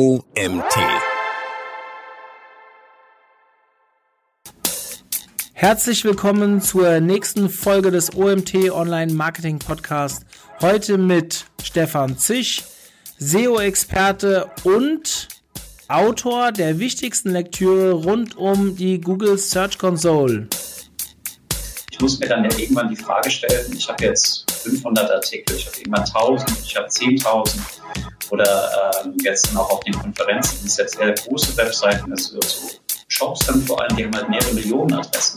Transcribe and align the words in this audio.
OMT. 0.00 0.78
Herzlich 5.52 6.04
willkommen 6.04 6.62
zur 6.62 7.00
nächsten 7.00 7.50
Folge 7.50 7.90
des 7.90 8.16
OMT 8.16 8.70
Online 8.70 9.12
Marketing 9.12 9.58
Podcast. 9.58 10.24
Heute 10.62 10.96
mit 10.96 11.44
Stefan 11.62 12.16
Zisch, 12.16 12.62
SEO-Experte 13.18 14.50
und 14.64 15.28
Autor 15.88 16.52
der 16.52 16.78
wichtigsten 16.78 17.32
Lektüre 17.32 17.92
rund 17.92 18.38
um 18.38 18.76
die 18.76 19.02
Google 19.02 19.36
Search 19.36 19.76
Console. 19.76 20.48
Ich 22.00 22.02
muss 22.02 22.18
mir 22.18 22.28
dann 22.28 22.42
ja 22.44 22.58
irgendwann 22.58 22.88
die 22.88 22.96
Frage 22.96 23.30
stellen, 23.30 23.76
ich 23.76 23.86
habe 23.86 24.02
jetzt 24.02 24.50
500 24.50 25.10
Artikel, 25.10 25.54
ich 25.54 25.66
habe 25.66 25.76
irgendwann 25.76 26.00
1000, 26.02 26.50
ich 26.64 26.74
habe 26.74 26.86
10.000 26.86 27.60
oder 28.30 29.02
ähm, 29.04 29.14
jetzt 29.22 29.54
auch 29.54 29.68
auf 29.68 29.80
den 29.80 29.92
Konferenzen, 29.92 30.64
ist 30.64 30.78
jetzt 30.78 30.96
sehr 30.96 31.12
große 31.12 31.54
Webseiten, 31.58 32.10
das 32.10 32.32
wird 32.32 32.44
so 32.44 32.68
Shops 33.08 33.44
dann 33.44 33.60
vor 33.60 33.82
allem, 33.82 33.94
die 33.98 34.04
haben 34.06 34.16
halt 34.16 34.30
mehrere 34.30 34.54
Millionen 34.54 34.94
Adressen. 34.94 35.36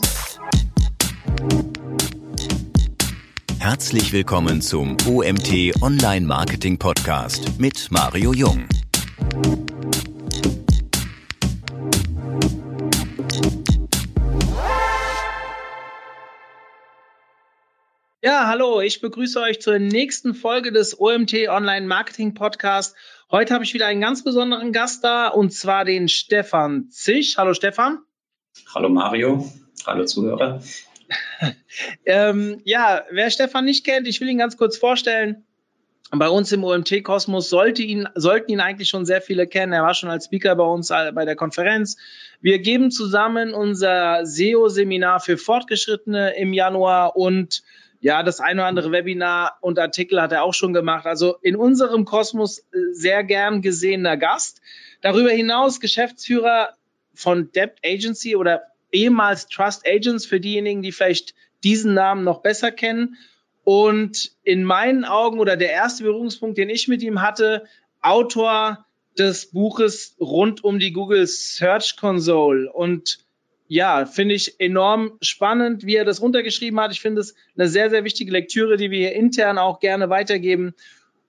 Herzlich 3.58 4.10
willkommen 4.14 4.62
zum 4.62 4.96
OMT 5.06 5.82
Online 5.82 6.26
Marketing 6.26 6.78
Podcast 6.78 7.58
mit 7.58 7.88
Mario 7.90 8.32
Jung. 8.32 8.66
Ja, 18.24 18.46
hallo, 18.46 18.80
ich 18.80 19.02
begrüße 19.02 19.38
euch 19.38 19.60
zur 19.60 19.78
nächsten 19.78 20.32
Folge 20.32 20.72
des 20.72 20.98
OMT 20.98 21.34
Online 21.50 21.86
Marketing 21.86 22.32
Podcast. 22.32 22.96
Heute 23.30 23.52
habe 23.52 23.64
ich 23.64 23.74
wieder 23.74 23.86
einen 23.86 24.00
ganz 24.00 24.24
besonderen 24.24 24.72
Gast 24.72 25.04
da 25.04 25.28
und 25.28 25.52
zwar 25.52 25.84
den 25.84 26.08
Stefan 26.08 26.88
Zisch. 26.88 27.36
Hallo 27.36 27.52
Stefan. 27.52 27.98
Hallo 28.74 28.88
Mario, 28.88 29.46
hallo 29.86 30.06
Zuhörer. 30.06 30.62
ähm, 32.06 32.62
ja, 32.64 33.04
wer 33.10 33.28
Stefan 33.28 33.66
nicht 33.66 33.84
kennt, 33.84 34.08
ich 34.08 34.22
will 34.22 34.30
ihn 34.30 34.38
ganz 34.38 34.56
kurz 34.56 34.78
vorstellen. 34.78 35.44
Bei 36.10 36.30
uns 36.30 36.50
im 36.50 36.64
OMT-Kosmos 36.64 37.50
sollte 37.50 37.82
ihn, 37.82 38.08
sollten 38.14 38.50
ihn 38.52 38.60
eigentlich 38.60 38.88
schon 38.88 39.04
sehr 39.04 39.20
viele 39.20 39.46
kennen. 39.46 39.74
Er 39.74 39.82
war 39.82 39.92
schon 39.92 40.08
als 40.08 40.24
Speaker 40.26 40.56
bei 40.56 40.64
uns 40.64 40.88
äh, 40.88 41.12
bei 41.12 41.26
der 41.26 41.36
Konferenz. 41.36 41.98
Wir 42.40 42.58
geben 42.58 42.90
zusammen 42.90 43.52
unser 43.52 44.24
SEO-Seminar 44.24 45.20
für 45.20 45.36
Fortgeschrittene 45.36 46.38
im 46.38 46.54
Januar 46.54 47.16
und 47.16 47.62
ja, 48.04 48.22
das 48.22 48.38
eine 48.38 48.60
oder 48.60 48.68
andere 48.68 48.92
Webinar 48.92 49.56
und 49.62 49.78
Artikel 49.78 50.20
hat 50.20 50.30
er 50.30 50.42
auch 50.42 50.52
schon 50.52 50.74
gemacht. 50.74 51.06
Also 51.06 51.36
in 51.40 51.56
unserem 51.56 52.04
Kosmos 52.04 52.58
äh, 52.58 52.62
sehr 52.92 53.24
gern 53.24 53.62
gesehener 53.62 54.18
Gast. 54.18 54.60
Darüber 55.00 55.30
hinaus 55.30 55.80
Geschäftsführer 55.80 56.74
von 57.14 57.50
Debt 57.52 57.78
Agency 57.82 58.36
oder 58.36 58.64
ehemals 58.92 59.46
Trust 59.46 59.88
Agents 59.88 60.26
für 60.26 60.38
diejenigen, 60.38 60.82
die 60.82 60.92
vielleicht 60.92 61.34
diesen 61.62 61.94
Namen 61.94 62.24
noch 62.24 62.42
besser 62.42 62.70
kennen. 62.70 63.16
Und 63.64 64.32
in 64.42 64.64
meinen 64.64 65.06
Augen 65.06 65.40
oder 65.40 65.56
der 65.56 65.70
erste 65.70 66.04
Berührungspunkt, 66.04 66.58
den 66.58 66.68
ich 66.68 66.88
mit 66.88 67.02
ihm 67.02 67.22
hatte, 67.22 67.64
Autor 68.02 68.84
des 69.16 69.46
Buches 69.46 70.14
rund 70.20 70.62
um 70.62 70.78
die 70.78 70.92
Google 70.92 71.26
Search 71.26 71.96
Console. 71.96 72.70
Und 72.70 73.23
ja, 73.66 74.06
finde 74.06 74.34
ich 74.34 74.60
enorm 74.60 75.12
spannend, 75.22 75.86
wie 75.86 75.96
er 75.96 76.04
das 76.04 76.20
runtergeschrieben 76.20 76.78
hat. 76.80 76.92
Ich 76.92 77.00
finde 77.00 77.20
es 77.20 77.34
eine 77.56 77.68
sehr, 77.68 77.90
sehr 77.90 78.04
wichtige 78.04 78.30
Lektüre, 78.30 78.76
die 78.76 78.90
wir 78.90 78.98
hier 78.98 79.14
intern 79.14 79.58
auch 79.58 79.80
gerne 79.80 80.10
weitergeben. 80.10 80.74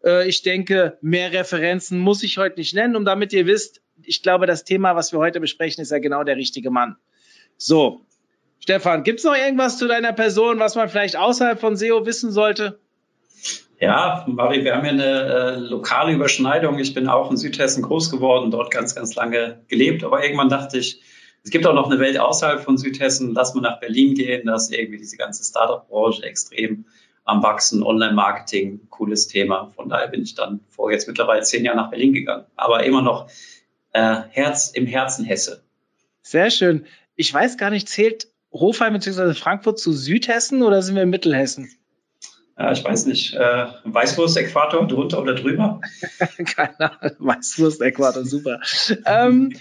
Äh, 0.04 0.28
ich 0.28 0.42
denke, 0.42 0.98
mehr 1.02 1.32
Referenzen 1.32 2.00
muss 2.00 2.24
ich 2.24 2.38
heute 2.38 2.60
nicht 2.60 2.76
nennen, 2.76 2.96
um 2.96 3.06
damit 3.06 3.34
ihr 3.34 3.46
wisst, 3.46 3.82
ich 4.04 4.22
glaube, 4.22 4.46
das 4.46 4.66
Thema, 4.66 4.96
was 4.96 5.14
wir 5.14 5.20
heute 5.20 5.40
besprechen, 5.40 5.82
ist 5.82 5.92
ja 5.92 6.00
genau 6.00 6.24
der 6.24 6.36
richtige 6.36 6.70
Mann. 6.70 6.98
So, 7.58 8.02
Stefan, 8.60 9.04
gibt 9.04 9.20
es 9.20 9.26
noch 9.26 9.36
irgendwas 9.36 9.78
zu 9.78 9.88
deiner 9.88 10.12
Person, 10.12 10.60
was 10.60 10.76
man 10.76 10.90
vielleicht 10.90 11.16
außerhalb 11.16 11.60
von 11.60 11.78
SEO 11.78 12.06
wissen 12.06 12.32
sollte? 12.32 12.80
Ja, 13.80 14.26
Mari, 14.28 14.64
wir 14.64 14.76
haben 14.76 14.86
ja 14.86 14.92
eine 14.92 15.04
äh, 15.04 15.56
lokale 15.58 16.14
Überschneidung. 16.14 16.80
Ich 16.80 16.94
bin 16.94 17.08
auch 17.08 17.30
in 17.30 17.38
Südhessen 17.38 17.84
groß 17.84 18.10
geworden, 18.10 18.52
dort 18.52 18.72
ganz, 18.72 18.96
ganz 18.96 19.16
lange 19.16 19.62
gelebt. 19.68 20.04
Aber 20.04 20.24
irgendwann 20.24 20.50
dachte 20.50 20.78
ich, 20.78 21.02
es 21.46 21.52
gibt 21.52 21.68
auch 21.68 21.76
noch 21.76 21.92
eine 21.92 22.00
Welt 22.00 22.18
außerhalb 22.18 22.60
von 22.62 22.76
Südhessen. 22.76 23.36
Lass 23.36 23.54
mal 23.54 23.62
nach 23.62 23.80
Berlin 23.80 24.16
gehen. 24.16 24.48
Da 24.48 24.56
ist 24.56 24.74
irgendwie 24.74 24.98
diese 24.98 25.16
ganze 25.16 25.44
Startup-Branche 25.44 26.24
extrem 26.24 26.86
am 27.24 27.44
Wachsen. 27.44 27.84
Online-Marketing, 27.84 28.88
cooles 28.90 29.28
Thema. 29.28 29.72
Von 29.76 29.88
daher 29.88 30.08
bin 30.08 30.24
ich 30.24 30.34
dann 30.34 30.62
vor 30.70 30.92
jetzt 30.92 31.08
mittlerweile 31.08 31.44
zehn 31.44 31.64
Jahren 31.64 31.78
nach 31.78 31.92
Berlin 31.92 32.14
gegangen. 32.14 32.46
Aber 32.56 32.84
immer 32.84 33.04
noch 33.04 33.30
äh, 33.94 34.22
Herz 34.32 34.72
im 34.72 34.88
Herzen 34.88 35.24
Hesse. 35.24 35.62
Sehr 36.24 36.50
schön. 36.50 36.88
Ich 37.16 37.32
weiß 37.32 37.58
gar 37.58 37.70
nicht, 37.70 37.88
zählt 37.90 38.28
Hofheim 38.52 38.94
bzw. 38.94 39.36
Frankfurt 39.36 39.78
zu 39.78 39.94
Südhessen 39.94 40.64
oder 40.64 40.82
sind 40.82 40.96
wir 40.96 41.04
in 41.04 41.12
Mittelhessen? 41.12 41.70
Ja, 42.58 42.72
ich 42.72 42.84
weiß 42.84 43.06
nicht. 43.06 43.36
Äh, 43.36 43.68
Weißwurst-Äquator 43.84 44.88
drunter 44.88 45.22
oder 45.22 45.36
drüber? 45.36 45.82
Keine 46.56 47.00
Ahnung. 47.00 47.16
Weißwurst-Äquator, 47.20 48.26
super. 48.26 48.62
ähm, 49.06 49.54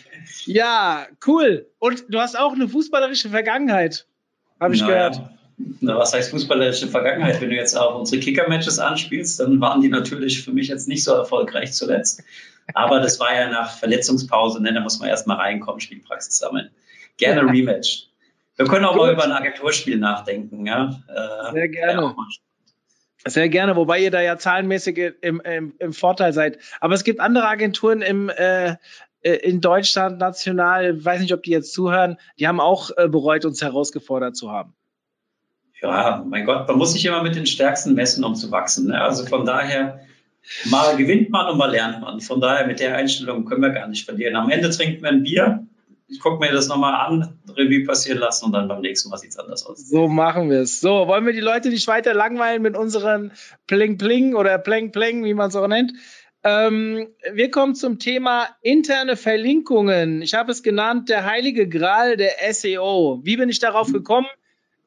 ja, 0.47 1.07
cool. 1.27 1.67
Und 1.79 2.05
du 2.09 2.19
hast 2.21 2.39
auch 2.39 2.53
eine 2.53 2.69
fußballerische 2.69 3.31
Vergangenheit, 3.31 4.07
habe 4.61 4.75
ich 4.75 4.81
naja. 4.81 5.09
gehört. 5.09 5.31
Na, 5.81 5.97
was 5.97 6.13
heißt 6.13 6.31
fußballerische 6.31 6.89
Vergangenheit? 6.89 7.41
Wenn 7.41 7.51
du 7.51 7.57
jetzt 7.57 7.77
auch 7.77 7.99
unsere 7.99 8.21
Kicker-Matches 8.21 8.79
anspielst, 8.79 9.39
dann 9.39 9.61
waren 9.61 9.81
die 9.81 9.89
natürlich 9.89 10.43
für 10.43 10.53
mich 10.53 10.69
jetzt 10.69 10.89
nicht 10.89 11.05
so 11.05 11.13
erfolgreich 11.13 11.73
zuletzt. 11.73 12.23
Aber 12.73 13.01
das 13.01 13.21
war 13.21 13.35
ja 13.35 13.51
nach 13.51 13.79
Verletzungspause, 13.79 14.63
ne? 14.63 14.73
da 14.73 14.81
muss 14.81 14.99
man 14.99 15.09
erstmal 15.09 15.37
reinkommen, 15.37 15.81
Spielpraxis 15.81 16.39
sammeln. 16.39 16.71
Gerne 17.19 17.43
Rematch. 17.43 18.09
Wir 18.57 18.67
können 18.67 18.85
auch 18.85 18.95
Gut. 18.95 19.03
mal 19.03 19.13
über 19.13 19.25
ein 19.25 19.33
Agenturspiel 19.33 19.99
nachdenken. 19.99 20.67
Ja? 20.67 21.01
Äh, 21.09 21.53
Sehr 21.53 21.69
gerne. 21.69 22.15
Sehr 23.27 23.49
gerne, 23.49 23.75
wobei 23.75 24.01
ihr 24.01 24.11
da 24.11 24.21
ja 24.21 24.37
zahlenmäßig 24.37 24.99
im, 25.23 25.41
im, 25.41 25.75
im 25.79 25.93
Vorteil 25.95 26.33
seid. 26.35 26.59
Aber 26.81 26.95
es 26.95 27.05
gibt 27.05 27.21
andere 27.21 27.49
Agenturen 27.49 28.03
im, 28.03 28.29
äh, 28.29 28.77
äh 29.25 29.37
in 29.37 29.61
Deutschland 29.61 30.19
national, 30.19 31.05
weiß 31.05 31.21
nicht, 31.21 31.35
ob 31.35 31.43
die 31.43 31.51
jetzt 31.51 31.73
zuhören, 31.73 32.19
die 32.39 32.47
haben 32.47 32.61
auch 32.61 32.91
äh, 32.97 33.09
bereut, 33.09 33.45
uns 33.45 33.63
herausgefordert 33.63 34.37
zu 34.37 34.51
haben. 34.51 34.75
Ja, 35.83 36.25
mein 36.27 36.47
Gott, 36.47 36.69
man 36.69 36.79
muss 36.79 36.93
sich 36.93 37.05
immer 37.05 37.23
mit 37.23 37.35
den 37.35 37.47
Stärksten 37.47 37.95
messen, 37.95 38.25
um 38.25 38.35
zu 38.35 38.51
wachsen. 38.51 38.89
Ne? 38.89 39.01
Also 39.01 39.27
von 39.27 39.45
daher, 39.45 40.01
mal 40.67 40.97
gewinnt 40.97 41.31
man 41.31 41.49
und 41.49 41.59
mal 41.59 41.71
lernt 41.71 42.01
man. 42.01 42.21
Von 42.21 42.41
daher, 42.41 42.67
mit 42.67 42.81
der 42.81 42.97
Einstellung 42.97 43.45
können 43.45 43.63
wir 43.63 43.71
gar 43.71 43.89
nicht 43.89 44.05
verlieren. 44.05 44.37
Am 44.37 44.51
Ende 44.51 44.71
trinkt 44.71 45.03
man 45.03 45.17
ein 45.17 45.23
Bier 45.25 45.67
ich 46.09 46.21
gucke 46.21 46.39
mir 46.39 46.53
das 46.53 46.69
nochmal 46.69 47.07
an, 47.07 47.39
Revue 47.57 47.85
passieren 47.85 48.19
lassen 48.19 48.47
und 48.47 48.53
dann 48.53 48.69
beim 48.69 48.81
nächsten 48.81 49.09
Mal 49.11 49.17
sieht 49.17 49.31
es 49.31 49.39
anders 49.39 49.65
aus. 49.67 49.89
So 49.89 50.07
machen 50.07 50.51
wir 50.51 50.61
es. 50.61 50.81
So, 50.81 51.09
wollen 51.09 51.25
wir 51.25 51.33
die 51.33 51.41
Leute 51.41 51.71
nicht 51.71 51.87
weiter 51.89 52.15
langweilen 52.15 52.63
mit 52.63 52.77
unseren 52.77 53.33
Pling 53.67 53.99
Pling 53.99 54.35
oder 54.35 54.59
Pling 54.59 54.93
Pling, 54.93 55.25
wie 55.25 55.35
man 55.35 55.49
es 55.49 55.57
auch 55.57 55.67
nennt? 55.67 55.93
Ähm, 56.45 57.09
wir 57.33 57.51
kommen 57.51 57.75
zum 57.75 57.99
Thema 57.99 58.49
interne 58.61 59.17
Verlinkungen. 59.17 60.21
Ich 60.21 60.35
habe 60.35 60.53
es 60.53 60.63
genannt, 60.63 61.09
der 61.09 61.25
heilige 61.25 61.67
Gral 61.67 62.19
der 62.19 62.35
SEO. 62.53 63.21
Wie 63.23 63.39
bin 63.39 63.49
ich 63.49 63.61
darauf 63.61 63.91
gekommen? 63.91 64.27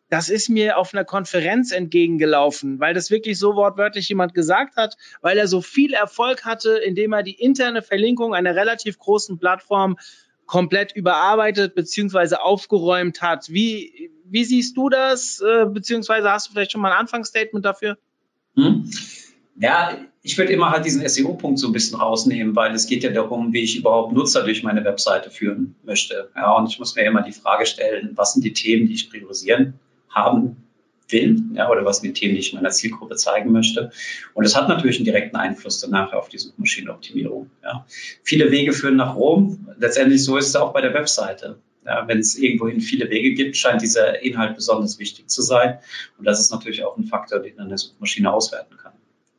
Das 0.10 0.30
ist 0.30 0.50
mir 0.50 0.78
auf 0.78 0.94
einer 0.94 1.04
Konferenz 1.04 1.72
entgegengelaufen, 1.72 2.80
weil 2.80 2.94
das 2.94 3.10
wirklich 3.10 3.40
so 3.40 3.56
wortwörtlich 3.56 4.08
jemand 4.08 4.36
gesagt 4.36 4.78
hat, 4.78 4.96
weil 5.22 5.38
er 5.38 5.48
so 5.48 5.62
viel 5.62 5.94
Erfolg 5.94 6.46
hatte, 6.46 6.78
indem 6.78 7.12
er 7.12 7.24
die 7.24 7.34
interne 7.34 7.82
Verlinkung 7.82 8.34
einer 8.36 8.56
relativ 8.56 9.00
großen 9.00 9.40
Plattform 9.40 9.98
komplett 10.46 10.96
überarbeitet 10.96 11.76
beziehungsweise 11.76 12.42
aufgeräumt 12.42 13.22
hat. 13.22 13.50
Wie, 13.50 14.12
wie 14.24 14.46
siehst 14.46 14.78
du 14.78 14.90
das? 14.90 15.42
Äh, 15.42 15.66
beziehungsweise 15.66 16.32
hast 16.32 16.48
du 16.48 16.52
vielleicht 16.54 16.72
schon 16.72 16.82
mal 16.82 16.92
ein 16.92 17.00
Anfangsstatement 17.00 17.66
dafür? 17.66 17.98
Hm. 18.56 18.90
Ja, 19.60 19.98
ich 20.22 20.38
würde 20.38 20.54
immer 20.54 20.72
halt 20.72 20.86
diesen 20.86 21.08
SEO-Punkt 21.08 21.58
so 21.58 21.68
ein 21.68 21.74
bisschen 21.74 22.00
rausnehmen, 22.00 22.56
weil 22.56 22.74
es 22.76 22.86
geht 22.86 23.04
ja 23.04 23.12
darum, 23.12 23.54
wie 23.54 23.62
ich 23.62 23.78
überhaupt 23.78 24.14
Nutzer 24.14 24.44
durch 24.44 24.62
meine 24.62 24.84
Webseite 24.84 25.32
führen 25.32 25.76
möchte. 25.84 26.30
Ja, 26.36 26.54
und 26.54 26.70
ich 26.70 26.80
muss 26.80 26.96
mir 26.96 27.06
immer 27.06 27.22
die 27.22 27.32
Frage 27.32 27.66
stellen, 27.66 28.12
was 28.16 28.34
sind 28.34 28.44
die 28.44 28.54
Themen, 28.54 28.88
die 28.88 28.94
ich 28.94 29.10
priorisieren 29.10 29.76
haben 30.10 30.58
will, 31.10 31.42
ja, 31.54 31.70
oder 31.70 31.86
was 31.86 32.00
sind 32.00 32.16
die 32.16 32.20
Themen, 32.20 32.34
die 32.34 32.42
ich 32.42 32.54
meiner 32.54 32.70
Zielgruppe 32.70 33.16
zeigen 33.16 33.52
möchte. 33.52 33.92
Und 34.34 34.46
es 34.46 34.56
hat 34.56 34.68
natürlich 34.68 34.98
einen 34.98 35.06
direkten 35.06 35.38
Einfluss 35.38 35.80
danach 35.80 36.14
auf 36.14 36.30
die 36.30 36.38
Suchmaschinenoptimierung. 36.38 37.50
Ja. 37.64 37.86
Viele 38.24 38.52
Wege 38.52 38.74
führen 38.74 38.98
nach 38.98 39.16
Rom. 39.16 39.68
Letztendlich 39.78 40.24
so 40.24 40.38
ist 40.38 40.48
es 40.48 40.56
auch 40.56 40.74
bei 40.74 40.82
der 40.82 40.94
Webseite. 40.94 41.60
Ja, 41.86 42.06
Wenn 42.06 42.20
es 42.20 42.38
irgendwohin 42.38 42.82
viele 42.82 43.10
Wege 43.10 43.34
gibt, 43.34 43.56
scheint 43.56 43.82
dieser 43.82 44.22
Inhalt 44.22 44.56
besonders 44.56 45.00
wichtig 45.00 45.30
zu 45.30 45.42
sein. 45.42 45.78
Und 46.18 46.26
das 46.26 46.42
ist 46.42 46.52
natürlich 46.52 46.84
auch 46.84 46.98
ein 46.98 47.06
Faktor, 47.06 47.40
den 47.40 47.58
eine 47.60 47.78
Suchmaschine 47.78 48.32
auswerten 48.32 48.76
kann. 48.76 48.92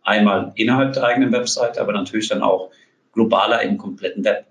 Einmal 0.08 0.52
innerhalb 0.56 0.94
der 0.94 1.04
eigenen 1.04 1.32
Webseite, 1.32 1.80
aber 1.80 1.92
natürlich 1.92 2.28
dann 2.28 2.42
auch 2.42 2.70
globaler 3.12 3.62
im 3.62 3.78
kompletten 3.78 4.24
Web. 4.24 4.46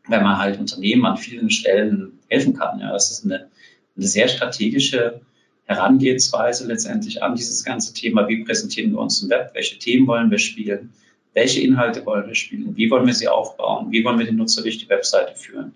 wenn 0.10 0.24
man 0.24 0.38
halt 0.38 0.60
Unternehmen 0.60 1.06
an 1.06 1.16
vielen 1.16 1.50
Stellen 1.50 2.20
helfen 2.28 2.54
kann. 2.54 2.80
Ja, 2.80 2.92
das 2.92 3.12
ist 3.12 3.24
eine, 3.24 3.48
eine 3.96 4.08
sehr 4.08 4.28
strategische 4.28 5.22
Herangehensweise 5.68 6.68
letztendlich 6.68 7.24
an 7.24 7.36
dieses 7.36 7.64
ganze 7.64 7.94
Thema. 7.94 8.28
Wie 8.28 8.44
präsentieren 8.44 8.92
wir 8.92 9.00
uns 9.00 9.24
im 9.24 9.30
Web? 9.30 9.52
Welche 9.54 9.80
Themen 9.80 10.06
wollen 10.06 10.30
wir 10.30 10.40
spielen? 10.40 10.94
Welche 11.34 11.62
Inhalte 11.62 12.06
wollen 12.06 12.28
wir 12.28 12.36
spielen, 12.36 12.76
wie 12.76 12.90
wollen 12.90 13.08
wir 13.08 13.14
sie 13.14 13.28
aufbauen, 13.28 13.92
wie 13.92 14.04
wollen 14.04 14.20
wir 14.20 14.26
den 14.26 14.36
Nutzer 14.36 14.62
durch 14.62 14.78
die 14.78 14.90
Webseite 14.90 15.36
führen, 15.36 15.74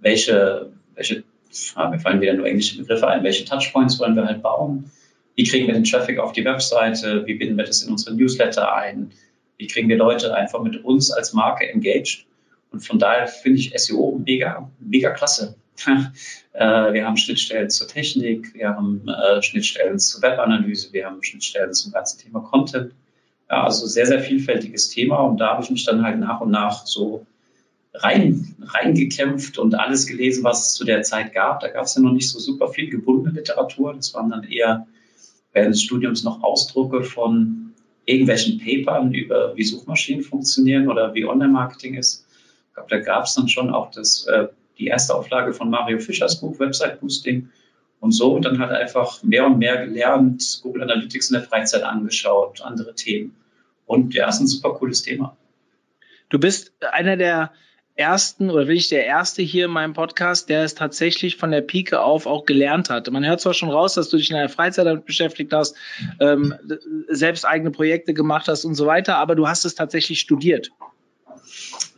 welche, 0.00 0.70
welche, 0.94 1.24
ah, 1.74 1.90
mir 1.90 1.98
fallen 1.98 2.20
wieder 2.20 2.34
nur 2.34 2.46
englische 2.46 2.78
Begriffe 2.78 3.08
ein, 3.08 3.24
welche 3.24 3.44
Touchpoints 3.44 3.98
wollen 3.98 4.16
wir 4.16 4.26
halt 4.26 4.42
bauen, 4.42 4.90
wie 5.34 5.44
kriegen 5.44 5.66
wir 5.66 5.74
den 5.74 5.84
Traffic 5.84 6.18
auf 6.18 6.32
die 6.32 6.44
Webseite, 6.44 7.26
wie 7.26 7.34
binden 7.34 7.56
wir 7.56 7.64
das 7.64 7.82
in 7.82 7.90
unsere 7.90 8.14
Newsletter 8.14 8.72
ein, 8.72 9.10
wie 9.56 9.66
kriegen 9.66 9.88
wir 9.88 9.96
Leute 9.96 10.34
einfach 10.34 10.62
mit 10.62 10.84
uns 10.84 11.10
als 11.10 11.32
Marke 11.32 11.68
engaged. 11.68 12.26
Und 12.70 12.80
von 12.80 12.98
daher 12.98 13.28
finde 13.28 13.60
ich 13.60 13.72
SEO 13.76 14.20
mega, 14.24 14.70
mega 14.80 15.10
klasse. 15.10 15.56
Äh, 16.56 16.92
wir 16.92 17.04
haben 17.04 17.16
Schnittstellen 17.16 17.68
zur 17.68 17.88
Technik, 17.88 18.54
wir 18.54 18.68
haben 18.68 19.08
äh, 19.08 19.42
Schnittstellen 19.42 19.98
zur 19.98 20.22
Webanalyse, 20.22 20.92
wir 20.92 21.04
haben 21.04 21.20
Schnittstellen 21.20 21.72
zum 21.72 21.90
ganzen 21.90 22.20
Thema 22.20 22.42
Content. 22.42 22.92
Ja, 23.50 23.64
also 23.64 23.86
sehr, 23.86 24.06
sehr 24.06 24.20
vielfältiges 24.20 24.88
Thema 24.88 25.18
und 25.18 25.38
da 25.38 25.50
habe 25.50 25.62
ich 25.62 25.70
mich 25.70 25.84
dann 25.84 26.02
halt 26.02 26.18
nach 26.18 26.40
und 26.40 26.50
nach 26.50 26.86
so 26.86 27.26
rein, 27.94 28.56
reingekämpft 28.60 29.58
und 29.58 29.74
alles 29.74 30.06
gelesen, 30.06 30.44
was 30.44 30.66
es 30.66 30.74
zu 30.74 30.84
der 30.84 31.02
Zeit 31.02 31.32
gab. 31.32 31.60
Da 31.60 31.68
gab 31.68 31.84
es 31.84 31.94
ja 31.94 32.02
noch 32.02 32.12
nicht 32.12 32.28
so 32.28 32.38
super 32.38 32.68
viel 32.68 32.90
gebundene 32.90 33.38
Literatur. 33.38 33.94
Das 33.94 34.14
waren 34.14 34.30
dann 34.30 34.44
eher 34.44 34.86
während 35.52 35.74
des 35.74 35.82
Studiums 35.82 36.24
noch 36.24 36.42
Ausdrucke 36.42 37.04
von 37.04 37.72
irgendwelchen 38.04 38.58
Papern 38.58 39.14
über, 39.14 39.56
wie 39.56 39.64
Suchmaschinen 39.64 40.22
funktionieren 40.22 40.88
oder 40.88 41.14
wie 41.14 41.24
Online-Marketing 41.24 41.94
ist. 41.94 42.26
Ich 42.68 42.74
glaube, 42.74 42.90
da 42.90 42.98
gab 42.98 43.24
es 43.24 43.34
dann 43.34 43.48
schon 43.48 43.70
auch 43.70 43.90
das, 43.90 44.26
äh, 44.26 44.48
die 44.78 44.86
erste 44.86 45.14
Auflage 45.14 45.52
von 45.52 45.70
Mario 45.70 45.98
Fischers 46.00 46.40
Buch, 46.40 46.58
Website 46.58 47.00
Boosting. 47.00 47.50
Und 48.04 48.12
so 48.12 48.38
dann 48.38 48.58
halt 48.58 48.70
einfach 48.70 49.22
mehr 49.22 49.46
und 49.46 49.56
mehr 49.56 49.86
gelernt, 49.86 50.60
Google 50.62 50.82
Analytics 50.82 51.30
in 51.30 51.40
der 51.40 51.42
Freizeit 51.42 51.84
angeschaut, 51.84 52.60
andere 52.60 52.94
Themen. 52.94 53.34
Und 53.86 54.12
ja, 54.12 54.28
ist 54.28 54.40
ein 54.40 54.46
super 54.46 54.74
cooles 54.74 55.00
Thema. 55.00 55.38
Du 56.28 56.38
bist 56.38 56.74
einer 56.82 57.16
der 57.16 57.52
ersten 57.94 58.50
oder 58.50 58.68
will 58.68 58.76
ich 58.76 58.90
der 58.90 59.06
erste 59.06 59.40
hier 59.40 59.64
in 59.64 59.70
meinem 59.70 59.94
Podcast, 59.94 60.50
der 60.50 60.64
es 60.64 60.74
tatsächlich 60.74 61.38
von 61.38 61.50
der 61.50 61.62
Pike 61.62 62.02
auf 62.02 62.26
auch 62.26 62.44
gelernt 62.44 62.90
hat. 62.90 63.10
Man 63.10 63.24
hört 63.24 63.40
zwar 63.40 63.54
schon 63.54 63.70
raus, 63.70 63.94
dass 63.94 64.10
du 64.10 64.18
dich 64.18 64.30
in 64.30 64.36
der 64.36 64.50
Freizeit 64.50 64.84
damit 64.84 65.06
beschäftigt 65.06 65.54
hast, 65.54 65.74
ähm, 66.20 66.54
selbst 67.08 67.46
eigene 67.46 67.70
Projekte 67.70 68.12
gemacht 68.12 68.48
hast 68.48 68.66
und 68.66 68.74
so 68.74 68.84
weiter, 68.84 69.16
aber 69.16 69.34
du 69.34 69.48
hast 69.48 69.64
es 69.64 69.76
tatsächlich 69.76 70.20
studiert. 70.20 70.72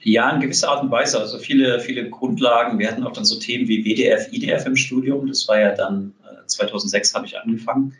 Ja, 0.08 0.30
in 0.30 0.40
gewisser 0.40 0.68
Art 0.68 0.84
und 0.84 0.92
Weise. 0.92 1.18
Also 1.18 1.36
viele, 1.36 1.80
viele 1.80 2.08
Grundlagen. 2.08 2.78
Wir 2.78 2.88
hatten 2.88 3.02
auch 3.02 3.12
dann 3.12 3.24
so 3.24 3.40
Themen 3.40 3.66
wie 3.66 3.84
WDF, 3.84 4.32
IDF 4.32 4.64
im 4.64 4.76
Studium. 4.76 5.26
Das 5.26 5.48
war 5.48 5.58
ja 5.58 5.74
dann 5.74 6.14
äh, 6.22 6.46
2006 6.46 7.12
habe 7.12 7.26
ich 7.26 7.36
angefangen. 7.36 7.96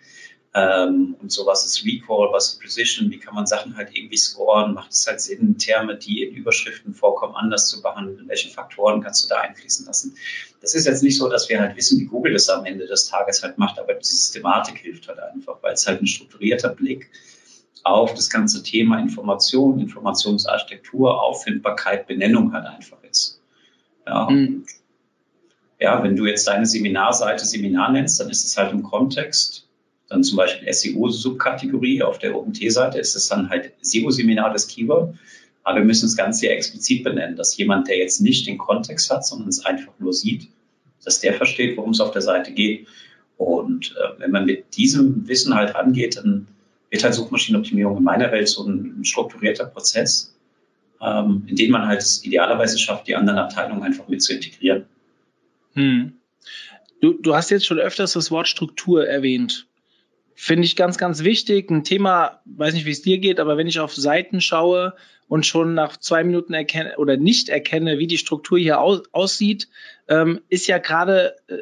Ähm, 0.55 1.17
und 1.20 1.32
so 1.32 1.47
was 1.47 1.67
ist 1.67 1.85
Recall, 1.85 2.29
was 2.31 2.53
ist 2.53 2.61
Precision, 2.61 3.11
wie 3.11 3.19
kann 3.19 3.35
man 3.35 3.49
Sachen 3.49 3.76
halt 3.76 3.88
irgendwie 3.93 4.17
scoren, 4.17 4.73
macht 4.73 4.93
es 4.93 5.05
halt 5.05 5.20
Sinn, 5.20 5.58
Terme, 5.58 5.97
die 5.97 6.23
in 6.23 6.37
Überschriften 6.37 6.94
vorkommen, 6.94 7.35
anders 7.35 7.67
zu 7.67 7.82
behandeln, 7.82 8.29
welche 8.29 8.50
Faktoren 8.50 9.03
kannst 9.03 9.25
du 9.25 9.29
da 9.29 9.41
einfließen 9.41 9.85
lassen. 9.85 10.17
Das 10.61 10.76
ist 10.76 10.87
jetzt 10.87 11.03
nicht 11.03 11.19
so, 11.19 11.29
dass 11.29 11.49
wir 11.49 11.58
halt 11.58 11.76
wissen, 11.76 11.99
wie 11.99 12.05
Google 12.05 12.35
das 12.35 12.49
am 12.49 12.64
Ende 12.64 12.87
des 12.87 13.06
Tages 13.06 13.43
halt 13.43 13.58
macht, 13.58 13.81
aber 13.81 13.94
die 13.94 14.05
Systematik 14.05 14.79
hilft 14.79 15.08
halt 15.08 15.19
einfach, 15.19 15.58
weil 15.61 15.75
es 15.75 15.85
halt 15.88 16.00
ein 16.00 16.06
strukturierter 16.06 16.69
Blick 16.69 17.11
auf 17.84 18.14
das 18.14 18.31
ganze 18.31 18.62
Thema 18.62 18.99
Information, 18.99 19.81
Informationsarchitektur, 19.81 21.23
Auffindbarkeit, 21.23 22.06
Benennung 22.06 22.52
halt 22.52 22.67
einfach 22.67 22.99
ist. 23.08 23.40
Ja, 24.06 24.28
mhm. 24.31 24.64
ja, 25.81 26.02
wenn 26.02 26.17
du 26.17 26.26
jetzt 26.26 26.46
deine 26.46 26.67
Seminarseite 26.67 27.44
Seminar 27.44 27.93
nennst, 27.93 28.20
dann 28.20 28.31
ist 28.31 28.44
es 28.44 28.56
halt 28.56 28.73
im 28.73 28.82
Kontext, 28.82 29.67
dann 30.08 30.23
zum 30.23 30.37
Beispiel 30.37 30.73
SEO-Subkategorie 30.73 32.02
auf 32.02 32.19
der 32.19 32.37
OMT-Seite 32.37 32.99
ist 32.99 33.17
es 33.17 33.28
dann 33.28 33.50
halt 33.50 33.73
SEO-Seminar 33.81 34.53
das 34.53 34.69
Keyword. 34.69 35.17
Aber 35.65 35.79
wir 35.79 35.84
müssen 35.84 36.06
es 36.06 36.17
ganz 36.17 36.39
sehr 36.39 36.56
explizit 36.56 37.03
benennen, 37.03 37.34
dass 37.34 37.56
jemand, 37.56 37.89
der 37.89 37.98
jetzt 37.98 38.20
nicht 38.20 38.46
den 38.46 38.56
Kontext 38.56 39.10
hat, 39.10 39.27
sondern 39.27 39.48
es 39.48 39.65
einfach 39.67 39.93
nur 39.98 40.12
sieht, 40.12 40.48
dass 41.05 41.19
der 41.19 41.34
versteht, 41.34 41.77
worum 41.77 41.91
es 41.91 42.01
auf 42.01 42.12
der 42.12 42.22
Seite 42.22 42.53
geht. 42.53 42.86
Und 43.36 43.96
äh, 43.96 44.20
wenn 44.20 44.31
man 44.31 44.46
mit 44.46 44.77
diesem 44.77 45.27
Wissen 45.27 45.55
halt 45.55 45.74
rangeht, 45.74 46.17
dann 46.17 46.46
wird 46.90 47.05
halt 47.05 47.14
Suchmaschinenoptimierung 47.14 47.98
in 47.98 48.05
meiner 48.05 48.31
Welt 48.32 48.48
so 48.48 48.64
ein, 48.64 49.05
strukturierter 49.05 49.66
Prozess, 49.66 50.34
ähm, 51.00 51.44
in 51.46 51.56
dem 51.56 51.70
man 51.72 51.86
halt 51.86 52.05
idealerweise 52.22 52.78
schafft, 52.78 53.08
die 53.08 53.16
anderen 53.16 53.38
Abteilungen 53.38 53.82
einfach 53.82 54.08
mit 54.08 54.22
zu 54.22 54.34
integrieren. 54.34 54.86
Hm. 55.74 56.14
Du, 57.00 57.12
du 57.12 57.34
hast 57.34 57.50
jetzt 57.50 57.66
schon 57.66 57.78
öfters 57.78 58.14
das 58.14 58.31
Wort 58.31 58.48
Struktur 58.48 59.06
erwähnt. 59.06 59.66
Finde 60.34 60.64
ich 60.64 60.76
ganz, 60.76 60.98
ganz 60.98 61.24
wichtig. 61.24 61.70
Ein 61.70 61.84
Thema, 61.84 62.40
weiß 62.44 62.74
nicht, 62.74 62.86
wie 62.86 62.90
es 62.90 63.02
dir 63.02 63.19
geht, 63.19 63.40
aber 63.40 63.56
wenn 63.56 63.66
ich 63.66 63.81
auf 63.81 63.94
Seiten 63.94 64.40
schaue 64.40 64.94
und 65.28 65.44
schon 65.46 65.74
nach 65.74 65.96
zwei 65.96 66.24
Minuten 66.24 66.55
erkenne 66.55 66.96
oder 66.98 67.16
nicht 67.16 67.48
erkenne, 67.48 67.98
wie 67.98 68.06
die 68.06 68.19
Struktur 68.19 68.58
hier 68.58 68.81
aus, 68.81 69.02
aussieht, 69.12 69.69
ähm, 70.08 70.40
ist 70.48 70.66
ja 70.66 70.78
gerade 70.78 71.36
äh, 71.48 71.56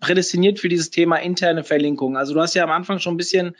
prädestiniert 0.00 0.58
für 0.58 0.68
dieses 0.68 0.90
Thema 0.90 1.16
interne 1.16 1.64
Verlinkung. 1.64 2.16
Also 2.16 2.34
du 2.34 2.40
hast 2.40 2.54
ja 2.54 2.64
am 2.64 2.70
Anfang 2.70 2.98
schon 2.98 3.14
ein 3.14 3.18
bisschen 3.18 3.56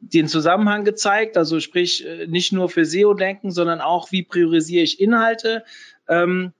den 0.00 0.28
Zusammenhang 0.28 0.84
gezeigt, 0.84 1.36
also 1.36 1.60
sprich 1.60 2.06
äh, 2.06 2.26
nicht 2.26 2.52
nur 2.52 2.68
für 2.68 2.84
SEO-Denken, 2.84 3.50
sondern 3.50 3.80
auch, 3.80 4.12
wie 4.12 4.22
priorisiere 4.22 4.84
ich 4.84 5.00
Inhalte. 5.00 5.64
Ähm, 6.08 6.52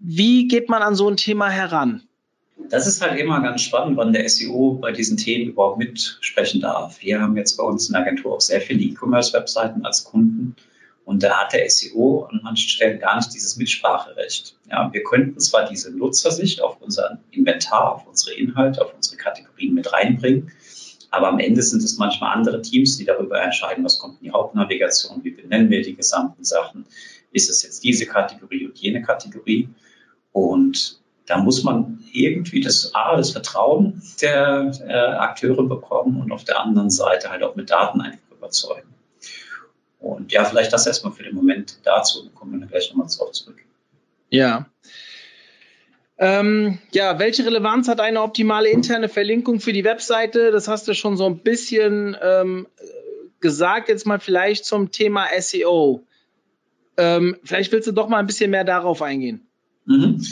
wie 0.00 0.48
geht 0.48 0.68
man 0.68 0.82
an 0.82 0.94
so 0.94 1.08
ein 1.08 1.16
Thema 1.16 1.48
heran? 1.48 2.02
Das 2.68 2.86
ist 2.86 3.02
halt 3.02 3.18
immer 3.18 3.40
ganz 3.42 3.62
spannend, 3.62 3.96
wann 3.96 4.12
der 4.12 4.28
SEO 4.28 4.78
bei 4.80 4.92
diesen 4.92 5.16
Themen 5.16 5.50
überhaupt 5.50 5.78
mitsprechen 5.78 6.60
darf. 6.60 7.00
Wir 7.02 7.20
haben 7.20 7.36
jetzt 7.36 7.56
bei 7.56 7.64
uns 7.64 7.88
in 7.88 7.94
der 7.94 8.02
Agentur 8.02 8.34
auch 8.34 8.40
sehr 8.40 8.60
viele 8.60 8.80
E-Commerce-Webseiten 8.80 9.84
als 9.84 10.04
Kunden. 10.04 10.54
Und 11.04 11.24
da 11.24 11.40
hat 11.40 11.52
der 11.52 11.68
SEO 11.68 12.28
an 12.30 12.40
manchen 12.44 12.68
Stellen 12.68 13.00
gar 13.00 13.16
nicht 13.16 13.34
dieses 13.34 13.56
Mitspracherecht. 13.56 14.56
Ja, 14.70 14.88
wir 14.92 15.02
könnten 15.02 15.40
zwar 15.40 15.68
diese 15.68 15.90
Nutzersicht 15.96 16.62
auf 16.62 16.80
unser 16.80 17.18
Inventar, 17.32 17.96
auf 17.96 18.06
unsere 18.06 18.36
Inhalte, 18.36 18.84
auf 18.84 18.94
unsere 18.94 19.16
Kategorien 19.16 19.74
mit 19.74 19.92
reinbringen, 19.92 20.52
aber 21.12 21.28
am 21.28 21.38
Ende 21.38 21.62
sind 21.62 21.82
es 21.82 21.98
manchmal 21.98 22.34
andere 22.34 22.62
Teams, 22.62 22.96
die 22.96 23.04
darüber 23.04 23.40
entscheiden, 23.40 23.84
was 23.84 23.98
kommt 23.98 24.20
in 24.20 24.28
die 24.28 24.32
Hauptnavigation, 24.32 25.22
wie 25.22 25.30
benennen 25.30 25.68
wir 25.68 25.82
die 25.82 25.94
gesamten 25.94 26.42
Sachen. 26.42 26.86
Ist 27.32 27.50
es 27.50 27.62
jetzt 27.62 27.84
diese 27.84 28.06
Kategorie 28.06 28.66
und 28.66 28.78
jene 28.78 29.02
Kategorie? 29.02 29.68
Und 30.32 31.00
da 31.26 31.36
muss 31.36 31.64
man 31.64 32.02
irgendwie 32.12 32.62
das 32.62 32.94
A, 32.94 33.14
das 33.16 33.30
Vertrauen 33.30 34.02
der 34.22 34.72
äh, 34.86 34.92
Akteure 34.92 35.64
bekommen 35.64 36.18
und 36.22 36.32
auf 36.32 36.44
der 36.44 36.58
anderen 36.58 36.88
Seite 36.88 37.28
halt 37.28 37.42
auch 37.42 37.56
mit 37.56 37.70
Daten 37.70 38.00
einfach 38.00 38.30
überzeugen. 38.30 38.88
Und 40.00 40.32
ja, 40.32 40.46
vielleicht 40.46 40.72
das 40.72 40.86
erstmal 40.86 41.12
für 41.12 41.24
den 41.24 41.34
Moment 41.34 41.76
dazu, 41.82 42.30
kommen 42.30 42.52
wir 42.52 42.60
dann 42.60 42.70
gleich 42.70 42.88
nochmal 42.90 43.08
drauf 43.14 43.32
zurück. 43.32 43.62
Ja. 44.30 44.66
Ähm, 46.22 46.78
ja, 46.92 47.18
welche 47.18 47.44
Relevanz 47.44 47.88
hat 47.88 47.98
eine 47.98 48.22
optimale 48.22 48.68
interne 48.68 49.08
Verlinkung 49.08 49.58
für 49.58 49.72
die 49.72 49.82
Webseite? 49.82 50.52
Das 50.52 50.68
hast 50.68 50.86
du 50.86 50.94
schon 50.94 51.16
so 51.16 51.26
ein 51.26 51.38
bisschen 51.38 52.16
ähm, 52.22 52.68
gesagt, 53.40 53.88
jetzt 53.88 54.06
mal 54.06 54.20
vielleicht 54.20 54.64
zum 54.64 54.92
Thema 54.92 55.26
SEO. 55.36 56.06
Ähm, 56.96 57.36
vielleicht 57.42 57.72
willst 57.72 57.88
du 57.88 57.92
doch 57.92 58.08
mal 58.08 58.18
ein 58.18 58.28
bisschen 58.28 58.52
mehr 58.52 58.62
darauf 58.62 59.02
eingehen. 59.02 59.48
Mhm. 59.84 60.24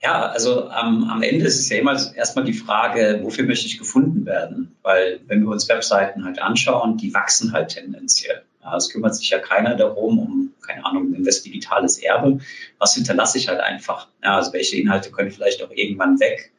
Ja, 0.00 0.30
also 0.30 0.70
am, 0.70 1.04
am 1.10 1.20
Ende 1.20 1.44
ist 1.44 1.60
es 1.60 1.68
ja 1.68 1.76
immer 1.76 2.00
erstmal 2.14 2.46
die 2.46 2.54
Frage, 2.54 3.20
wofür 3.22 3.44
möchte 3.44 3.66
ich 3.66 3.76
gefunden 3.76 4.24
werden? 4.24 4.78
Weil 4.80 5.20
wenn 5.26 5.42
wir 5.42 5.50
uns 5.50 5.68
Webseiten 5.68 6.24
halt 6.24 6.40
anschauen, 6.40 6.96
die 6.96 7.12
wachsen 7.12 7.52
halt 7.52 7.68
tendenziell. 7.68 8.44
Ja, 8.62 8.76
es 8.76 8.90
kümmert 8.90 9.14
sich 9.14 9.30
ja 9.30 9.38
keiner 9.38 9.76
darum, 9.76 10.18
um, 10.18 10.54
keine 10.66 10.84
Ahnung, 10.84 11.14
um 11.14 11.24
das 11.24 11.42
digitales 11.42 11.98
Erbe. 11.98 12.40
Was 12.78 12.94
hinterlasse 12.94 13.38
ich 13.38 13.48
halt 13.48 13.60
einfach? 13.60 14.08
Ja, 14.22 14.36
also 14.36 14.52
welche 14.52 14.76
Inhalte 14.76 15.10
können 15.10 15.30
vielleicht 15.30 15.62
auch 15.62 15.70
irgendwann 15.70 16.20
weg? 16.20 16.52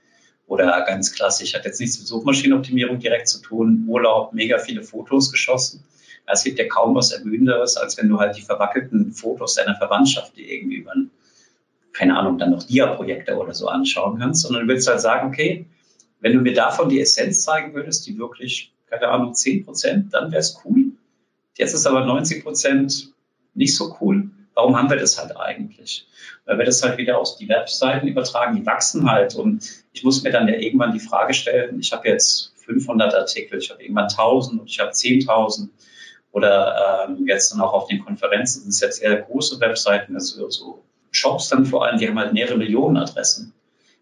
Oder 0.47 0.83
ganz 0.87 1.13
klassisch, 1.13 1.53
hat 1.53 1.65
jetzt 1.65 1.79
nichts 1.79 1.99
mit 1.99 2.07
Suchmaschinenoptimierung 2.07 2.99
direkt 2.99 3.27
zu 3.27 3.39
tun, 3.39 3.85
Urlaub, 3.87 4.33
mega 4.33 4.57
viele 4.57 4.81
Fotos 4.81 5.31
geschossen. 5.31 5.83
Ja, 6.25 6.33
es 6.33 6.43
gibt 6.43 6.57
ja 6.57 6.67
kaum 6.67 6.95
was 6.95 7.11
Ermüdenderes, 7.11 7.77
als 7.77 7.97
wenn 7.97 8.09
du 8.09 8.19
halt 8.19 8.35
die 8.35 8.41
verwackelten 8.41 9.11
Fotos 9.11 9.55
deiner 9.55 9.75
Verwandtschaft, 9.75 10.35
die 10.35 10.51
irgendwie 10.51 10.77
über 10.77 10.93
ein 10.93 11.11
keine 11.99 12.17
Ahnung, 12.17 12.37
dann 12.37 12.51
noch 12.51 12.63
Dia-Projekte 12.63 13.35
oder 13.35 13.53
so 13.53 13.67
anschauen 13.67 14.19
kannst, 14.19 14.43
sondern 14.43 14.63
du 14.63 14.73
willst 14.73 14.87
halt 14.87 15.01
sagen, 15.01 15.27
okay, 15.27 15.65
wenn 16.21 16.33
du 16.33 16.39
mir 16.39 16.53
davon 16.53 16.87
die 16.87 17.01
Essenz 17.01 17.43
zeigen 17.43 17.73
würdest, 17.73 18.07
die 18.07 18.17
wirklich, 18.17 18.73
keine 18.89 19.09
Ahnung, 19.09 19.33
10 19.33 19.65
Prozent, 19.65 20.13
dann 20.13 20.31
wäre 20.31 20.39
es 20.39 20.61
cool. 20.63 20.93
Jetzt 21.57 21.73
ist 21.73 21.85
aber 21.85 22.05
90 22.05 22.43
Prozent 22.43 23.13
nicht 23.53 23.75
so 23.75 23.95
cool. 23.99 24.29
Warum 24.53 24.77
haben 24.77 24.89
wir 24.89 24.97
das 24.97 25.17
halt 25.17 25.35
eigentlich? 25.37 26.07
Weil 26.45 26.57
wir 26.57 26.65
das 26.65 26.83
halt 26.83 26.97
wieder 26.97 27.17
aus 27.17 27.37
die 27.37 27.47
Webseiten 27.47 28.07
übertragen, 28.07 28.55
die 28.55 28.65
wachsen 28.65 29.09
halt 29.09 29.35
und 29.35 29.69
ich 29.93 30.03
muss 30.03 30.23
mir 30.23 30.31
dann 30.31 30.47
ja 30.47 30.55
irgendwann 30.55 30.91
die 30.91 30.99
Frage 30.99 31.33
stellen, 31.33 31.79
ich 31.79 31.91
habe 31.91 32.07
jetzt 32.07 32.53
500 32.65 33.13
Artikel, 33.13 33.59
ich 33.59 33.69
habe 33.69 33.81
irgendwann 33.81 34.09
1000 34.09 34.61
und 34.61 34.69
ich 34.69 34.79
habe 34.79 34.91
10.000 34.91 35.69
oder 36.31 37.07
ähm, 37.07 37.27
jetzt 37.27 37.51
dann 37.51 37.61
auch 37.61 37.73
auf 37.73 37.87
den 37.87 38.03
Konferenzen 38.03 38.61
sind 38.61 38.69
es 38.69 38.81
jetzt 38.81 39.01
eher 39.01 39.21
große 39.21 39.59
Webseiten, 39.59 40.15
also 40.15 40.49
so 40.49 40.83
Shops 41.11 41.49
dann 41.49 41.65
vor 41.65 41.85
allem, 41.85 41.97
die 41.97 42.07
haben 42.07 42.19
halt 42.19 42.33
mehrere 42.33 42.57
Millionen 42.57 42.97
Adressen. 42.97 43.53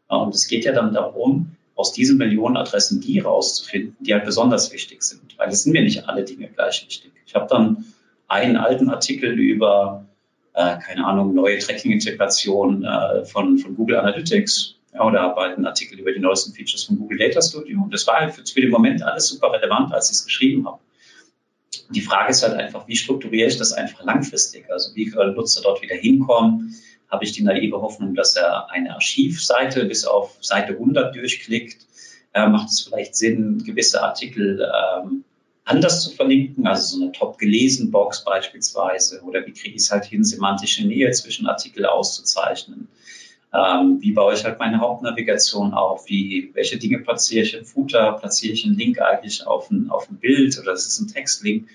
Und 0.07 0.33
es 0.33 0.47
geht 0.47 0.65
ja 0.65 0.73
dann 0.73 0.93
darum, 0.93 1.56
aus 1.77 1.93
diesen 1.93 2.17
Millionen 2.17 2.57
Adressen 2.57 2.99
die 3.01 3.19
rauszufinden, 3.19 3.95
die 3.99 4.13
halt 4.13 4.25
besonders 4.25 4.73
wichtig 4.73 5.03
sind. 5.03 5.37
Weil 5.37 5.49
es 5.49 5.63
sind 5.63 5.73
mir 5.73 5.83
nicht 5.83 6.09
alle 6.09 6.25
Dinge 6.25 6.49
gleich 6.49 6.83
wichtig. 6.85 7.11
Ich 7.25 7.35
habe 7.35 7.47
dann 7.47 7.85
einen 8.27 8.57
alten 8.57 8.89
Artikel 8.89 9.39
über, 9.39 10.05
äh, 10.53 10.77
keine 10.79 11.05
Ahnung, 11.05 11.35
neue 11.35 11.59
Tracking-Integration 11.59 12.83
äh, 12.83 13.25
von, 13.25 13.59
von 13.59 13.75
Google 13.75 13.97
Analytics 13.97 14.75
ja, 14.93 15.05
oder 15.05 15.21
habe 15.21 15.39
halt 15.39 15.57
einen 15.57 15.67
Artikel 15.67 15.99
über 15.99 16.11
die 16.11 16.19
neuesten 16.19 16.51
Features 16.51 16.83
von 16.83 16.97
Google 16.97 17.19
Data 17.19 17.41
Studio. 17.41 17.79
Und 17.83 17.93
das 17.93 18.07
war 18.07 18.15
halt 18.15 18.33
für, 18.33 18.43
für 18.43 18.61
den 18.61 18.71
Moment 18.71 19.03
alles 19.03 19.27
super 19.27 19.53
relevant, 19.53 19.93
als 19.93 20.09
ich 20.09 20.17
es 20.17 20.25
geschrieben 20.25 20.65
habe. 20.65 20.79
Die 21.91 22.01
Frage 22.01 22.31
ist 22.31 22.41
halt 22.41 22.55
einfach, 22.55 22.87
wie 22.87 22.95
strukturiere 22.95 23.49
ich 23.49 23.57
das 23.57 23.71
einfach 23.71 24.03
langfristig? 24.03 24.65
Also 24.71 24.95
wie 24.95 25.05
können 25.05 25.35
Nutzer 25.35 25.61
dort 25.61 25.81
wieder 25.83 25.95
hinkommen? 25.95 26.73
Habe 27.09 27.23
ich 27.23 27.31
die 27.31 27.43
naive 27.43 27.81
Hoffnung, 27.81 28.15
dass 28.15 28.35
er 28.35 28.69
eine 28.69 28.93
Archivseite 28.93 29.85
bis 29.85 30.05
auf 30.05 30.37
Seite 30.41 30.73
100 30.73 31.15
durchklickt. 31.15 31.85
Äh, 32.33 32.47
macht 32.47 32.69
es 32.69 32.81
vielleicht 32.81 33.15
Sinn, 33.15 33.63
gewisse 33.63 34.03
Artikel 34.03 34.61
ähm, 34.61 35.23
anders 35.63 36.03
zu 36.03 36.11
verlinken, 36.11 36.65
also 36.65 36.97
so 36.97 37.03
eine 37.03 37.11
Top-gelesen-Box 37.11 38.23
beispielsweise, 38.23 39.21
oder 39.21 39.45
wie 39.45 39.51
kriege 39.51 39.75
ich 39.75 39.83
es 39.83 39.91
halt 39.91 40.05
hin, 40.05 40.23
semantische 40.23 40.85
Nähe 40.87 41.11
zwischen 41.11 41.47
Artikel 41.47 41.85
auszuzeichnen? 41.85 42.87
Ähm, 43.53 43.97
wie 44.01 44.11
baue 44.11 44.33
ich 44.33 44.43
halt 44.43 44.59
meine 44.59 44.79
Hauptnavigation 44.79 45.73
auf? 45.73 46.07
Wie, 46.07 46.51
welche 46.53 46.77
Dinge 46.77 46.99
platziere 46.99 47.43
ich 47.43 47.53
im 47.53 47.65
Footer? 47.65 48.13
Platziere 48.13 48.53
ich 48.53 48.65
einen 48.65 48.77
Link 48.77 48.99
eigentlich 48.99 49.47
auf 49.47 49.69
ein, 49.71 49.89
auf 49.89 50.09
ein 50.09 50.17
Bild 50.17 50.57
oder 50.59 50.73
ist 50.73 50.87
es 50.87 50.99
ein 50.99 51.07
Textlink? 51.07 51.67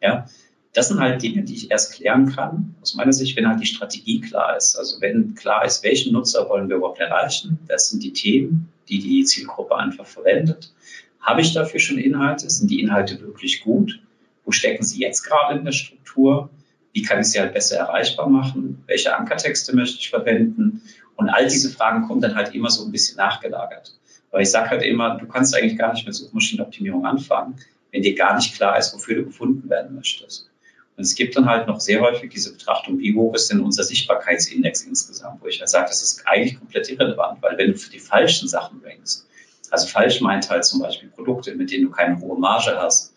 Ja, 0.00 0.26
das 0.74 0.88
sind 0.88 1.00
halt 1.00 1.22
Dinge, 1.22 1.42
die 1.42 1.54
ich 1.54 1.70
erst 1.70 1.92
klären 1.92 2.34
kann, 2.34 2.74
aus 2.80 2.94
meiner 2.94 3.12
Sicht, 3.12 3.36
wenn 3.36 3.46
halt 3.46 3.60
die 3.60 3.66
Strategie 3.66 4.20
klar 4.20 4.56
ist. 4.56 4.76
Also 4.76 5.00
wenn 5.00 5.34
klar 5.34 5.64
ist, 5.64 5.84
welchen 5.84 6.12
Nutzer 6.12 6.48
wollen 6.48 6.68
wir 6.68 6.76
überhaupt 6.76 7.00
erreichen, 7.00 7.58
das 7.68 7.90
sind 7.90 8.02
die 8.02 8.12
Themen, 8.12 8.72
die 8.88 8.98
die 8.98 9.24
Zielgruppe 9.24 9.76
einfach 9.76 10.06
verwendet. 10.06 10.72
Habe 11.20 11.42
ich 11.42 11.52
dafür 11.52 11.78
schon 11.78 11.98
Inhalte? 11.98 12.48
Sind 12.48 12.70
die 12.70 12.80
Inhalte 12.80 13.20
wirklich 13.20 13.62
gut? 13.62 14.00
Wo 14.44 14.50
stecken 14.50 14.82
sie 14.82 15.00
jetzt 15.00 15.22
gerade 15.22 15.58
in 15.58 15.64
der 15.64 15.72
Struktur? 15.72 16.50
Wie 16.92 17.02
kann 17.02 17.20
ich 17.20 17.26
sie 17.26 17.40
halt 17.40 17.52
besser 17.52 17.76
erreichbar 17.76 18.28
machen? 18.28 18.82
Welche 18.86 19.16
Ankertexte 19.16 19.76
möchte 19.76 19.98
ich 19.98 20.10
verwenden? 20.10 20.82
Und 21.16 21.28
all 21.28 21.46
diese 21.46 21.70
Fragen 21.70 22.08
kommen 22.08 22.20
dann 22.20 22.34
halt 22.34 22.54
immer 22.54 22.70
so 22.70 22.84
ein 22.84 22.92
bisschen 22.92 23.18
nachgelagert. 23.18 23.94
Weil 24.30 24.42
ich 24.42 24.50
sage 24.50 24.70
halt 24.70 24.82
immer, 24.82 25.18
du 25.18 25.26
kannst 25.26 25.54
eigentlich 25.54 25.76
gar 25.76 25.92
nicht 25.92 26.06
mit 26.06 26.14
Suchmaschinenoptimierung 26.14 27.04
anfangen, 27.04 27.56
wenn 27.92 28.02
dir 28.02 28.14
gar 28.14 28.34
nicht 28.34 28.54
klar 28.54 28.78
ist, 28.78 28.94
wofür 28.94 29.16
du 29.16 29.24
gefunden 29.26 29.68
werden 29.68 29.94
möchtest. 29.94 30.50
Und 30.96 31.04
es 31.04 31.14
gibt 31.14 31.36
dann 31.36 31.46
halt 31.46 31.66
noch 31.66 31.80
sehr 31.80 32.00
häufig 32.00 32.30
diese 32.30 32.52
Betrachtung, 32.52 32.98
wie 32.98 33.14
hoch 33.14 33.34
ist 33.34 33.50
denn 33.50 33.60
unser 33.60 33.82
Sichtbarkeitsindex 33.82 34.82
insgesamt, 34.82 35.42
wo 35.42 35.46
ich 35.46 35.58
halt 35.58 35.70
sage, 35.70 35.86
das 35.88 36.02
ist 36.02 36.26
eigentlich 36.26 36.58
komplett 36.58 36.90
irrelevant, 36.90 37.40
weil 37.40 37.56
wenn 37.56 37.72
du 37.72 37.78
für 37.78 37.90
die 37.90 37.98
falschen 37.98 38.48
Sachen 38.48 38.82
rankst, 38.84 39.26
also 39.70 39.86
falsch 39.86 40.20
meint 40.20 40.50
halt 40.50 40.66
zum 40.66 40.80
Beispiel 40.80 41.08
Produkte, 41.08 41.54
mit 41.54 41.70
denen 41.70 41.84
du 41.84 41.90
keine 41.90 42.20
hohe 42.20 42.38
Marge 42.38 42.76
hast 42.76 43.14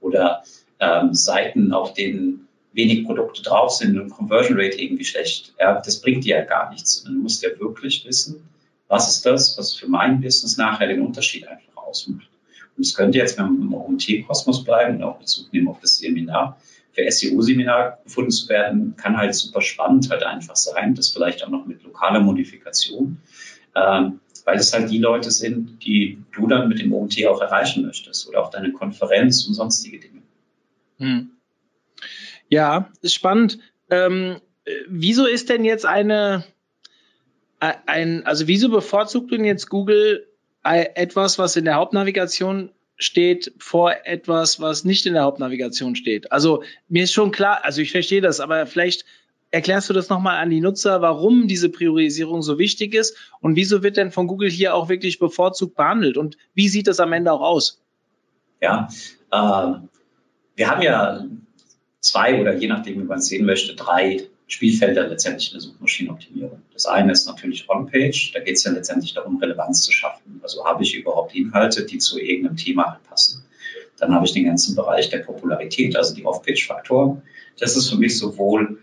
oder 0.00 0.42
ähm, 0.80 1.12
Seiten, 1.12 1.72
auf 1.72 1.92
denen 1.92 2.48
wenig 2.72 3.04
Produkte 3.04 3.42
drauf 3.42 3.72
sind 3.72 3.98
und 3.98 4.10
Conversion 4.10 4.58
Rate 4.58 4.80
irgendwie 4.80 5.04
schlecht, 5.04 5.52
ja, 5.58 5.80
das 5.80 6.00
bringt 6.00 6.24
dir 6.24 6.38
ja 6.38 6.44
gar 6.44 6.70
nichts. 6.70 7.02
Du 7.02 7.12
musst 7.12 7.42
ja 7.42 7.50
wirklich 7.58 8.06
wissen, 8.06 8.48
was 8.86 9.08
ist 9.08 9.26
das, 9.26 9.58
was 9.58 9.74
für 9.74 9.88
mein 9.88 10.20
Business 10.20 10.56
nachher 10.56 10.86
den 10.86 11.02
Unterschied 11.02 11.46
einfach 11.46 11.76
ausmacht. 11.76 12.28
Und 12.76 12.86
es 12.86 12.94
könnte 12.94 13.18
jetzt, 13.18 13.38
wenn 13.38 13.46
wir 13.46 13.62
im 13.62 13.74
OMT-Kosmos 13.74 14.64
bleiben 14.64 14.96
und 14.96 15.02
auch 15.02 15.18
Bezug 15.18 15.52
nehmen 15.52 15.68
auf 15.68 15.80
das 15.80 15.98
Seminar, 15.98 16.58
für 16.98 17.10
SEO-Seminar 17.10 18.00
gefunden 18.04 18.30
zu 18.30 18.48
werden, 18.48 18.96
kann 18.96 19.16
halt 19.16 19.34
super 19.34 19.60
spannend 19.60 20.10
halt 20.10 20.22
einfach 20.22 20.56
sein. 20.56 20.94
Das 20.94 21.10
vielleicht 21.10 21.44
auch 21.44 21.48
noch 21.48 21.66
mit 21.66 21.82
lokaler 21.82 22.20
Modifikation, 22.20 23.18
ähm, 23.74 24.20
weil 24.44 24.58
es 24.58 24.72
halt 24.72 24.90
die 24.90 24.98
Leute 24.98 25.30
sind, 25.30 25.84
die 25.84 26.22
du 26.32 26.46
dann 26.46 26.68
mit 26.68 26.80
dem 26.80 26.92
OMT 26.92 27.24
auch 27.26 27.40
erreichen 27.40 27.84
möchtest 27.84 28.28
oder 28.28 28.42
auch 28.42 28.50
deine 28.50 28.72
Konferenz 28.72 29.46
und 29.46 29.54
sonstige 29.54 30.00
Dinge. 30.00 30.22
Hm. 30.98 31.30
Ja, 32.48 32.90
ist 33.02 33.14
spannend. 33.14 33.58
Ähm, 33.90 34.40
wieso 34.88 35.26
ist 35.26 35.48
denn 35.48 35.64
jetzt 35.64 35.86
eine, 35.86 36.44
äh, 37.60 37.74
ein, 37.86 38.26
also 38.26 38.48
wieso 38.48 38.70
bevorzugt 38.70 39.32
denn 39.32 39.44
jetzt 39.44 39.68
Google 39.68 40.26
äh, 40.64 40.86
etwas, 40.94 41.38
was 41.38 41.56
in 41.56 41.64
der 41.64 41.74
Hauptnavigation 41.74 42.70
steht 42.98 43.52
vor 43.58 43.94
etwas, 44.04 44.60
was 44.60 44.84
nicht 44.84 45.06
in 45.06 45.14
der 45.14 45.22
Hauptnavigation 45.22 45.96
steht. 45.96 46.32
Also 46.32 46.62
mir 46.88 47.04
ist 47.04 47.12
schon 47.12 47.30
klar, 47.30 47.64
also 47.64 47.80
ich 47.80 47.92
verstehe 47.92 48.20
das, 48.20 48.40
aber 48.40 48.66
vielleicht 48.66 49.04
erklärst 49.50 49.88
du 49.88 49.94
das 49.94 50.08
nochmal 50.08 50.42
an 50.42 50.50
die 50.50 50.60
Nutzer, 50.60 51.00
warum 51.00 51.46
diese 51.46 51.70
Priorisierung 51.70 52.42
so 52.42 52.58
wichtig 52.58 52.94
ist 52.94 53.16
und 53.40 53.56
wieso 53.56 53.82
wird 53.82 53.96
denn 53.96 54.10
von 54.10 54.26
Google 54.26 54.50
hier 54.50 54.74
auch 54.74 54.88
wirklich 54.88 55.18
bevorzugt 55.18 55.76
behandelt 55.76 56.16
und 56.16 56.36
wie 56.54 56.68
sieht 56.68 56.86
das 56.86 57.00
am 57.00 57.12
Ende 57.12 57.32
auch 57.32 57.40
aus? 57.40 57.80
Ja, 58.60 58.88
äh, 59.30 59.78
wir 60.56 60.68
haben 60.68 60.82
ja 60.82 61.24
zwei 62.00 62.40
oder 62.40 62.56
je 62.56 62.66
nachdem, 62.66 63.00
wie 63.00 63.04
man 63.04 63.18
es 63.18 63.26
sehen 63.26 63.46
möchte, 63.46 63.74
drei 63.74 64.28
Spielfelder 64.48 65.06
letztendlich 65.06 65.52
in 65.52 65.58
der 65.58 65.60
Suchmaschinenoptimierung. 65.60 66.62
Das 66.72 66.86
eine 66.86 67.12
ist 67.12 67.26
natürlich 67.26 67.68
On-Page. 67.68 68.32
Da 68.32 68.40
geht 68.40 68.56
es 68.56 68.64
ja 68.64 68.72
letztendlich 68.72 69.12
darum, 69.12 69.36
Relevanz 69.36 69.82
zu 69.82 69.92
schaffen. 69.92 70.40
Also 70.42 70.64
habe 70.64 70.82
ich 70.82 70.94
überhaupt 70.94 71.34
Inhalte, 71.34 71.84
die 71.84 71.98
zu 71.98 72.18
irgendeinem 72.18 72.56
Thema 72.56 72.92
halt 72.92 73.04
passen. 73.04 73.44
Dann 73.98 74.14
habe 74.14 74.24
ich 74.24 74.32
den 74.32 74.46
ganzen 74.46 74.74
Bereich 74.74 75.10
der 75.10 75.18
Popularität, 75.18 75.96
also 75.96 76.14
die 76.14 76.24
Off-Page-Faktoren. 76.24 77.22
Das 77.58 77.76
ist 77.76 77.90
für 77.90 77.96
mich 77.96 78.18
sowohl 78.18 78.78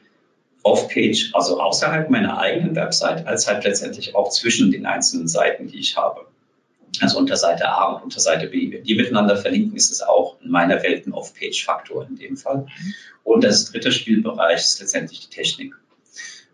Off-Page, 0.62 1.31
also 1.34 1.60
außerhalb 1.60 2.10
meiner 2.10 2.38
eigenen 2.38 2.75
Website, 2.75 3.25
als 3.25 3.48
halt 3.48 3.63
letztendlich 3.63 4.15
auch 4.15 4.29
zwischen 4.29 4.72
den 4.72 4.86
einzelnen 4.86 5.27
Seiten, 5.27 5.67
die 5.67 5.79
ich 5.79 5.98
habe. 5.98 6.27
Also 7.01 7.17
unter 7.17 7.35
Seite 7.35 7.67
A 7.67 7.93
und 7.93 8.03
unter 8.03 8.19
Seite 8.19 8.47
B. 8.47 8.71
Wenn 8.71 8.83
die 8.83 8.95
miteinander 8.95 9.37
verlinken, 9.37 9.75
ist 9.75 9.91
es 9.91 10.01
auch 10.01 10.39
in 10.41 10.49
meiner 10.49 10.81
Welt 10.83 11.05
ein 11.07 11.13
Off-Page-Faktor 11.13 12.07
in 12.07 12.15
dem 12.15 12.37
Fall. 12.37 12.67
Und 13.23 13.43
das 13.43 13.71
dritte 13.71 13.91
Spielbereich 13.91 14.61
ist 14.61 14.79
letztendlich 14.79 15.27
die 15.27 15.35
Technik. 15.35 15.75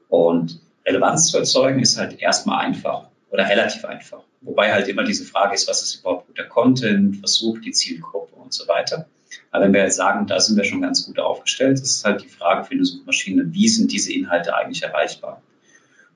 Und 0.10 0.60
Relevanz 0.86 1.28
zu 1.28 1.38
erzeugen 1.38 1.80
ist 1.80 1.98
halt 1.98 2.20
erstmal 2.20 2.66
einfach 2.66 3.10
oder 3.30 3.48
relativ 3.48 3.86
einfach. 3.86 4.24
Wobei 4.42 4.74
halt 4.74 4.88
immer 4.88 5.04
diese 5.04 5.26
Frage 5.26 5.54
ist, 5.54 5.70
was 5.70 5.84
ist 5.84 5.96
überhaupt 5.96 6.28
guter 6.28 6.46
Content, 6.46 7.22
was 7.22 7.36
sucht 7.36 7.64
die 7.64 7.72
Zielgruppe 7.72 8.36
und 8.36 8.54
so 8.54 8.68
weiter. 8.68 9.08
Aber 9.52 9.66
wenn 9.66 9.74
wir 9.74 9.84
jetzt 9.84 9.96
sagen, 9.96 10.28
da 10.28 10.40
sind 10.40 10.58
wir 10.58 10.64
schon 10.64 10.82
ganz 10.82 11.06
gut 11.06 11.20
aufgestellt, 11.20 11.80
ist 11.80 12.04
halt 12.04 12.24
die 12.24 12.28
Frage 12.28 12.66
für 12.66 12.74
eine 12.74 12.86
Suchmaschine, 12.86 13.54
wie 13.54 13.70
sind 13.70 13.92
diese 13.92 14.12
Inhalte 14.12 14.56
eigentlich 14.56 14.84
erreichbar? 14.84 15.42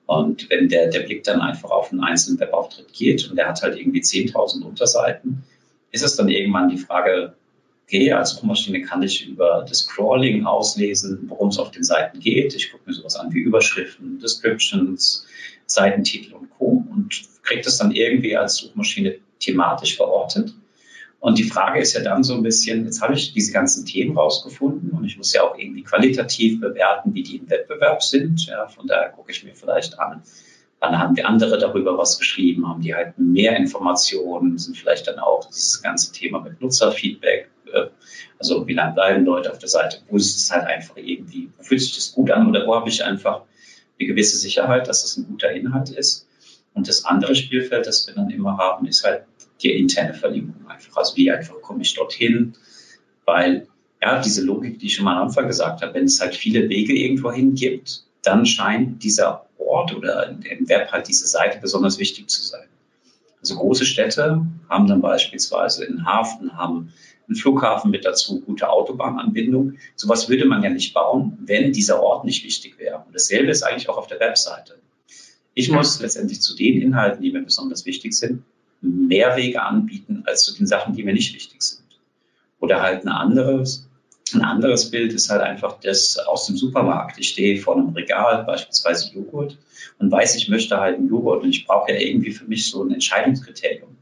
Und 0.05 0.49
wenn 0.49 0.69
der, 0.69 0.87
der 0.87 1.01
Blick 1.01 1.23
dann 1.23 1.41
einfach 1.41 1.71
auf 1.71 1.91
einen 1.91 2.01
einzelnen 2.03 2.39
Webauftritt 2.39 2.93
geht 2.93 3.27
und 3.29 3.35
der 3.35 3.47
hat 3.47 3.61
halt 3.61 3.77
irgendwie 3.77 4.01
10.000 4.01 4.63
Unterseiten, 4.63 5.43
ist 5.91 6.03
es 6.03 6.15
dann 6.15 6.29
irgendwann 6.29 6.69
die 6.69 6.77
Frage, 6.77 7.33
okay, 7.85 8.11
als 8.11 8.31
Suchmaschine 8.31 8.81
kann 8.81 9.01
ich 9.03 9.27
über 9.27 9.65
das 9.67 9.87
Crawling 9.87 10.45
auslesen, 10.45 11.25
worum 11.27 11.49
es 11.49 11.59
auf 11.59 11.71
den 11.71 11.83
Seiten 11.83 12.19
geht. 12.19 12.55
Ich 12.55 12.71
gucke 12.71 12.83
mir 12.87 12.93
sowas 12.93 13.15
an 13.15 13.33
wie 13.33 13.39
Überschriften, 13.39 14.19
Descriptions, 14.19 15.25
Seitentitel 15.67 16.33
und 16.33 16.49
Co. 16.51 16.83
und 16.91 17.21
kriege 17.43 17.61
das 17.61 17.77
dann 17.77 17.91
irgendwie 17.91 18.35
als 18.35 18.57
Suchmaschine 18.57 19.17
thematisch 19.39 19.95
verortet. 19.95 20.53
Und 21.25 21.39
die 21.39 21.43
Frage 21.43 21.79
ist 21.79 21.93
ja 21.95 22.03
dann 22.03 22.23
so 22.23 22.35
ein 22.35 22.43
bisschen, 22.43 22.85
jetzt 22.85 23.01
habe 23.01 23.15
ich 23.15 23.33
diese 23.33 23.51
ganzen 23.51 23.83
Themen 23.83 24.15
rausgefunden 24.15 24.91
und 24.91 25.05
ich 25.05 25.17
muss 25.17 25.33
ja 25.33 25.41
auch 25.41 25.57
irgendwie 25.57 25.81
qualitativ 25.81 26.61
bewerten, 26.61 27.15
wie 27.15 27.23
die 27.23 27.37
im 27.37 27.49
Wettbewerb 27.49 28.03
sind. 28.03 28.45
Ja, 28.45 28.67
von 28.67 28.85
daher 28.85 29.09
gucke 29.09 29.31
ich 29.31 29.43
mir 29.43 29.55
vielleicht 29.55 29.97
an, 29.97 30.21
wann 30.79 30.99
haben 30.99 31.15
die 31.15 31.23
andere 31.23 31.57
darüber 31.57 31.97
was 31.97 32.19
geschrieben, 32.19 32.69
haben 32.69 32.81
die 32.81 32.93
halt 32.93 33.17
mehr 33.17 33.57
Informationen, 33.57 34.59
sind 34.59 34.77
vielleicht 34.77 35.07
dann 35.07 35.17
auch 35.17 35.43
dieses 35.47 35.81
ganze 35.81 36.11
Thema 36.11 36.41
mit 36.41 36.61
Nutzerfeedback, 36.61 37.49
äh, 37.73 37.87
also 38.37 38.67
wie 38.67 38.73
lange 38.73 38.93
bleiben 38.93 39.25
Leute 39.25 39.51
auf 39.51 39.57
der 39.57 39.69
Seite, 39.69 40.01
wo 40.07 40.17
ist 40.17 40.37
es 40.37 40.51
halt 40.51 40.67
einfach 40.67 40.95
irgendwie, 40.95 41.49
wo 41.57 41.63
fühlt 41.63 41.81
sich 41.81 41.95
das 41.95 42.11
gut 42.11 42.29
an 42.29 42.47
oder 42.47 42.67
wo 42.67 42.75
habe 42.75 42.89
ich 42.89 43.03
einfach 43.03 43.41
eine 43.99 44.07
gewisse 44.07 44.37
Sicherheit, 44.37 44.87
dass 44.87 45.01
das 45.01 45.17
ein 45.17 45.25
guter 45.25 45.49
Inhalt 45.49 45.89
ist. 45.89 46.27
Und 46.75 46.87
das 46.87 47.03
andere 47.03 47.33
Spielfeld, 47.33 47.87
das 47.87 48.05
wir 48.05 48.13
dann 48.13 48.29
immer 48.29 48.57
haben, 48.57 48.85
ist 48.85 49.03
halt 49.03 49.23
die 49.61 49.71
interne 49.71 50.13
Verlinkung 50.13 50.67
einfach. 50.67 50.97
Also 50.97 51.15
wie 51.15 51.31
einfach 51.31 51.61
komme 51.61 51.81
ich 51.81 51.93
dorthin, 51.93 52.53
weil 53.25 53.67
ja, 54.01 54.21
diese 54.21 54.43
Logik, 54.43 54.79
die 54.79 54.87
ich 54.87 54.95
schon 54.95 55.05
mal 55.05 55.17
am 55.17 55.27
Anfang 55.27 55.47
gesagt 55.47 55.81
habe, 55.81 55.93
wenn 55.93 56.05
es 56.05 56.19
halt 56.19 56.35
viele 56.35 56.69
Wege 56.69 56.93
irgendwo 56.93 57.31
hin 57.31 57.55
gibt, 57.55 58.03
dann 58.21 58.45
scheint 58.45 59.03
dieser 59.03 59.47
Ort 59.57 59.95
oder 59.95 60.29
im 60.29 60.69
Web 60.69 60.91
halt 60.91 61.07
diese 61.07 61.27
Seite 61.27 61.59
besonders 61.59 61.97
wichtig 61.99 62.29
zu 62.29 62.43
sein. 62.43 62.67
Also 63.39 63.55
große 63.55 63.85
Städte 63.85 64.45
haben 64.69 64.87
dann 64.87 65.01
beispielsweise 65.01 65.85
einen 65.85 66.05
Hafen, 66.05 66.57
haben 66.57 66.93
einen 67.27 67.35
Flughafen 67.35 67.91
mit 67.91 68.05
dazu, 68.05 68.41
gute 68.41 68.69
Autobahnanbindung. 68.69 69.77
Sowas 69.95 70.29
würde 70.29 70.45
man 70.45 70.63
ja 70.63 70.69
nicht 70.69 70.93
bauen, 70.93 71.37
wenn 71.41 71.71
dieser 71.71 72.01
Ort 72.01 72.25
nicht 72.25 72.43
wichtig 72.43 72.77
wäre. 72.77 73.03
Und 73.05 73.13
dasselbe 73.13 73.51
ist 73.51 73.63
eigentlich 73.63 73.89
auch 73.89 73.97
auf 73.97 74.07
der 74.07 74.19
Webseite. 74.19 74.79
Ich 75.53 75.71
muss 75.71 75.99
letztendlich 75.99 76.41
zu 76.41 76.55
den 76.55 76.81
Inhalten, 76.81 77.21
die 77.21 77.31
mir 77.31 77.41
besonders 77.41 77.85
wichtig 77.85 78.13
sind, 78.13 78.43
mehr 78.85 79.35
Wege 79.35 79.61
anbieten 79.61 80.23
als 80.25 80.43
zu 80.43 80.55
den 80.55 80.67
Sachen, 80.67 80.95
die 80.95 81.03
mir 81.03 81.13
nicht 81.13 81.33
wichtig 81.33 81.61
sind. 81.61 81.85
Oder 82.59 82.81
halt 82.81 83.05
ein 83.05 83.09
anderes, 83.09 83.87
ein 84.33 84.41
anderes 84.41 84.89
Bild 84.89 85.13
ist 85.13 85.29
halt 85.29 85.41
einfach 85.41 85.79
das 85.79 86.17
aus 86.17 86.47
dem 86.47 86.57
Supermarkt. 86.57 87.19
Ich 87.19 87.29
stehe 87.29 87.59
vor 87.59 87.75
einem 87.75 87.89
Regal, 87.89 88.43
beispielsweise 88.43 89.13
Joghurt, 89.13 89.57
und 89.99 90.11
weiß, 90.11 90.35
ich 90.35 90.49
möchte 90.49 90.79
halt 90.79 90.97
einen 90.97 91.09
Joghurt 91.09 91.43
und 91.43 91.49
ich 91.49 91.65
brauche 91.65 91.91
ja 91.91 91.99
irgendwie 91.99 92.31
für 92.31 92.45
mich 92.45 92.69
so 92.69 92.83
ein 92.83 92.91
Entscheidungskriterium. 92.91 93.95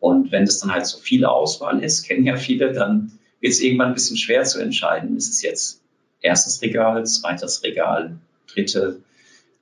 Und 0.00 0.32
wenn 0.32 0.44
das 0.44 0.60
dann 0.60 0.72
halt 0.72 0.86
so 0.86 0.98
viele 0.98 1.30
Auswahl 1.30 1.82
ist, 1.82 2.04
kennen 2.04 2.24
ja 2.24 2.36
viele, 2.36 2.72
dann 2.72 3.18
wird 3.40 3.52
es 3.52 3.60
irgendwann 3.60 3.88
ein 3.88 3.94
bisschen 3.94 4.16
schwer 4.16 4.44
zu 4.44 4.60
entscheiden. 4.60 5.16
Ist 5.16 5.30
es 5.30 5.42
jetzt 5.42 5.82
erstes 6.20 6.62
Regal, 6.62 7.04
zweites 7.06 7.62
Regal, 7.62 8.16
dritte, 8.46 9.00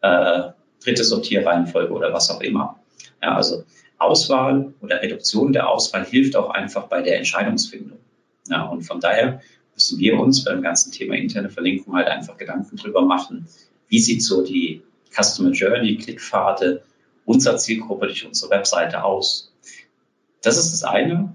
äh, 0.03 0.43
dritte 0.83 1.05
Sortierreihenfolge 1.05 1.93
oder 1.93 2.13
was 2.13 2.31
auch 2.31 2.41
immer. 2.41 2.81
Ja, 3.23 3.37
also 3.37 3.65
Auswahl 4.03 4.75
oder 4.81 5.03
Reduktion 5.03 5.53
der 5.53 5.69
Auswahl 5.69 6.05
hilft 6.05 6.37
auch 6.37 6.51
einfach 6.51 6.89
bei 6.89 7.03
der 7.03 7.19
Entscheidungsfindung. 7.19 7.99
Ja, 8.49 8.65
und 8.65 8.83
von 8.83 9.01
daher 9.01 9.41
müssen 9.75 9.99
wir 9.99 10.19
uns 10.19 10.45
beim 10.45 10.63
ganzen 10.63 10.93
Thema 10.93 11.15
interne 11.15 11.51
Verlinkung 11.51 11.95
halt 11.95 12.09
einfach 12.09 12.37
Gedanken 12.37 12.77
drüber 12.77 13.03
machen, 13.03 13.47
wie 13.89 14.01
sieht 14.01 14.23
so 14.23 14.43
die 14.43 14.83
Customer 15.13 15.51
Journey, 15.51 15.97
Klickpfade 15.97 16.83
unserer 17.25 17.57
Zielgruppe 17.57 18.07
durch 18.07 18.27
unsere 18.27 18.51
Webseite 18.51 19.05
aus. 19.05 19.53
Das 20.43 20.57
ist 20.57 20.73
das 20.73 20.83
eine. 20.83 21.35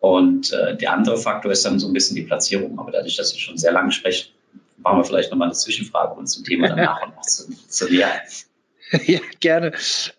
Und 0.00 0.52
äh, 0.52 0.76
der 0.76 0.92
andere 0.92 1.16
Faktor 1.16 1.50
ist 1.50 1.64
dann 1.64 1.78
so 1.78 1.86
ein 1.86 1.92
bisschen 1.94 2.14
die 2.14 2.24
Platzierung. 2.24 2.78
Aber 2.78 2.90
dadurch, 2.90 3.16
dass 3.16 3.32
ich 3.32 3.40
schon 3.40 3.56
sehr 3.56 3.72
lange 3.72 3.90
spreche, 3.90 4.28
machen 4.76 4.98
wir 4.98 5.04
vielleicht 5.04 5.30
nochmal 5.30 5.48
eine 5.48 5.54
Zwischenfrage, 5.54 6.12
um 6.12 6.18
uns 6.18 6.32
zum 6.34 6.44
Thema 6.44 6.68
danach 6.68 7.06
und 7.06 7.14
noch 7.16 7.22
zu, 7.22 7.48
zu 7.68 7.90
nähern. 7.90 8.10
Ja, 9.06 9.20
gerne. 9.40 9.72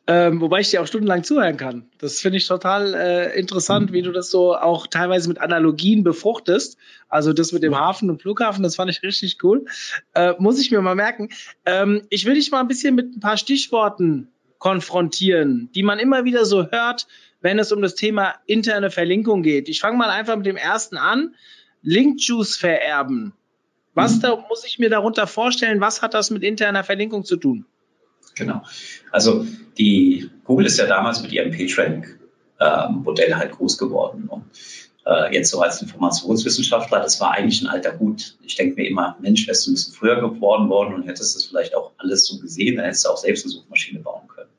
Ähm, 0.08 0.42
wobei 0.42 0.60
ich 0.60 0.70
dir 0.70 0.82
auch 0.82 0.88
stundenlang 0.88 1.24
zuhören 1.24 1.58
kann. 1.58 1.88
Das 1.98 2.20
finde 2.20 2.38
ich 2.38 2.48
total 2.48 2.94
äh, 2.94 3.40
interessant, 3.40 3.94
wie 3.94 4.02
du 4.02 4.12
das 4.12 4.30
so 4.30 4.56
auch 4.56 4.88
teilweise 4.88 5.30
mit 5.30 5.40
Analogien 5.40 6.04
befruchtest. 6.04 6.78
Also 7.08 7.34
das 7.34 7.52
mit 7.52 7.64
dem 7.64 7.78
Hafen 7.78 8.10
und 8.10 8.22
Flughafen, 8.22 8.64
das 8.64 8.76
fand 8.76 8.92
ich 8.92 9.04
richtig 9.04 9.44
cool. 9.44 9.66
Äh, 10.14 10.34
muss 10.40 10.60
ich 10.60 10.72
mir 10.72 10.82
mal 10.82 10.96
merken. 10.96 11.30
Ähm, 11.66 12.02
ich 12.10 12.26
will 12.26 12.36
dich 12.36 12.52
mal 12.52 12.60
ein 12.60 12.68
bisschen 12.68 12.96
mit 12.96 13.16
ein 13.16 13.20
paar 13.20 13.38
Stichworten 13.38 14.30
konfrontieren, 14.58 15.70
die 15.76 15.84
man 15.84 16.00
immer 16.00 16.26
wieder 16.26 16.46
so 16.46 16.70
hört, 16.72 17.08
wenn 17.42 17.60
es 17.60 17.72
um 17.72 17.82
das 17.82 17.96
Thema 17.96 18.36
interne 18.48 18.90
Verlinkung 18.90 19.44
geht. 19.44 19.70
Ich 19.70 19.80
fange 19.80 19.98
mal 19.98 20.10
einfach 20.10 20.36
mit 20.36 20.46
dem 20.46 20.58
ersten 20.58 20.98
an. 20.98 21.36
Link-Juice 21.84 22.58
vererben. 22.58 23.34
Was 23.94 24.18
mhm. 24.18 24.22
da 24.22 24.46
muss 24.50 24.66
ich 24.66 24.80
mir 24.80 24.90
darunter 24.90 25.28
vorstellen? 25.28 25.82
Was 25.82 26.02
hat 26.02 26.16
das 26.16 26.32
mit 26.32 26.42
interner 26.42 26.84
Verlinkung 26.84 27.24
zu 27.24 27.38
tun? 27.38 27.66
Genau. 28.34 28.62
Also 29.12 29.46
die 29.78 30.30
Google 30.44 30.66
ist 30.66 30.78
ja 30.78 30.88
damals 30.88 31.22
mit 31.22 31.32
ihrem 31.32 31.52
PageRank-Modell 31.52 33.30
ähm, 33.30 33.38
halt 33.38 33.52
groß 33.52 33.78
geworden. 33.78 34.28
Und 34.28 34.46
äh, 35.06 35.34
jetzt 35.34 35.52
so 35.52 35.62
als 35.62 35.82
Informationswissenschaftler, 35.82 37.00
das 37.00 37.22
war 37.22 37.32
eigentlich 37.32 37.62
ein 37.62 37.68
alter 37.68 38.00
Hut. 38.00 38.38
Ich 38.42 38.56
denke 38.56 38.76
mir 38.76 38.88
immer, 38.88 39.16
Mensch, 39.22 39.48
wärst 39.48 39.68
du 39.68 39.72
ein 39.72 39.76
bisschen 39.76 39.94
früher 39.94 40.20
geworden 40.20 40.70
worden 40.70 40.94
und 40.96 41.04
hättest 41.04 41.36
es 41.36 41.46
vielleicht 41.46 41.76
auch 41.76 41.92
alles 41.98 42.26
so 42.26 42.40
gesehen, 42.40 42.78
dann 42.78 42.86
hättest 42.86 43.06
du 43.06 43.10
auch 43.10 43.18
selbst 43.18 43.46
eine 43.46 43.54
Suchmaschine 43.54 44.00
bauen 44.00 44.28
können. 44.28 44.50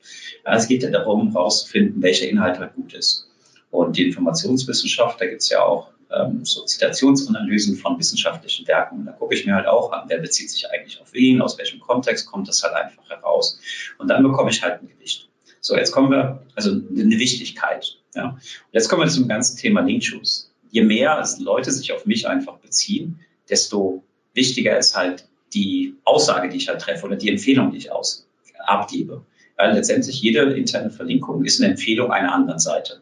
Ja, 0.45 0.55
es 0.55 0.67
geht 0.67 0.83
ja 0.83 0.89
darum, 0.89 1.31
herauszufinden, 1.33 2.01
welcher 2.01 2.29
Inhalt 2.29 2.59
halt 2.59 2.75
gut 2.75 2.93
ist. 2.93 3.27
Und 3.69 3.97
die 3.97 4.07
Informationswissenschaft, 4.07 5.19
da 5.19 5.25
gibt 5.25 5.41
es 5.41 5.49
ja 5.49 5.61
auch 5.61 5.89
ähm, 6.11 6.45
so 6.45 6.63
Zitationsanalysen 6.63 7.75
von 7.75 7.97
wissenschaftlichen 7.99 8.67
Werken. 8.67 9.05
Da 9.05 9.11
gucke 9.11 9.35
ich 9.35 9.45
mir 9.45 9.55
halt 9.55 9.67
auch 9.67 9.91
an, 9.91 10.05
wer 10.07 10.19
bezieht 10.19 10.49
sich 10.49 10.69
eigentlich 10.69 11.01
auf 11.01 11.13
wen, 11.13 11.41
aus 11.41 11.57
welchem 11.57 11.79
Kontext 11.79 12.25
kommt 12.25 12.47
das 12.47 12.63
halt 12.63 12.73
einfach 12.73 13.09
heraus. 13.09 13.59
Und 13.97 14.09
dann 14.09 14.23
bekomme 14.23 14.49
ich 14.49 14.61
halt 14.63 14.81
ein 14.81 14.87
Gewicht. 14.87 15.29
So, 15.59 15.75
jetzt 15.75 15.91
kommen 15.91 16.11
wir, 16.11 16.43
also 16.55 16.71
eine 16.71 17.17
Wichtigkeit. 17.17 17.97
Ja. 18.15 18.29
Und 18.29 18.39
jetzt 18.71 18.89
kommen 18.89 19.03
wir 19.03 19.09
zum 19.09 19.27
ganzen 19.27 19.57
Thema 19.57 19.81
Linkshoes. 19.81 20.53
Je 20.69 20.83
mehr 20.83 21.23
Leute 21.39 21.71
sich 21.71 21.93
auf 21.93 22.05
mich 22.05 22.27
einfach 22.27 22.57
beziehen, 22.57 23.19
desto 23.49 24.03
wichtiger 24.33 24.77
ist 24.77 24.95
halt 24.95 25.27
die 25.53 25.95
Aussage, 26.03 26.49
die 26.49 26.57
ich 26.57 26.67
halt 26.67 26.81
treffe 26.81 27.05
oder 27.05 27.15
die 27.15 27.29
Empfehlung, 27.29 27.71
die 27.71 27.77
ich 27.77 27.91
aus, 27.91 28.27
abgebe. 28.59 29.25
Weil 29.55 29.73
letztendlich 29.73 30.21
jede 30.21 30.53
interne 30.53 30.91
Verlinkung 30.91 31.43
ist 31.43 31.59
eine 31.59 31.71
Empfehlung 31.71 32.11
einer 32.11 32.33
anderen 32.33 32.59
Seite. 32.59 33.01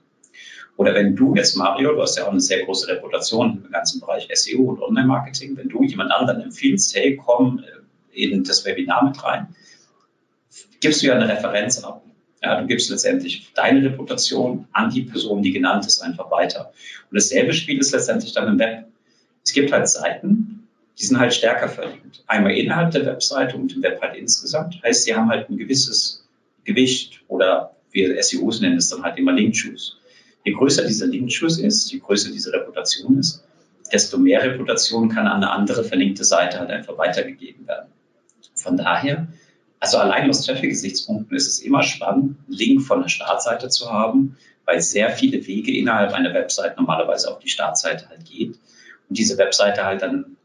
Oder 0.77 0.93
wenn 0.93 1.15
du 1.15 1.35
jetzt, 1.35 1.55
Mario, 1.55 1.93
du 1.93 2.01
hast 2.01 2.17
ja 2.17 2.25
auch 2.25 2.31
eine 2.31 2.41
sehr 2.41 2.65
große 2.65 2.88
Reputation 2.88 3.63
im 3.65 3.71
ganzen 3.71 4.01
Bereich 4.01 4.27
SEO 4.33 4.63
und 4.63 4.81
Online-Marketing, 4.81 5.55
wenn 5.55 5.69
du 5.69 5.83
jemand 5.83 6.11
anderen 6.11 6.41
empfiehlst, 6.41 6.95
hey, 6.95 7.15
komm 7.15 7.63
äh, 8.13 8.23
in 8.23 8.43
das 8.43 8.65
Webinar 8.65 9.05
mit 9.05 9.23
rein, 9.23 9.55
gibst 10.81 11.01
du 11.01 11.07
ja 11.07 11.15
eine 11.15 11.29
Referenz 11.29 11.83
ab. 11.83 12.03
Ja, 12.43 12.61
du 12.61 12.67
gibst 12.67 12.89
letztendlich 12.89 13.51
deine 13.55 13.83
Reputation 13.83 14.67
an 14.71 14.89
die 14.89 15.01
Person, 15.03 15.41
die 15.41 15.51
genannt 15.51 15.85
ist, 15.85 16.01
einfach 16.01 16.29
weiter. 16.29 16.73
Und 17.09 17.15
dasselbe 17.15 17.53
Spiel 17.53 17.79
ist 17.79 17.91
letztendlich 17.91 18.33
dann 18.33 18.47
im 18.47 18.59
Web. 18.59 18.85
Es 19.43 19.53
gibt 19.53 19.71
halt 19.71 19.88
Seiten, 19.88 20.67
die 20.99 21.05
sind 21.05 21.19
halt 21.19 21.33
stärker 21.33 21.69
verlinkt. 21.69 22.23
Einmal 22.27 22.51
innerhalb 22.51 22.91
der 22.91 23.05
Webseite 23.05 23.55
und 23.57 23.75
im 23.75 23.81
Web 23.81 24.01
halt 24.01 24.15
insgesamt. 24.15 24.81
Heißt, 24.83 25.05
sie 25.05 25.15
haben 25.15 25.29
halt 25.29 25.49
ein 25.49 25.57
gewisses 25.57 26.25
Gewicht 26.65 27.21
oder 27.27 27.75
wir 27.91 28.21
SEOs 28.21 28.61
nennen 28.61 28.77
es 28.77 28.89
dann 28.89 29.03
halt 29.03 29.17
immer 29.17 29.31
Link-Choose. 29.31 29.93
Je 30.45 30.53
größer 30.53 30.86
dieser 30.86 31.08
Linkschuss 31.08 31.58
ist, 31.60 31.91
je 31.91 31.99
größer 31.99 32.31
diese 32.31 32.53
Reputation 32.53 33.17
ist, 33.17 33.43
desto 33.91 34.17
mehr 34.17 34.43
Reputation 34.43 35.10
kann 35.10 35.27
an 35.27 35.38
eine 35.38 35.49
andere 35.49 35.84
verlinkte 35.84 36.23
Seite 36.23 36.60
halt 36.60 36.69
einfach 36.69 36.97
weitergegeben 36.97 37.67
werden. 37.67 37.89
Von 38.53 38.77
daher, 38.77 39.27
also 39.79 39.97
allein 39.97 40.29
aus 40.29 40.45
Traffic-Gesichtspunkten 40.45 41.36
ist 41.36 41.47
es 41.47 41.60
immer 41.60 41.81
spannend, 41.81 42.38
einen 42.45 42.58
Link 42.58 42.84
von 42.84 43.01
der 43.01 43.10
Startseite 43.10 43.69
zu 43.69 43.91
haben, 43.91 44.38
weil 44.65 44.81
sehr 44.81 45.10
viele 45.10 45.45
Wege 45.47 45.75
innerhalb 45.75 46.13
einer 46.13 46.34
Website 46.34 46.77
normalerweise 46.77 47.31
auf 47.31 47.39
die 47.39 47.49
Startseite 47.49 48.08
halt 48.10 48.25
geht 48.25 48.60
und 49.10 49.17
diese 49.17 49.38
Webseite 49.39 49.84
halt 49.84 50.03
dann 50.03 50.38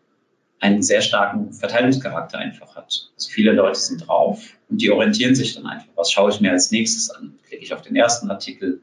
einen 0.61 0.83
sehr 0.83 1.03
starken 1.03 1.53
Verteilungscharakter 1.53 2.39
einfach 2.39 2.75
hat. 2.75 3.11
Also 3.17 3.31
viele 3.31 3.53
Leute 3.53 3.79
sind 3.79 4.07
drauf 4.07 4.43
und 4.69 4.81
die 4.81 4.91
orientieren 4.91 5.35
sich 5.35 5.55
dann 5.55 5.67
einfach. 5.67 5.89
Was 5.97 6.11
schaue 6.11 6.31
ich 6.31 6.41
mir 6.41 6.53
als 6.53 6.71
nächstes 6.71 7.11
an? 7.11 7.39
Klicke 7.49 7.65
ich 7.65 7.75
auf 7.75 7.83
den 7.83 7.97
ersten 7.97 8.31
Artikel, 8.31 8.81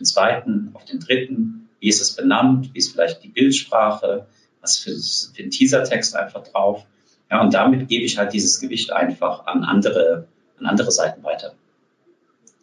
den 0.00 0.04
zweiten, 0.06 0.70
auf 0.74 0.84
den 0.84 1.00
dritten, 1.00 1.68
wie 1.78 1.88
ist 1.88 2.00
es 2.00 2.16
benannt, 2.16 2.70
wie 2.72 2.78
ist 2.78 2.92
vielleicht 2.92 3.22
die 3.22 3.28
Bildsprache, 3.28 4.26
was 4.60 4.78
für, 4.78 4.92
für 4.92 5.42
ein 5.42 5.50
Teasertext 5.50 6.16
einfach 6.16 6.42
drauf. 6.42 6.86
Ja, 7.30 7.40
und 7.40 7.54
damit 7.54 7.88
gebe 7.88 8.04
ich 8.04 8.18
halt 8.18 8.32
dieses 8.32 8.60
Gewicht 8.60 8.92
einfach 8.92 9.46
an 9.46 9.62
andere, 9.62 10.26
an 10.58 10.66
andere 10.66 10.90
Seiten 10.90 11.22
weiter. 11.22 11.54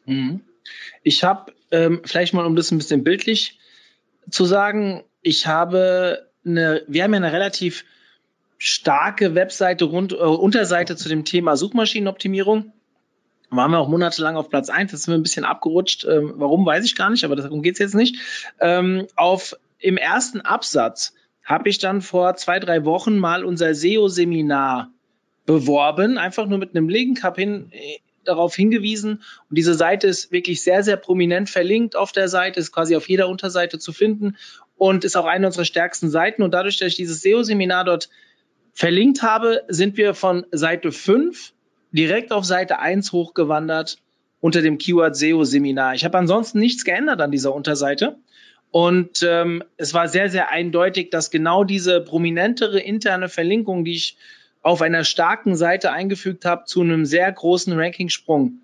Mhm. 0.05 0.41
Ich 1.03 1.23
habe, 1.23 1.53
ähm, 1.71 2.01
vielleicht 2.03 2.33
mal 2.33 2.45
um 2.45 2.55
das 2.55 2.71
ein 2.71 2.77
bisschen 2.77 3.03
bildlich 3.03 3.59
zu 4.29 4.45
sagen, 4.45 5.03
ich 5.21 5.47
habe 5.47 6.27
eine, 6.45 6.83
wir 6.87 7.03
haben 7.03 7.13
ja 7.13 7.17
eine 7.17 7.31
relativ 7.31 7.85
starke 8.57 9.35
Webseite 9.35 9.85
rund, 9.85 10.11
äh, 10.11 10.15
Unterseite 10.15 10.95
zu 10.95 11.07
dem 11.09 11.23
Thema 11.23 11.55
Suchmaschinenoptimierung. 11.55 12.73
Waren 13.49 13.71
wir 13.71 13.79
auch 13.79 13.87
monatelang 13.87 14.35
auf 14.35 14.49
Platz 14.49 14.69
eins. 14.69 14.91
Das 14.91 15.03
sind 15.03 15.13
wir 15.13 15.17
ein 15.17 15.23
bisschen 15.23 15.45
abgerutscht. 15.45 16.05
Ähm, 16.05 16.33
warum, 16.35 16.65
weiß 16.65 16.85
ich 16.85 16.95
gar 16.95 17.09
nicht, 17.09 17.23
aber 17.23 17.35
darum 17.35 17.61
geht's 17.61 17.79
jetzt 17.79 17.95
nicht. 17.95 18.17
Ähm, 18.59 19.07
auf, 19.15 19.55
Im 19.79 19.97
ersten 19.97 20.41
Absatz 20.41 21.13
habe 21.43 21.69
ich 21.69 21.79
dann 21.79 22.01
vor 22.01 22.35
zwei, 22.35 22.59
drei 22.59 22.83
Wochen 22.83 23.17
mal 23.17 23.45
unser 23.45 23.73
SEO-Seminar 23.73 24.91
beworben, 25.45 26.17
einfach 26.17 26.45
nur 26.45 26.57
mit 26.57 26.75
einem 26.75 26.89
Link, 26.89 27.23
habe 27.23 27.39
hin, 27.39 27.67
äh, 27.71 27.99
darauf 28.25 28.53
hingewiesen 28.55 29.23
und 29.49 29.57
diese 29.57 29.73
Seite 29.73 30.07
ist 30.07 30.33
wirklich 30.33 30.61
sehr, 30.61 30.83
sehr 30.83 30.97
prominent 30.97 31.49
verlinkt 31.49 31.95
auf 31.95 32.11
der 32.11 32.27
Seite, 32.27 32.59
ist 32.59 32.73
quasi 32.73 32.97
auf 32.97 33.07
jeder 33.07 33.29
Unterseite 33.29 33.79
zu 33.79 33.93
finden 33.93 34.35
und 34.75 35.05
ist 35.05 35.15
auch 35.15 35.25
eine 35.25 35.47
unserer 35.47 35.63
stärksten 35.63 36.09
Seiten 36.09 36.43
und 36.43 36.53
dadurch, 36.53 36.77
dass 36.77 36.89
ich 36.89 36.95
dieses 36.95 37.21
SEO-Seminar 37.21 37.85
dort 37.85 38.09
verlinkt 38.73 39.23
habe, 39.23 39.63
sind 39.69 39.95
wir 39.95 40.13
von 40.13 40.45
Seite 40.51 40.91
5 40.91 41.53
direkt 41.97 42.31
auf 42.31 42.45
Seite 42.45 42.79
1 42.79 43.11
hochgewandert 43.11 43.97
unter 44.39 44.61
dem 44.61 44.77
Keyword 44.77 45.15
SEO 45.15 45.43
Seminar. 45.43 45.95
Ich 45.95 46.05
habe 46.05 46.17
ansonsten 46.17 46.59
nichts 46.59 46.85
geändert 46.85 47.19
an 47.21 47.31
dieser 47.31 47.53
Unterseite. 47.53 48.17
Und 48.69 49.23
ähm, 49.27 49.63
es 49.77 49.93
war 49.93 50.07
sehr, 50.07 50.29
sehr 50.29 50.51
eindeutig, 50.51 51.09
dass 51.09 51.31
genau 51.31 51.63
diese 51.63 52.01
prominentere 52.01 52.79
interne 52.79 53.29
Verlinkung, 53.29 53.83
die 53.83 53.93
ich 53.93 54.17
auf 54.61 54.81
einer 54.81 55.03
starken 55.03 55.55
Seite 55.55 55.91
eingefügt 55.91 56.45
habe, 56.45 56.65
zu 56.65 56.81
einem 56.81 57.05
sehr 57.05 57.31
großen 57.31 57.73
Rankingsprung 57.73 58.59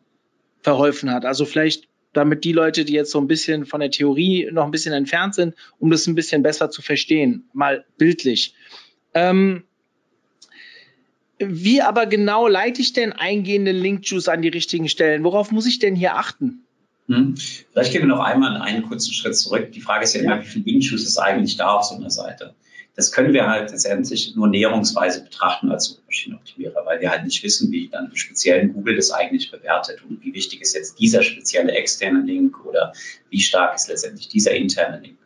verholfen 0.62 1.12
hat. 1.12 1.26
Also 1.26 1.46
vielleicht 1.46 1.88
damit 2.12 2.43
die 2.43 2.54
Leute, 2.54 2.86
die 2.86 2.93
jetzt 2.93 3.12
so 3.12 3.19
ein 3.19 3.28
bisschen 3.28 3.65
von 3.65 3.80
der 3.80 3.89
Theorie 3.89 4.50
noch 4.52 4.65
ein 4.65 4.72
bisschen 4.72 4.93
entfernt 4.93 5.34
sind, 5.34 5.56
um 5.80 5.89
das 5.89 6.06
ein 6.06 6.15
bisschen 6.15 6.43
besser 6.43 6.69
zu 6.69 6.82
verstehen, 6.82 7.50
mal 7.54 7.86
bildlich. 7.98 8.54
Ähm, 9.15 9.63
wie 11.49 11.82
aber 11.82 12.06
genau 12.06 12.47
leite 12.47 12.82
ich 12.82 12.93
denn 12.93 13.13
eingehende 13.13 13.71
Link-Juice 13.71 14.27
an 14.27 14.41
die 14.41 14.49
richtigen 14.49 14.89
Stellen? 14.89 15.23
Worauf 15.23 15.51
muss 15.51 15.65
ich 15.65 15.79
denn 15.79 15.95
hier 15.95 16.15
achten? 16.15 16.65
Hm. 17.08 17.36
Vielleicht 17.71 17.91
gehen 17.91 18.01
wir 18.01 18.08
noch 18.08 18.23
einmal 18.23 18.62
einen 18.62 18.84
kurzen 18.84 19.13
Schritt 19.13 19.36
zurück. 19.36 19.71
Die 19.71 19.82
Frage 19.82 20.03
ist 20.06 20.15
ja 20.15 20.21
immer, 20.21 20.41
wie 20.41 20.45
viel 20.45 20.63
Link-Juice 20.63 21.03
ist 21.03 21.17
eigentlich 21.17 21.58
da 21.58 21.73
auf 21.73 21.84
so 21.84 21.95
einer 21.95 22.10
Seite? 22.10 22.56
Das 22.95 23.12
können 23.12 23.34
wir 23.34 23.47
halt 23.47 23.71
letztendlich 23.71 24.36
nur 24.36 24.47
näherungsweise 24.47 25.23
betrachten 25.23 25.71
als 25.71 25.86
Suchmaschinenoptimierer, 25.86 26.86
weil 26.86 27.01
wir 27.01 27.10
halt 27.10 27.23
nicht 27.23 27.43
wissen, 27.43 27.71
wie 27.71 27.89
dann 27.89 28.12
speziell 28.15 28.67
Google 28.67 28.95
das 28.95 29.10
eigentlich 29.10 29.49
bewertet 29.49 30.03
und 30.08 30.23
wie 30.23 30.34
wichtig 30.34 30.62
ist 30.62 30.75
jetzt 30.75 30.99
dieser 30.99 31.23
spezielle 31.23 31.71
externe 31.71 32.21
Link 32.21 32.63
oder 32.65 32.93
wie 33.32 33.39
stark 33.39 33.75
ist 33.75 33.89
letztendlich 33.89 34.27
dieser 34.27 34.53
interne 34.53 34.99
Link. 34.99 35.17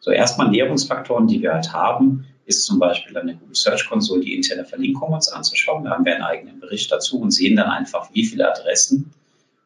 So 0.00 0.10
erstmal 0.10 0.50
Näherungsfaktoren, 0.50 1.28
die 1.28 1.40
wir 1.40 1.54
halt 1.54 1.72
haben, 1.72 2.26
ist 2.48 2.64
zum 2.64 2.78
Beispiel 2.78 3.16
an 3.18 3.26
der 3.26 3.36
Google 3.36 3.54
Search 3.54 3.86
Console 3.86 4.22
die 4.22 4.34
interne 4.34 4.64
Verlinkung 4.64 5.12
uns 5.12 5.28
anzuschauen. 5.28 5.84
Da 5.84 5.90
haben 5.90 6.04
wir 6.06 6.14
einen 6.14 6.24
eigenen 6.24 6.60
Bericht 6.60 6.90
dazu 6.90 7.20
und 7.20 7.30
sehen 7.30 7.56
dann 7.56 7.68
einfach, 7.68 8.08
wie 8.14 8.24
viele 8.24 8.50
Adressen 8.50 9.12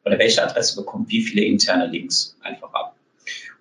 oder 0.05 0.19
welche 0.19 0.43
Adresse 0.43 0.77
bekommt 0.77 1.09
wie 1.09 1.23
viele 1.23 1.45
interne 1.45 1.87
Links 1.87 2.37
einfach 2.41 2.75
ab. 2.75 2.97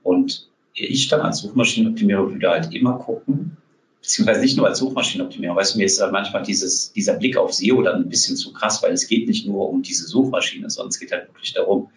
Und 0.01 0.49
ich 0.73 1.07
dann 1.07 1.21
als 1.21 1.39
Suchmaschinenoptimierer 1.39 2.31
würde 2.31 2.49
halt 2.49 2.73
immer 2.73 2.97
gucken, 2.97 3.57
beziehungsweise 4.01 4.41
nicht 4.41 4.57
nur 4.57 4.67
als 4.67 4.79
Suchmaschinenoptimierer, 4.79 5.55
weißt 5.55 5.75
du, 5.75 5.77
mir 5.77 5.85
ist 5.85 6.01
halt 6.01 6.11
manchmal 6.11 6.41
dieses, 6.41 6.91
dieser 6.91 7.13
Blick 7.13 7.37
auf 7.37 7.53
SEO 7.53 7.83
dann 7.83 8.01
ein 8.01 8.09
bisschen 8.09 8.35
zu 8.35 8.51
krass, 8.53 8.81
weil 8.81 8.93
es 8.93 9.07
geht 9.07 9.27
nicht 9.27 9.45
nur 9.45 9.69
um 9.69 9.83
diese 9.83 10.07
Suchmaschine, 10.07 10.67
sondern 10.71 10.89
es 10.89 10.99
geht 10.99 11.11
halt 11.11 11.27
wirklich 11.27 11.53
darum, 11.53 11.91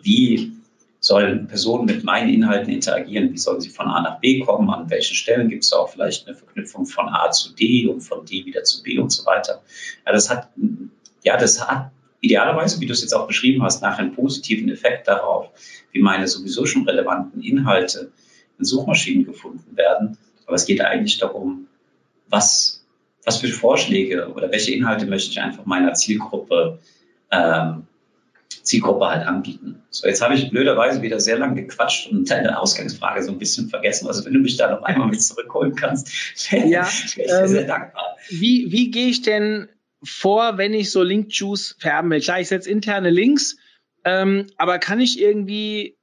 wie 0.00 0.52
sollen 1.00 1.48
Personen 1.48 1.86
mit 1.86 2.04
meinen 2.04 2.32
Inhalten 2.32 2.72
interagieren? 2.72 3.32
Wie 3.32 3.38
sollen 3.38 3.60
sie 3.60 3.70
von 3.70 3.86
A 3.86 4.02
nach 4.02 4.20
B 4.20 4.40
kommen? 4.40 4.68
An 4.70 4.90
welchen 4.90 5.14
Stellen 5.14 5.48
gibt 5.48 5.64
es 5.64 5.72
auch 5.72 5.88
vielleicht 5.88 6.26
eine 6.26 6.36
Verknüpfung 6.36 6.84
von 6.84 7.08
A 7.08 7.30
zu 7.30 7.54
D 7.54 7.86
und 7.86 8.02
von 8.02 8.26
D 8.26 8.44
wieder 8.44 8.62
zu 8.64 8.82
B 8.82 8.98
und 8.98 9.10
so 9.10 9.24
weiter? 9.24 9.62
Ja, 10.06 10.12
das 10.12 10.28
hat, 10.28 10.50
ja, 11.24 11.38
das 11.38 11.66
hat 11.66 11.90
idealerweise, 12.20 12.80
wie 12.80 12.86
du 12.86 12.92
es 12.92 13.00
jetzt 13.00 13.14
auch 13.14 13.26
beschrieben 13.26 13.62
hast, 13.62 13.80
nachher 13.80 14.00
einen 14.00 14.12
positiven 14.12 14.68
Effekt 14.68 15.08
darauf, 15.08 15.48
wie 15.92 16.02
meine 16.02 16.28
sowieso 16.28 16.66
schon 16.66 16.86
relevanten 16.86 17.42
Inhalte 17.42 18.12
in 18.58 18.64
Suchmaschinen 18.66 19.24
gefunden 19.24 19.74
werden. 19.76 20.18
Aber 20.44 20.56
es 20.56 20.66
geht 20.66 20.82
eigentlich 20.82 21.16
darum, 21.16 21.66
was, 22.28 22.84
was 23.24 23.38
für 23.38 23.48
Vorschläge 23.48 24.28
oder 24.34 24.50
welche 24.52 24.72
Inhalte 24.72 25.06
möchte 25.06 25.30
ich 25.30 25.40
einfach 25.40 25.64
meiner 25.64 25.94
Zielgruppe 25.94 26.78
ähm, 27.30 27.86
Zielgruppe 28.70 29.06
halt 29.06 29.26
anbieten. 29.26 29.82
So, 29.90 30.06
jetzt 30.06 30.22
habe 30.22 30.34
ich 30.34 30.50
blöderweise 30.50 31.02
wieder 31.02 31.18
sehr 31.18 31.36
lange 31.36 31.62
gequatscht 31.62 32.10
und 32.10 32.30
deine 32.30 32.58
Ausgangsfrage 32.58 33.22
so 33.22 33.32
ein 33.32 33.38
bisschen 33.38 33.68
vergessen. 33.68 34.06
Also 34.06 34.24
wenn 34.24 34.32
du 34.32 34.38
mich 34.38 34.56
da 34.56 34.70
noch 34.70 34.82
einmal 34.82 35.08
mit 35.08 35.20
zurückholen 35.20 35.74
kannst, 35.74 36.08
wäre 36.52 36.66
ja, 36.68 36.88
ich 36.88 37.18
ähm, 37.18 37.48
sehr 37.48 37.64
dankbar. 37.64 38.16
Wie, 38.28 38.70
wie 38.70 38.90
gehe 38.92 39.08
ich 39.08 39.22
denn 39.22 39.68
vor, 40.04 40.56
wenn 40.56 40.72
ich 40.72 40.92
so 40.92 41.02
Link-Juice 41.02 41.76
färben 41.80 42.10
will? 42.10 42.20
Klar, 42.20 42.40
ich 42.40 42.48
setze 42.48 42.70
interne 42.70 43.10
Links, 43.10 43.56
ähm, 44.04 44.46
aber 44.56 44.78
kann 44.78 45.00
ich 45.00 45.20
irgendwie, 45.20 45.98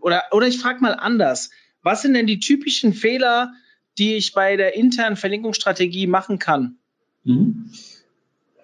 oder, 0.00 0.22
oder 0.30 0.46
ich 0.46 0.58
frage 0.58 0.80
mal 0.80 0.94
anders, 0.94 1.50
was 1.82 2.02
sind 2.02 2.14
denn 2.14 2.26
die 2.26 2.38
typischen 2.38 2.94
Fehler, 2.94 3.52
die 3.98 4.14
ich 4.14 4.32
bei 4.32 4.56
der 4.56 4.76
internen 4.76 5.16
Verlinkungsstrategie 5.16 6.06
machen 6.06 6.38
kann? 6.38 6.76
Mhm. 7.24 7.72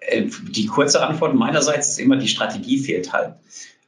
Äh, 0.07 0.27
die 0.49 0.65
kurze 0.65 1.05
Antwort 1.05 1.35
meinerseits 1.35 1.89
ist 1.89 1.99
immer, 1.99 2.17
die 2.17 2.27
Strategie 2.27 2.79
fehlt 2.79 3.13
halt. 3.13 3.35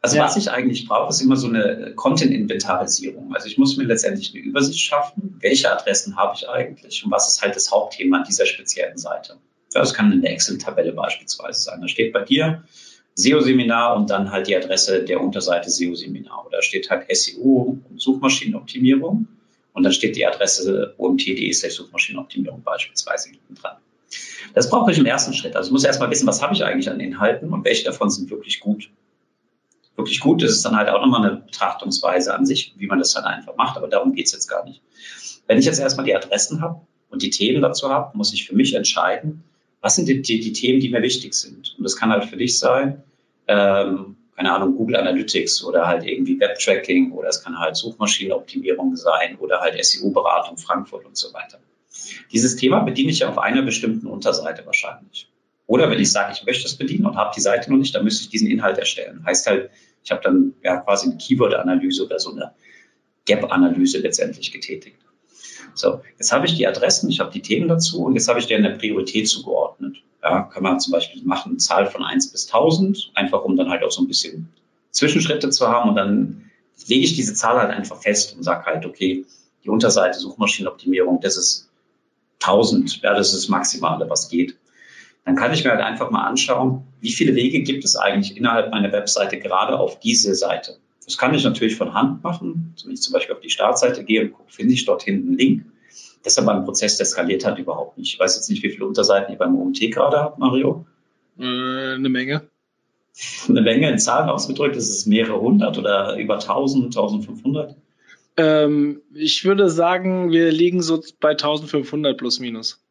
Also 0.02 0.16
ja. 0.16 0.24
was 0.24 0.38
ich 0.38 0.50
eigentlich 0.50 0.88
brauche, 0.88 1.10
ist 1.10 1.22
immer 1.22 1.36
so 1.36 1.48
eine 1.48 1.94
Content-Inventarisierung. 1.96 3.34
Also 3.36 3.48
ich 3.48 3.58
muss 3.58 3.76
mir 3.76 3.84
letztendlich 3.84 4.34
eine 4.34 4.44
Übersicht 4.44 4.80
schaffen, 4.80 5.38
welche 5.42 5.72
Adressen 5.72 6.16
habe 6.16 6.36
ich 6.38 6.48
eigentlich 6.48 7.04
und 7.04 7.12
was 7.12 7.28
ist 7.28 7.42
halt 7.42 7.56
das 7.56 7.70
Hauptthema 7.72 8.20
an 8.20 8.24
dieser 8.24 8.46
speziellen 8.46 8.98
Seite. 8.98 9.38
Das 9.74 9.94
kann 9.94 10.12
eine 10.12 10.28
Excel-Tabelle 10.28 10.94
beispielsweise 10.94 11.62
sein. 11.62 11.82
Da 11.82 11.88
steht 11.88 12.14
bei 12.14 12.22
dir 12.22 12.64
SEO-Seminar 13.16 13.98
und 13.98 14.10
dann 14.10 14.32
halt 14.32 14.48
die 14.48 14.56
Adresse 14.56 15.04
der 15.04 15.22
Unterseite 15.22 15.70
SEO-Seminar. 15.70 16.46
Oder 16.48 16.62
steht 16.62 16.90
halt 16.90 17.06
SEO 17.14 17.78
und 17.90 18.02
Suchmaschinenoptimierung 18.02 19.28
und 19.74 19.84
dann 19.84 19.92
steht 19.92 20.16
die 20.16 20.26
Adresse 20.26 20.96
omt.de 20.98 21.52
Suchmaschinenoptimierung 21.52 22.64
beispielsweise 22.64 23.30
hinten 23.30 23.56
dran. 23.56 23.78
Das 24.54 24.69
brauche 24.69 24.91
ich 24.91 24.98
im 24.98 25.06
ersten 25.06 25.34
Schritt. 25.34 25.56
Also 25.56 25.67
ich 25.67 25.72
muss 25.72 25.84
erstmal 25.84 26.10
wissen, 26.10 26.28
was 26.28 26.41
habe 26.41 26.54
ich 26.54 26.63
eigentlich 26.63 26.89
an 26.89 27.00
Inhalten 27.00 27.52
und 27.54 27.65
welche 27.65 27.86
davon 27.86 28.10
sind 28.10 28.30
wirklich 28.30 28.60
gut. 28.60 28.89
Wirklich 29.95 30.19
gut, 30.22 30.41
ist 30.43 30.63
dann 30.63 30.76
halt 30.76 30.89
auch 30.89 31.02
nochmal 31.02 31.26
eine 31.26 31.38
Betrachtungsweise 31.41 32.34
an 32.34 32.45
sich, 32.45 32.74
wie 32.78 32.88
man 32.88 33.00
das 33.00 33.13
dann 33.13 33.26
einfach 33.26 33.56
macht, 33.58 33.78
aber 33.78 33.88
darum 33.88 34.13
geht 34.13 34.28
es 34.28 34.32
jetzt 34.32 34.48
gar 34.48 34.63
nicht. 34.63 34.82
Wenn 35.48 35.58
ich 35.58 35.65
jetzt 35.65 35.80
erstmal 35.80 36.06
die 36.06 36.15
Adressen 36.15 36.62
habe 36.62 36.82
und 37.10 37.22
die 37.22 37.30
Themen 37.30 37.62
dazu 37.62 37.89
habe, 37.89 38.17
muss 38.17 38.34
ich 38.34 38.48
für 38.48 38.56
mich 38.56 38.74
entscheiden, 38.76 39.43
was 39.82 39.95
sind 39.95 40.08
die, 40.08 40.22
die, 40.22 40.39
die 40.39 40.54
Themen, 40.54 40.80
die 40.80 40.89
mir 40.89 41.02
wichtig 41.02 41.34
sind. 41.34 41.76
Und 41.78 41.84
das 41.84 41.95
kann 41.95 42.12
halt 42.12 42.26
für 42.26 42.38
dich 42.38 42.60
sein, 42.60 43.04
ähm, 43.48 44.15
keine 44.36 44.54
Ahnung, 44.54 44.78
Google 44.78 44.95
Analytics 44.95 45.65
oder 45.65 45.86
halt 45.86 46.06
irgendwie 46.06 46.39
Web-Tracking 46.39 47.12
oder 47.12 47.28
es 47.28 47.43
kann 47.43 47.60
halt 47.60 47.76
Suchmaschinenoptimierung 47.76 48.95
sein 48.95 49.38
oder 49.38 49.60
halt 49.60 49.84
SEO-Beratung 49.84 50.58
Frankfurt 50.58 51.06
und 51.06 51.17
so 51.17 51.34
weiter. 51.34 51.60
Dieses 52.32 52.56
Thema 52.56 52.82
bediene 52.82 53.12
ich 53.12 53.20
ja 53.20 53.30
auf 53.30 53.38
einer 53.38 53.62
bestimmten 53.62 54.08
Unterseite 54.08 54.66
wahrscheinlich. 54.66 55.30
Oder 55.68 55.90
wenn 55.92 56.00
ich 56.00 56.12
sage, 56.12 56.34
ich 56.34 56.46
möchte 56.46 56.66
es 56.66 56.76
bedienen 56.76 57.06
und 57.06 57.16
habe 57.16 57.32
die 57.36 57.42
Seite 57.42 57.70
noch 57.70 57.78
nicht, 57.78 57.94
dann 57.94 58.04
müsste 58.04 58.24
ich 58.24 58.30
diesen 58.30 58.50
Inhalt 58.50 58.78
erstellen. 58.78 59.24
Heißt 59.26 59.46
halt, 59.48 59.70
ich 60.04 60.12
habe 60.12 60.22
dann 60.24 60.54
ja 60.64 60.78
quasi 60.78 61.08
eine 61.08 61.18
Keyword-Analyse 61.18 62.06
oder 62.06 62.20
so 62.20 62.32
eine 62.32 62.54
Gap-Analyse 63.26 64.00
letztendlich 64.00 64.52
getätigt. 64.52 64.98
So, 65.76 66.02
jetzt 66.18 66.32
habe 66.32 66.48
ich 66.48 66.56
die 66.56 66.68
Adressen, 66.68 67.10
ich 67.10 67.20
habe 67.20 67.32
die 67.32 67.42
Themen 67.42 67.68
dazu 67.68 68.04
und 68.04 68.16
jetzt 68.16 68.28
habe 68.28 68.40
ich 68.40 68.48
denen 68.48 68.66
eine 68.66 68.78
Priorität 68.78 69.28
zugeordnet. 69.28 69.98
Ja, 70.24 70.42
kann 70.42 70.64
man 70.64 70.80
zum 70.80 70.92
Beispiel 70.92 71.22
machen, 71.24 71.60
Zahl 71.60 71.86
von 71.86 72.04
1 72.04 72.32
bis 72.32 72.48
1000, 72.48 73.12
einfach 73.14 73.44
um 73.44 73.56
dann 73.56 73.70
halt 73.70 73.84
auch 73.84 73.92
so 73.92 74.02
ein 74.02 74.08
bisschen 74.08 74.50
Zwischenschritte 74.92 75.50
zu 75.52 75.68
haben 75.68 75.90
und 75.90 75.96
dann 75.96 76.50
lege 76.88 77.06
ich 77.06 77.16
diese 77.16 77.34
Zahl 77.34 77.58
halt 77.58 77.72
einfach 77.72 78.02
fest 78.02 78.36
und 78.36 78.44
sage 78.44 78.66
halt, 78.66 78.86
okay, 78.86 79.26
die 79.64 79.70
Unterseite 79.70 80.20
Suchmaschinenoptimierung, 80.20 81.22
das 81.22 81.38
ist 81.38 81.69
1000, 82.41 83.02
ja, 83.02 83.13
das 83.13 83.34
ist 83.34 83.43
das 83.43 83.49
Maximale, 83.49 84.10
was 84.10 84.30
geht. 84.30 84.58
Dann 85.25 85.36
kann 85.36 85.54
ich 85.54 85.63
mir 85.63 85.71
halt 85.71 85.82
einfach 85.82 86.10
mal 86.10 86.25
anschauen, 86.25 86.84
wie 87.02 87.12
viele 87.12 87.36
Wege 87.36 87.62
gibt 87.62 87.86
es 87.86 87.95
eigentlich 87.95 88.38
innerhalb 88.38 88.71
meiner 88.71 88.91
Webseite 88.91 89.39
gerade 89.39 89.78
auf 89.78 89.99
diese 89.99 90.34
Seite. 90.36 90.78
Das 91.06 91.17
kann 91.17 91.34
ich 91.34 91.43
natürlich 91.43 91.75
von 91.75 91.93
Hand 91.93 92.23
machen. 92.23 92.75
Wenn 92.84 92.93
ich 92.93 93.02
zum 93.02 93.13
Beispiel 93.13 93.36
auf 93.36 93.41
die 93.41 93.49
Startseite 93.49 94.04
gehe 94.04 94.21
und 94.21 94.34
gucke, 94.34 94.52
finde 94.52 94.73
ich 94.73 94.86
dort 94.86 95.04
hinten 95.04 95.30
einen 95.30 95.38
Link. 95.38 95.65
Das 96.23 96.34
ist 96.34 96.39
aber 96.39 96.54
ein 96.54 96.65
Prozess, 96.65 96.97
der 96.97 97.06
skaliert 97.06 97.45
hat 97.45 97.58
überhaupt 97.58 97.97
nicht. 97.97 98.13
Ich 98.13 98.19
weiß 98.19 98.36
jetzt 98.36 98.49
nicht, 98.49 98.62
wie 98.63 98.69
viele 98.69 98.86
Unterseiten 98.86 99.32
ihr 99.32 99.38
beim 99.38 99.56
OMT 99.56 99.80
gerade 99.91 100.17
habt, 100.17 100.39
Mario. 100.39 100.86
Äh, 101.39 101.43
eine 101.95 102.10
Menge. 102.10 102.43
Eine 103.47 103.62
Menge 103.62 103.89
in 103.89 103.99
Zahlen 103.99 104.30
ausgedrückt, 104.30 104.75
ist 104.75 104.89
es 104.89 105.06
mehrere 105.06 105.39
hundert 105.39 105.78
oder 105.78 106.15
über 106.17 106.36
1000, 106.36 106.86
1500? 106.86 107.75
Ähm, 108.39 109.02
ich 109.13 109.43
würde 109.45 109.69
sagen, 109.69 110.32
wir 110.32 110.52
liegen 110.52 110.82
so 110.82 111.02
bei 111.19 111.32
1500 111.32 112.17
plus 112.17 112.39
minus. 112.39 112.82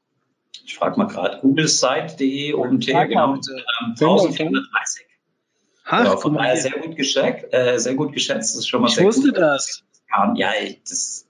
Ich 0.64 0.76
frage 0.76 0.98
mal 0.98 1.06
gerade 1.06 1.38
googlesite.de 1.40 2.52
und 2.52 2.87
genau, 2.87 3.34
ähm, 3.34 3.40
1430. 3.90 5.06
Ach, 5.90 6.04
ja, 6.04 6.16
von 6.18 6.34
daher 6.34 6.56
sehr 6.56 6.72
gut 6.72 6.96
geschätzt, 6.96 7.46
äh, 7.52 7.78
sehr 7.78 7.94
gut 7.94 8.12
geschätzt. 8.12 8.50
Das 8.50 8.58
ist 8.58 8.68
schon 8.68 8.82
mal 8.82 8.88
ich 8.88 9.00
wusste 9.00 9.28
gut. 9.28 9.38
das. 9.38 9.82
Ja, 10.34 10.52
das 10.88 11.26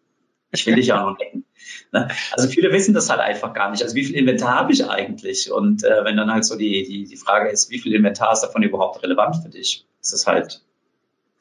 Ich 0.51 0.67
will 0.67 0.75
dich 0.75 0.89
ja 0.89 1.01
auch 1.01 1.11
noch 1.11 1.19
lecken. 1.19 1.45
Ne? 1.93 2.09
Also 2.33 2.49
viele 2.49 2.73
wissen 2.73 2.95
das 2.95 3.11
halt 3.11 3.21
einfach 3.21 3.53
gar 3.55 3.71
nicht. 3.71 3.83
Also 3.83 3.95
wie 3.95 4.05
viel 4.05 4.17
Inventar 4.17 4.57
habe 4.57 4.73
ich 4.73 4.89
eigentlich? 4.89 5.53
Und 5.53 5.85
äh, 5.85 6.05
wenn 6.05 6.17
dann 6.17 6.33
halt 6.33 6.45
so 6.45 6.57
die, 6.57 6.85
die, 6.85 7.05
die 7.05 7.17
Frage 7.17 7.51
ist, 7.51 7.71
wie 7.71 7.79
viel 7.79 7.95
Inventar 7.95 8.33
ist 8.33 8.41
davon 8.41 8.63
überhaupt 8.63 9.03
relevant 9.03 9.37
für 9.37 9.49
dich? 9.49 9.87
Das 10.01 10.13
ist 10.13 10.27
halt, 10.27 10.63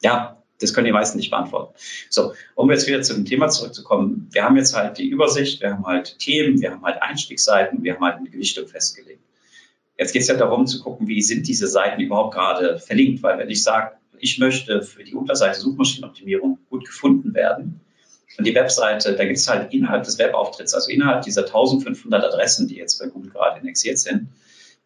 ja, 0.02 0.37
das 0.60 0.74
können 0.74 0.86
die 0.86 0.92
meisten 0.92 1.18
nicht 1.18 1.30
beantworten. 1.30 1.74
So, 2.10 2.32
um 2.54 2.70
jetzt 2.70 2.86
wieder 2.86 3.02
zu 3.02 3.14
dem 3.14 3.24
Thema 3.24 3.48
zurückzukommen. 3.48 4.28
Wir 4.32 4.44
haben 4.44 4.56
jetzt 4.56 4.74
halt 4.74 4.98
die 4.98 5.08
Übersicht, 5.08 5.60
wir 5.60 5.70
haben 5.70 5.86
halt 5.86 6.18
Themen, 6.18 6.60
wir 6.60 6.72
haben 6.72 6.84
halt 6.84 7.00
Einstiegsseiten, 7.00 7.82
wir 7.82 7.94
haben 7.94 8.04
halt 8.04 8.16
eine 8.16 8.30
Gewichtung 8.30 8.66
festgelegt. 8.66 9.22
Jetzt 9.96 10.12
geht 10.12 10.22
es 10.22 10.28
ja 10.28 10.36
darum 10.36 10.66
zu 10.66 10.80
gucken, 10.80 11.08
wie 11.08 11.22
sind 11.22 11.48
diese 11.48 11.66
Seiten 11.66 12.00
überhaupt 12.00 12.34
gerade 12.34 12.78
verlinkt, 12.78 13.22
weil 13.22 13.38
wenn 13.38 13.50
ich 13.50 13.62
sage, 13.62 13.96
ich 14.18 14.38
möchte 14.38 14.82
für 14.82 15.04
die 15.04 15.14
Unterseite 15.14 15.60
Suchmaschinenoptimierung 15.60 16.58
gut 16.70 16.84
gefunden 16.84 17.34
werden, 17.34 17.80
und 18.38 18.46
die 18.46 18.54
Webseite, 18.54 19.16
da 19.16 19.24
gibt 19.24 19.36
es 19.36 19.48
halt 19.48 19.74
innerhalb 19.74 20.04
des 20.04 20.16
Webauftritts, 20.18 20.72
also 20.72 20.90
innerhalb 20.90 21.22
dieser 21.22 21.42
1500 21.42 22.24
Adressen, 22.24 22.68
die 22.68 22.76
jetzt 22.76 23.00
bei 23.00 23.08
Google 23.08 23.32
gerade 23.32 23.58
indexiert 23.58 23.98
sind, 23.98 24.28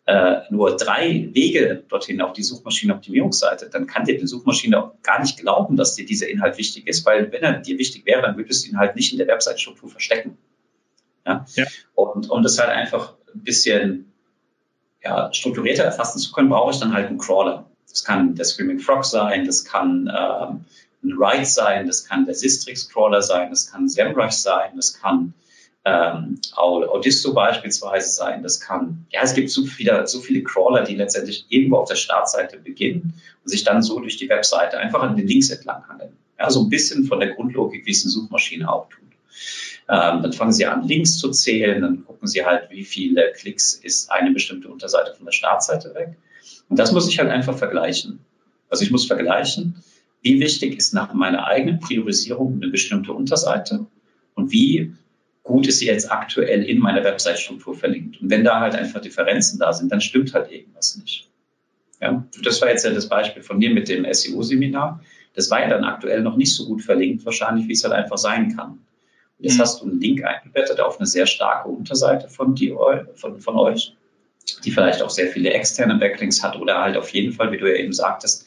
äh, 0.07 0.41
nur 0.51 0.77
drei 0.77 1.29
Wege 1.33 1.85
dorthin 1.89 2.21
auf 2.21 2.33
die 2.33 2.43
Suchmaschinenoptimierungsseite, 2.43 3.71
dann 3.71 3.87
kann 3.87 4.05
dir 4.05 4.19
die 4.19 4.27
Suchmaschine 4.27 4.83
auch 4.83 5.03
gar 5.03 5.21
nicht 5.21 5.39
glauben, 5.39 5.77
dass 5.77 5.95
dir 5.95 6.05
dieser 6.05 6.29
Inhalt 6.29 6.59
wichtig 6.59 6.89
ist, 6.89 7.07
weil 7.07 7.31
wenn 7.31 7.43
er 7.43 7.61
dir 7.61 7.79
wichtig 7.79 8.05
wäre, 8.05 8.23
dann 8.23 8.37
würdest 8.37 8.65
du 8.65 8.71
ihn 8.71 8.79
halt 8.79 8.97
nicht 8.97 9.13
in 9.13 9.19
der 9.19 9.29
Website-Struktur 9.29 9.89
verstecken. 9.89 10.37
Ja? 11.25 11.47
ja. 11.55 11.67
Und 11.95 12.31
um 12.31 12.43
das 12.43 12.59
halt 12.59 12.71
einfach 12.71 13.15
ein 13.33 13.45
bisschen 13.45 14.13
ja, 15.05 15.33
strukturierter 15.33 15.85
erfassen 15.85 16.19
zu 16.19 16.33
können, 16.33 16.49
brauche 16.49 16.73
ich 16.73 16.81
dann 16.81 16.93
halt 16.93 17.09
einen 17.09 17.19
Crawler. 17.19 17.71
Das 17.89 18.05
kann 18.05 18.35
der 18.35 18.45
Screaming 18.45 18.81
Frog 18.81 19.05
sein, 19.05 19.45
das 19.45 19.65
kann 19.65 20.09
ähm, 20.09 20.65
ein 21.05 21.19
Write 21.19 21.45
sein, 21.45 21.87
das 21.87 22.05
kann 22.05 22.25
der 22.25 22.35
Sistrix-Crawler 22.35 23.23
sein, 23.23 23.51
das 23.51 23.71
kann 23.71 23.89
SEMrush 23.89 24.33
sein, 24.33 24.73
das 24.77 24.95
kann 24.95 25.35
ähm, 25.85 26.41
Audisto 26.55 27.35
beispielsweise 27.35 28.11
sein, 28.11 28.43
das 28.43 28.61
kann, 28.61 29.05
ja, 29.11 29.21
es 29.23 29.35
gibt 29.35 29.51
so 29.51 29.65
viele, 29.65 30.07
so 30.07 30.21
viele 30.21 30.43
Crawler, 30.43 30.85
die 30.85 30.95
letztendlich 30.95 31.47
irgendwo 31.49 31.79
auf 31.79 31.89
der 31.89 31.97
Startseite 31.97 32.59
beginnen 32.59 33.15
und 33.43 33.49
sich 33.49 33.65
dann 33.65 33.83
so 33.83 33.99
durch 33.99 34.17
die 34.17 34.29
Webseite 34.29 34.79
einfach 34.79 35.03
an 35.03 35.17
den 35.17 35.27
Links 35.27 35.51
entlang 35.51 35.87
handeln. 35.89 36.17
Ja, 36.39 36.51
so 36.51 36.63
ein 36.63 36.69
bisschen 36.69 37.05
von 37.05 37.21
der 37.21 37.35
Grundlogik, 37.35 37.85
wie 37.85 37.91
es 37.91 38.05
eine 38.05 38.11
Suchmaschine 38.11 38.73
auch 38.73 38.89
tut. 38.89 39.03
Ähm, 39.89 40.23
dann 40.23 40.33
fangen 40.33 40.53
Sie 40.53 40.67
an, 40.67 40.87
Links 40.87 41.19
zu 41.19 41.31
zählen, 41.31 41.83
dann 41.83 42.05
gucken 42.05 42.29
Sie 42.29 42.45
halt, 42.45 42.71
wie 42.71 42.85
viele 42.85 43.33
Klicks 43.33 43.75
ist 43.75 44.11
eine 44.11 44.31
bestimmte 44.31 44.69
Unterseite 44.69 45.15
von 45.15 45.27
der 45.27 45.33
Startseite 45.33 45.95
weg. 45.95 46.17
Und 46.69 46.79
das 46.79 46.93
muss 46.93 47.09
ich 47.09 47.19
halt 47.19 47.31
einfach 47.31 47.59
vergleichen. 47.59 48.21
Also 48.71 48.85
ich 48.85 48.91
muss 48.93 49.07
vergleichen, 49.07 49.83
wie 50.23 50.39
wichtig 50.39 50.77
ist 50.79 50.95
nach 50.95 51.13
meiner 51.13 51.47
eigenen 51.47 51.81
Priorisierung 51.81 52.61
eine 52.63 52.71
bestimmte 52.71 53.13
Unterseite 53.13 53.87
und 54.35 54.53
wie 54.53 54.95
gut 55.43 55.67
ist 55.67 55.79
sie 55.79 55.87
jetzt 55.87 56.11
aktuell 56.11 56.65
in 56.65 56.79
meiner 56.79 57.03
Website-Struktur 57.05 57.75
verlinkt. 57.75 58.21
Und 58.21 58.31
wenn 58.31 58.45
da 58.45 58.61
halt 58.61 58.75
einfach 58.75 59.01
Differenzen 59.01 59.59
da 59.59 59.73
sind, 59.73 59.91
dann 59.91 60.01
stimmt 60.01 60.35
halt 60.35 60.51
irgendwas 60.51 60.97
nicht. 60.97 61.29
Ja, 62.01 62.25
das 62.43 62.61
war 62.61 62.69
jetzt 62.69 62.85
ja 62.85 62.91
das 62.91 63.09
Beispiel 63.09 63.43
von 63.43 63.59
mir 63.59 63.71
mit 63.71 63.89
dem 63.89 64.07
SEO-Seminar. 64.11 65.01
Das 65.35 65.51
war 65.51 65.61
ja 65.61 65.69
dann 65.69 65.85
aktuell 65.85 66.21
noch 66.23 66.37
nicht 66.37 66.55
so 66.55 66.67
gut 66.67 66.83
verlinkt, 66.83 67.25
wahrscheinlich, 67.25 67.69
wie 67.69 67.73
es 67.73 67.85
halt 67.85 67.95
einfach 67.95 68.19
sein 68.19 68.55
kann. 68.57 68.71
Und 68.71 69.45
jetzt 69.45 69.57
mhm. 69.57 69.61
hast 69.61 69.81
du 69.81 69.87
einen 69.87 70.01
Link 70.01 70.25
eingebettet 70.25 70.81
auf 70.81 70.99
eine 70.99 71.07
sehr 71.07 71.27
starke 71.27 71.69
Unterseite 71.69 72.29
von, 72.29 72.55
die, 72.55 72.75
von, 73.15 73.41
von 73.41 73.57
euch, 73.57 73.97
die 74.65 74.71
vielleicht 74.71 75.03
auch 75.03 75.11
sehr 75.11 75.29
viele 75.29 75.51
externe 75.51 75.97
Backlinks 75.97 76.43
hat 76.43 76.57
oder 76.57 76.81
halt 76.81 76.97
auf 76.97 77.09
jeden 77.11 77.33
Fall, 77.33 77.53
wie 77.53 77.59
du 77.59 77.69
ja 77.69 77.77
eben 77.77 77.93
sagtest, 77.93 78.47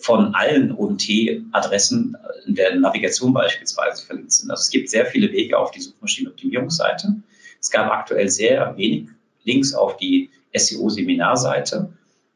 von 0.00 0.34
allen 0.34 0.72
OMT-Adressen 0.72 2.16
in 2.46 2.54
der 2.54 2.74
Navigation 2.74 3.32
beispielsweise 3.32 4.04
verlinkt 4.04 4.32
sind. 4.32 4.50
Also 4.50 4.62
es 4.62 4.70
gibt 4.70 4.90
sehr 4.90 5.06
viele 5.06 5.30
Wege 5.32 5.58
auf 5.58 5.70
die 5.70 5.80
Suchmaschinenoptimierungsseite. 5.80 7.14
Es 7.60 7.70
gab 7.70 7.90
aktuell 7.90 8.28
sehr 8.28 8.76
wenig 8.76 9.08
Links 9.44 9.74
auf 9.74 9.96
die 9.96 10.30
SEO-Seminarseite. 10.54 11.90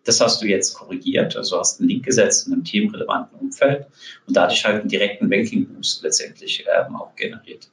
Das 0.05 0.21
hast 0.21 0.41
du 0.41 0.47
jetzt 0.47 0.75
korrigiert, 0.75 1.37
also 1.37 1.59
hast 1.59 1.81
einen 1.81 1.89
Link 1.89 2.05
gesetzt 2.05 2.47
in 2.47 2.55
einem 2.55 2.65
themenrelevanten 2.65 3.39
Umfeld 3.39 3.87
und 4.27 4.37
dadurch 4.37 4.65
halt 4.65 4.81
einen 4.81 4.89
direkten 4.89 5.33
Ranking-Boost 5.33 6.03
letztendlich 6.03 6.65
ähm, 6.75 6.97
auch 6.97 7.15
generiert. 7.17 7.69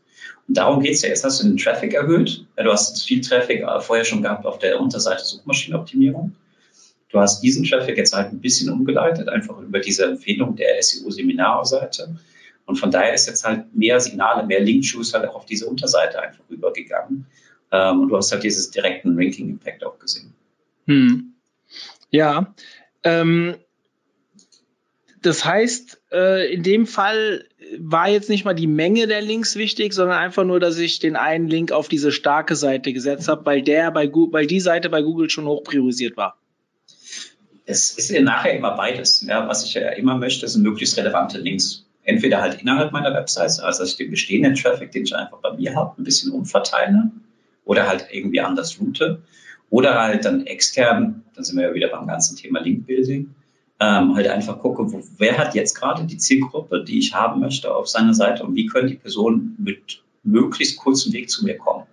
Und 0.48 0.58
darum 0.58 0.82
geht's 0.82 1.02
ja. 1.02 1.10
Jetzt 1.10 1.24
hast 1.24 1.42
du 1.42 1.48
den 1.48 1.58
Traffic 1.58 1.94
erhöht. 1.94 2.46
Du 2.56 2.72
hast 2.72 3.06
viel 3.06 3.22
Traffic 3.22 3.62
äh, 3.62 3.80
vorher 3.80 4.06
schon 4.06 4.22
gehabt 4.22 4.46
auf 4.46 4.60
der 4.60 4.80
Unterseite 4.80 5.24
Suchmaschinenoptimierung. 5.24 6.36
Du 7.10 7.20
hast 7.20 7.42
diesen 7.42 7.64
Traffic 7.64 7.98
jetzt 7.98 8.14
halt 8.14 8.32
ein 8.32 8.42
bisschen 8.42 8.70
umgeleitet, 8.70 9.30
einfach 9.30 9.60
über 9.60 9.80
diese 9.80 10.06
Empfehlung 10.06 10.56
der 10.56 10.82
SEO-Seminarseite. 10.82 12.18
Und 12.66 12.76
von 12.76 12.92
daher 12.92 13.14
ist 13.14 13.28
jetzt 13.28 13.46
halt 13.46 13.74
mehr 13.74 14.00
Signale, 14.02 14.46
mehr 14.46 14.60
Link-Juice 14.60 15.14
halt 15.14 15.30
auch 15.30 15.36
auf 15.36 15.46
diese 15.46 15.68
Unterseite 15.68 16.22
einfach 16.22 16.44
rübergegangen. 16.50 17.26
Ähm, 17.72 18.02
und 18.02 18.10
du 18.10 18.18
hast 18.18 18.32
halt 18.34 18.44
dieses 18.44 18.72
direkten 18.72 19.18
Ranking-Impact 19.18 19.86
auch 19.86 19.98
gesehen. 20.00 20.34
Hm. 20.86 21.34
Ja. 22.12 22.54
Ähm, 23.04 23.56
das 25.22 25.46
heißt, 25.46 26.02
äh, 26.12 26.54
in 26.54 26.64
dem 26.64 26.88
Fall 26.88 27.46
war 27.80 28.10
jetzt 28.10 28.30
nicht 28.30 28.44
mal 28.44 28.54
die 28.54 28.68
Menge 28.68 29.08
der 29.08 29.22
Links 29.22 29.56
wichtig, 29.56 29.94
sondern 29.94 30.18
einfach 30.18 30.44
nur, 30.44 30.60
dass 30.60 30.78
ich 30.78 31.00
den 31.00 31.16
einen 31.16 31.48
Link 31.48 31.72
auf 31.72 31.88
diese 31.88 32.12
starke 32.12 32.58
Seite 32.58 32.92
gesetzt 32.92 33.30
habe, 33.30 33.46
weil 33.46 33.62
der 33.62 33.92
bei 33.92 34.08
Google, 34.08 34.34
weil 34.34 34.48
die 34.48 34.60
Seite 34.60 34.90
bei 34.90 35.02
Google 35.02 35.30
schon 35.30 35.46
hoch 35.46 35.64
priorisiert 35.64 36.18
war 36.18 36.38
es 37.68 37.92
ist 37.92 38.10
ja 38.10 38.22
nachher 38.22 38.58
immer 38.58 38.72
beides. 38.72 39.22
Ja, 39.22 39.48
was 39.48 39.66
ich 39.66 39.74
ja 39.74 39.90
immer 39.90 40.18
möchte, 40.18 40.48
sind 40.48 40.64
möglichst 40.64 40.98
relevante 40.98 41.38
Links. 41.38 41.86
Entweder 42.04 42.42
halt 42.42 42.62
innerhalb 42.62 42.94
meiner 42.94 43.14
Website, 43.14 43.60
also 43.60 43.84
dass 43.84 43.92
ich 43.92 43.98
den 43.98 44.10
bestehenden 44.10 44.56
Traffic, 44.56 44.92
den 44.94 45.04
ich 45.04 45.14
einfach 45.14 45.40
bei 45.40 45.54
mir 45.54 45.76
habe, 45.76 46.02
ein 46.02 46.06
bisschen 46.06 46.32
umverteile 46.32 47.12
oder 47.66 47.88
halt 47.88 48.08
irgendwie 48.10 48.40
anders 48.40 48.80
route. 48.80 49.22
Oder 49.70 50.02
halt 50.02 50.24
dann 50.24 50.48
extern, 50.48 51.26
dann 51.36 51.44
sind 51.44 51.58
wir 51.58 51.68
ja 51.68 51.74
wieder 51.74 51.90
beim 51.90 52.08
ganzen 52.08 52.38
Thema 52.38 52.62
Link-Building, 52.62 53.36
ähm, 53.82 54.16
halt 54.16 54.30
einfach 54.30 54.60
gucke, 54.60 54.90
wo, 54.94 55.04
wer 55.18 55.38
hat 55.38 55.54
jetzt 55.54 55.76
gerade 55.76 56.06
die 56.06 56.18
Zielgruppe, 56.18 56.86
die 56.86 57.00
ich 57.00 57.14
haben 57.14 57.42
möchte 57.42 57.76
auf 57.76 57.90
seiner 57.90 58.14
Seite 58.14 58.44
und 58.44 58.56
wie 58.56 58.66
können 58.66 58.88
die 58.88 58.96
Personen 58.96 59.56
mit 59.60 60.02
möglichst 60.24 60.78
kurzem 60.78 61.12
Weg 61.12 61.30
zu 61.30 61.44
mir 61.44 61.58
kommen. 61.58 61.84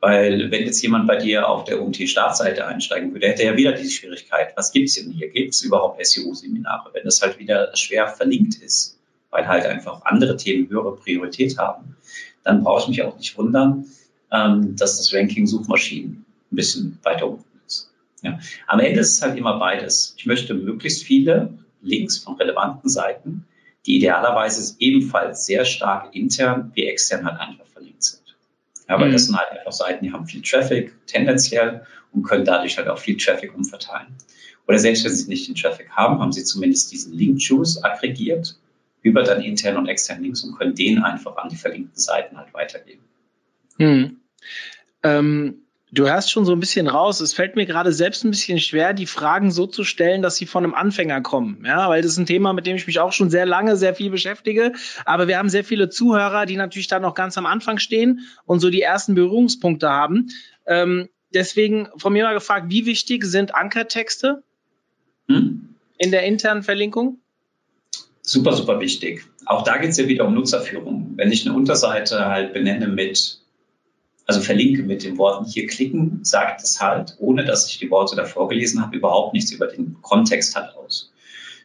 Weil 0.00 0.50
wenn 0.50 0.64
jetzt 0.64 0.80
jemand 0.82 1.06
bei 1.06 1.16
dir 1.16 1.48
auf 1.48 1.64
der 1.64 1.80
UMT-Startseite 1.82 2.66
einsteigen 2.66 3.12
würde, 3.12 3.28
hätte 3.28 3.42
er 3.42 3.52
ja 3.52 3.56
wieder 3.56 3.72
diese 3.72 3.90
Schwierigkeit. 3.90 4.56
Was 4.56 4.72
gibt's 4.72 4.94
denn 4.94 5.10
hier? 5.10 5.28
Gibt 5.28 5.52
es 5.52 5.62
überhaupt 5.62 6.04
SEO-Seminare? 6.04 6.90
Wenn 6.94 7.04
das 7.04 7.20
halt 7.20 7.38
wieder 7.38 7.70
schwer 7.76 8.08
verlinkt 8.08 8.56
ist, 8.56 8.98
weil 9.30 9.46
halt 9.46 9.66
einfach 9.66 10.02
andere 10.06 10.36
Themen 10.38 10.70
höhere 10.70 10.96
Priorität 10.96 11.58
haben, 11.58 11.96
dann 12.44 12.64
brauche 12.64 12.82
ich 12.82 12.88
mich 12.88 13.02
auch 13.02 13.16
nicht 13.18 13.36
wundern, 13.36 13.84
ähm, 14.32 14.74
dass 14.76 14.96
das 14.96 15.12
Ranking 15.12 15.46
Suchmaschinen 15.46 16.24
ein 16.50 16.56
bisschen 16.56 16.98
weiter 17.02 17.28
unten 17.28 17.60
ist. 17.66 17.90
Ja. 18.22 18.38
Am 18.66 18.80
Ende 18.80 19.00
ist 19.00 19.12
es 19.12 19.22
halt 19.22 19.36
immer 19.36 19.58
beides. 19.58 20.14
Ich 20.16 20.24
möchte 20.24 20.54
möglichst 20.54 21.04
viele 21.04 21.52
Links 21.82 22.18
von 22.18 22.36
relevanten 22.36 22.88
Seiten, 22.88 23.46
die 23.86 23.96
idealerweise 23.96 24.76
ebenfalls 24.78 25.46
sehr 25.46 25.64
stark 25.64 26.14
intern 26.14 26.72
wie 26.74 26.86
extern 26.86 27.24
halt 27.24 27.38
einfach 27.38 27.66
verlinkt 27.66 28.02
sind. 28.02 28.19
Ja, 28.90 28.98
weil 28.98 29.08
mhm. 29.08 29.12
das 29.12 29.26
sind 29.26 29.36
halt 29.36 29.52
einfach 29.52 29.70
Seiten, 29.70 30.04
die 30.04 30.12
haben 30.12 30.26
viel 30.26 30.42
Traffic 30.42 30.92
tendenziell 31.06 31.86
und 32.10 32.24
können 32.24 32.44
dadurch 32.44 32.76
halt 32.76 32.88
auch 32.88 32.98
viel 32.98 33.16
Traffic 33.16 33.54
umverteilen. 33.54 34.16
Oder 34.66 34.80
selbst 34.80 35.04
wenn 35.04 35.12
sie 35.12 35.28
nicht 35.28 35.46
den 35.46 35.54
Traffic 35.54 35.90
haben, 35.90 36.18
haben 36.18 36.32
sie 36.32 36.42
zumindest 36.42 36.90
diesen 36.90 37.12
Link-Juice 37.12 37.84
aggregiert 37.84 38.58
über 39.02 39.22
dann 39.22 39.42
interne 39.42 39.78
und 39.78 39.86
externe 39.86 40.22
Links 40.22 40.42
und 40.42 40.58
können 40.58 40.74
den 40.74 41.04
einfach 41.04 41.36
an 41.36 41.48
die 41.48 41.56
verlinkten 41.56 42.00
Seiten 42.00 42.36
halt 42.36 42.52
weitergeben. 42.52 43.04
Mhm. 43.78 44.16
Ähm, 45.04 45.62
Du 45.92 46.08
hörst 46.08 46.30
schon 46.30 46.44
so 46.44 46.52
ein 46.52 46.60
bisschen 46.60 46.86
raus. 46.86 47.20
Es 47.20 47.32
fällt 47.32 47.56
mir 47.56 47.66
gerade 47.66 47.92
selbst 47.92 48.24
ein 48.24 48.30
bisschen 48.30 48.60
schwer, 48.60 48.92
die 48.92 49.06
Fragen 49.06 49.50
so 49.50 49.66
zu 49.66 49.82
stellen, 49.82 50.22
dass 50.22 50.36
sie 50.36 50.46
von 50.46 50.62
einem 50.62 50.74
Anfänger 50.74 51.20
kommen. 51.20 51.64
Ja, 51.66 51.88
weil 51.88 52.00
das 52.02 52.12
ist 52.12 52.18
ein 52.18 52.26
Thema, 52.26 52.52
mit 52.52 52.66
dem 52.66 52.76
ich 52.76 52.86
mich 52.86 53.00
auch 53.00 53.12
schon 53.12 53.28
sehr 53.28 53.44
lange, 53.44 53.76
sehr 53.76 53.94
viel 53.94 54.10
beschäftige. 54.10 54.72
Aber 55.04 55.26
wir 55.26 55.36
haben 55.36 55.48
sehr 55.48 55.64
viele 55.64 55.88
Zuhörer, 55.88 56.46
die 56.46 56.56
natürlich 56.56 56.86
da 56.86 57.00
noch 57.00 57.14
ganz 57.14 57.36
am 57.38 57.46
Anfang 57.46 57.78
stehen 57.78 58.20
und 58.46 58.60
so 58.60 58.70
die 58.70 58.82
ersten 58.82 59.16
Berührungspunkte 59.16 59.88
haben. 59.88 60.28
Ähm, 60.64 61.08
deswegen 61.34 61.88
von 61.96 62.12
mir 62.12 62.22
mal 62.22 62.34
gefragt, 62.34 62.66
wie 62.68 62.86
wichtig 62.86 63.24
sind 63.24 63.56
Ankertexte 63.56 64.44
hm? 65.26 65.74
in 65.98 66.10
der 66.12 66.22
internen 66.22 66.62
Verlinkung? 66.62 67.18
Super, 68.22 68.52
super 68.52 68.78
wichtig. 68.78 69.24
Auch 69.44 69.64
da 69.64 69.78
geht 69.78 69.90
es 69.90 69.96
ja 69.96 70.06
wieder 70.06 70.24
um 70.24 70.34
Nutzerführung. 70.34 71.14
Wenn 71.16 71.32
ich 71.32 71.44
eine 71.44 71.56
Unterseite 71.56 72.26
halt 72.26 72.52
benenne 72.52 72.86
mit 72.86 73.39
also 74.30 74.42
verlinke 74.42 74.84
mit 74.84 75.02
den 75.02 75.18
Worten 75.18 75.44
hier 75.44 75.66
klicken, 75.66 76.20
sagt 76.22 76.62
es 76.62 76.80
halt, 76.80 77.16
ohne 77.18 77.44
dass 77.44 77.68
ich 77.68 77.80
die 77.80 77.90
Worte 77.90 78.14
davor 78.14 78.48
gelesen 78.48 78.80
habe, 78.80 78.96
überhaupt 78.96 79.34
nichts 79.34 79.50
über 79.50 79.66
den 79.66 80.00
Kontext 80.02 80.54
halt 80.54 80.72
aus. 80.76 81.10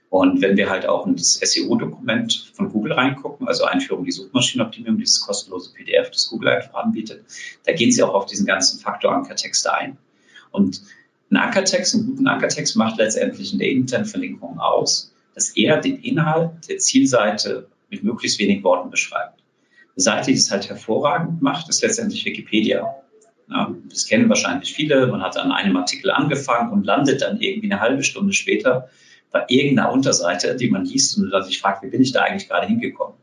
Und 0.09 0.41
wenn 0.41 0.57
wir 0.57 0.67
halt 0.67 0.87
auch 0.87 1.05
in 1.05 1.15
das 1.15 1.35
SEO-Dokument 1.35 2.51
von 2.55 2.69
Google 2.69 2.93
reingucken, 2.93 3.47
also 3.47 3.65
Einführung 3.65 3.99
in 3.99 4.05
die 4.05 4.13
Suchmaschinenoptimierung, 4.13 4.97
dieses 4.97 5.21
kostenlose 5.21 5.73
PDF, 5.73 6.09
das 6.09 6.27
Google 6.31 6.49
einfach 6.49 6.73
anbietet, 6.73 7.23
da 7.65 7.73
gehen 7.73 7.91
sie 7.91 8.01
auch 8.01 8.15
auf 8.15 8.25
diesen 8.25 8.47
ganzen 8.47 8.79
Faktor 8.79 9.13
Ankertexte 9.13 9.71
ein. 9.71 9.99
Und 10.49 10.81
ein 11.29 11.37
Ankertext, 11.37 11.93
einen 11.93 12.07
guten 12.07 12.27
Ankertext 12.27 12.75
macht 12.77 12.97
letztendlich 12.97 13.53
in 13.53 13.59
der 13.59 13.69
internen 13.69 14.05
Verlinkung 14.05 14.57
aus, 14.57 15.13
dass 15.35 15.55
er 15.55 15.79
den 15.79 15.99
Inhalt 16.01 16.67
der 16.67 16.79
Zielseite 16.79 17.67
mit 17.91 18.03
möglichst 18.03 18.39
wenig 18.39 18.63
Worten 18.63 18.89
beschreibt. 18.89 19.34
Seite, 19.95 20.31
die 20.31 20.37
es 20.37 20.51
halt 20.51 20.69
hervorragend 20.69 21.41
macht, 21.41 21.69
ist 21.69 21.81
letztendlich 21.81 22.25
Wikipedia. 22.25 22.95
Das 23.89 24.07
kennen 24.07 24.27
wahrscheinlich 24.27 24.73
viele. 24.73 25.07
Man 25.07 25.21
hat 25.21 25.37
an 25.37 25.51
einem 25.51 25.77
Artikel 25.77 26.11
angefangen 26.11 26.71
und 26.71 26.85
landet 26.85 27.21
dann 27.21 27.39
irgendwie 27.39 27.71
eine 27.71 27.79
halbe 27.79 28.03
Stunde 28.03 28.33
später 28.33 28.89
bei 29.31 29.45
irgendeiner 29.47 29.91
Unterseite, 29.91 30.55
die 30.55 30.69
man 30.69 30.85
liest 30.85 31.17
und 31.17 31.29
dann 31.29 31.43
sich 31.43 31.59
fragt, 31.59 31.83
wie 31.83 31.89
bin 31.89 32.01
ich 32.01 32.11
da 32.11 32.21
eigentlich 32.21 32.47
gerade 32.47 32.67
hingekommen? 32.67 33.15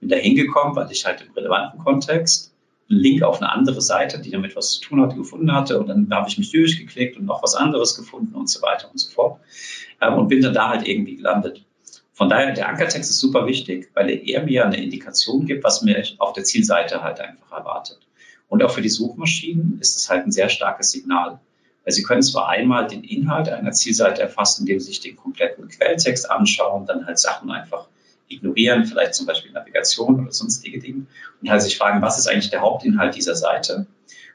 Bin 0.00 0.08
da 0.08 0.16
hingekommen, 0.16 0.76
weil 0.76 0.90
ich 0.90 1.04
halt 1.04 1.20
im 1.20 1.32
relevanten 1.32 1.80
Kontext 1.80 2.54
einen 2.90 3.00
Link 3.00 3.22
auf 3.22 3.42
eine 3.42 3.52
andere 3.52 3.82
Seite, 3.82 4.20
die 4.20 4.30
damit 4.30 4.56
was 4.56 4.72
zu 4.72 4.80
tun 4.80 5.02
hatte, 5.02 5.16
gefunden 5.16 5.52
hatte. 5.52 5.78
Und 5.78 5.88
dann 5.88 6.08
habe 6.10 6.28
ich 6.28 6.38
mich 6.38 6.50
durchgeklickt 6.50 7.16
und 7.16 7.26
noch 7.26 7.42
was 7.42 7.54
anderes 7.54 7.96
gefunden 7.96 8.34
und 8.34 8.48
so 8.48 8.62
weiter 8.62 8.90
und 8.90 8.98
so 8.98 9.10
fort. 9.10 9.40
Ähm, 10.00 10.14
und 10.14 10.28
bin 10.28 10.40
dann 10.40 10.54
da 10.54 10.70
halt 10.70 10.86
irgendwie 10.86 11.16
gelandet. 11.16 11.64
Von 12.18 12.28
daher, 12.28 12.52
der 12.52 12.68
Ankertext 12.68 13.12
ist 13.12 13.20
super 13.20 13.46
wichtig, 13.46 13.90
weil 13.94 14.10
er 14.10 14.42
mir 14.42 14.66
eine 14.66 14.82
Indikation 14.82 15.46
gibt, 15.46 15.62
was 15.62 15.82
mir 15.82 16.02
auf 16.18 16.32
der 16.32 16.42
Zielseite 16.42 17.04
halt 17.04 17.20
einfach 17.20 17.52
erwartet. 17.52 18.00
Und 18.48 18.60
auch 18.64 18.72
für 18.72 18.82
die 18.82 18.88
Suchmaschinen 18.88 19.78
ist 19.80 19.96
es 19.96 20.10
halt 20.10 20.26
ein 20.26 20.32
sehr 20.32 20.48
starkes 20.48 20.90
Signal. 20.90 21.38
Weil 21.84 21.92
sie 21.92 22.02
können 22.02 22.22
zwar 22.22 22.48
einmal 22.48 22.88
den 22.88 23.04
Inhalt 23.04 23.48
einer 23.48 23.70
Zielseite 23.70 24.20
erfassen, 24.20 24.62
indem 24.62 24.80
sie 24.80 24.86
sich 24.86 24.98
den 24.98 25.14
kompletten 25.14 25.68
Quelltext 25.68 26.28
anschauen, 26.28 26.86
dann 26.86 27.06
halt 27.06 27.20
Sachen 27.20 27.52
einfach 27.52 27.86
ignorieren, 28.26 28.84
vielleicht 28.84 29.14
zum 29.14 29.26
Beispiel 29.26 29.52
Navigation 29.52 30.20
oder 30.20 30.32
sonstige 30.32 30.80
Dinge 30.80 31.06
und 31.40 31.48
halt 31.48 31.62
sich 31.62 31.78
fragen, 31.78 32.02
was 32.02 32.18
ist 32.18 32.26
eigentlich 32.26 32.50
der 32.50 32.62
Hauptinhalt 32.62 33.14
dieser 33.14 33.36
Seite 33.36 33.86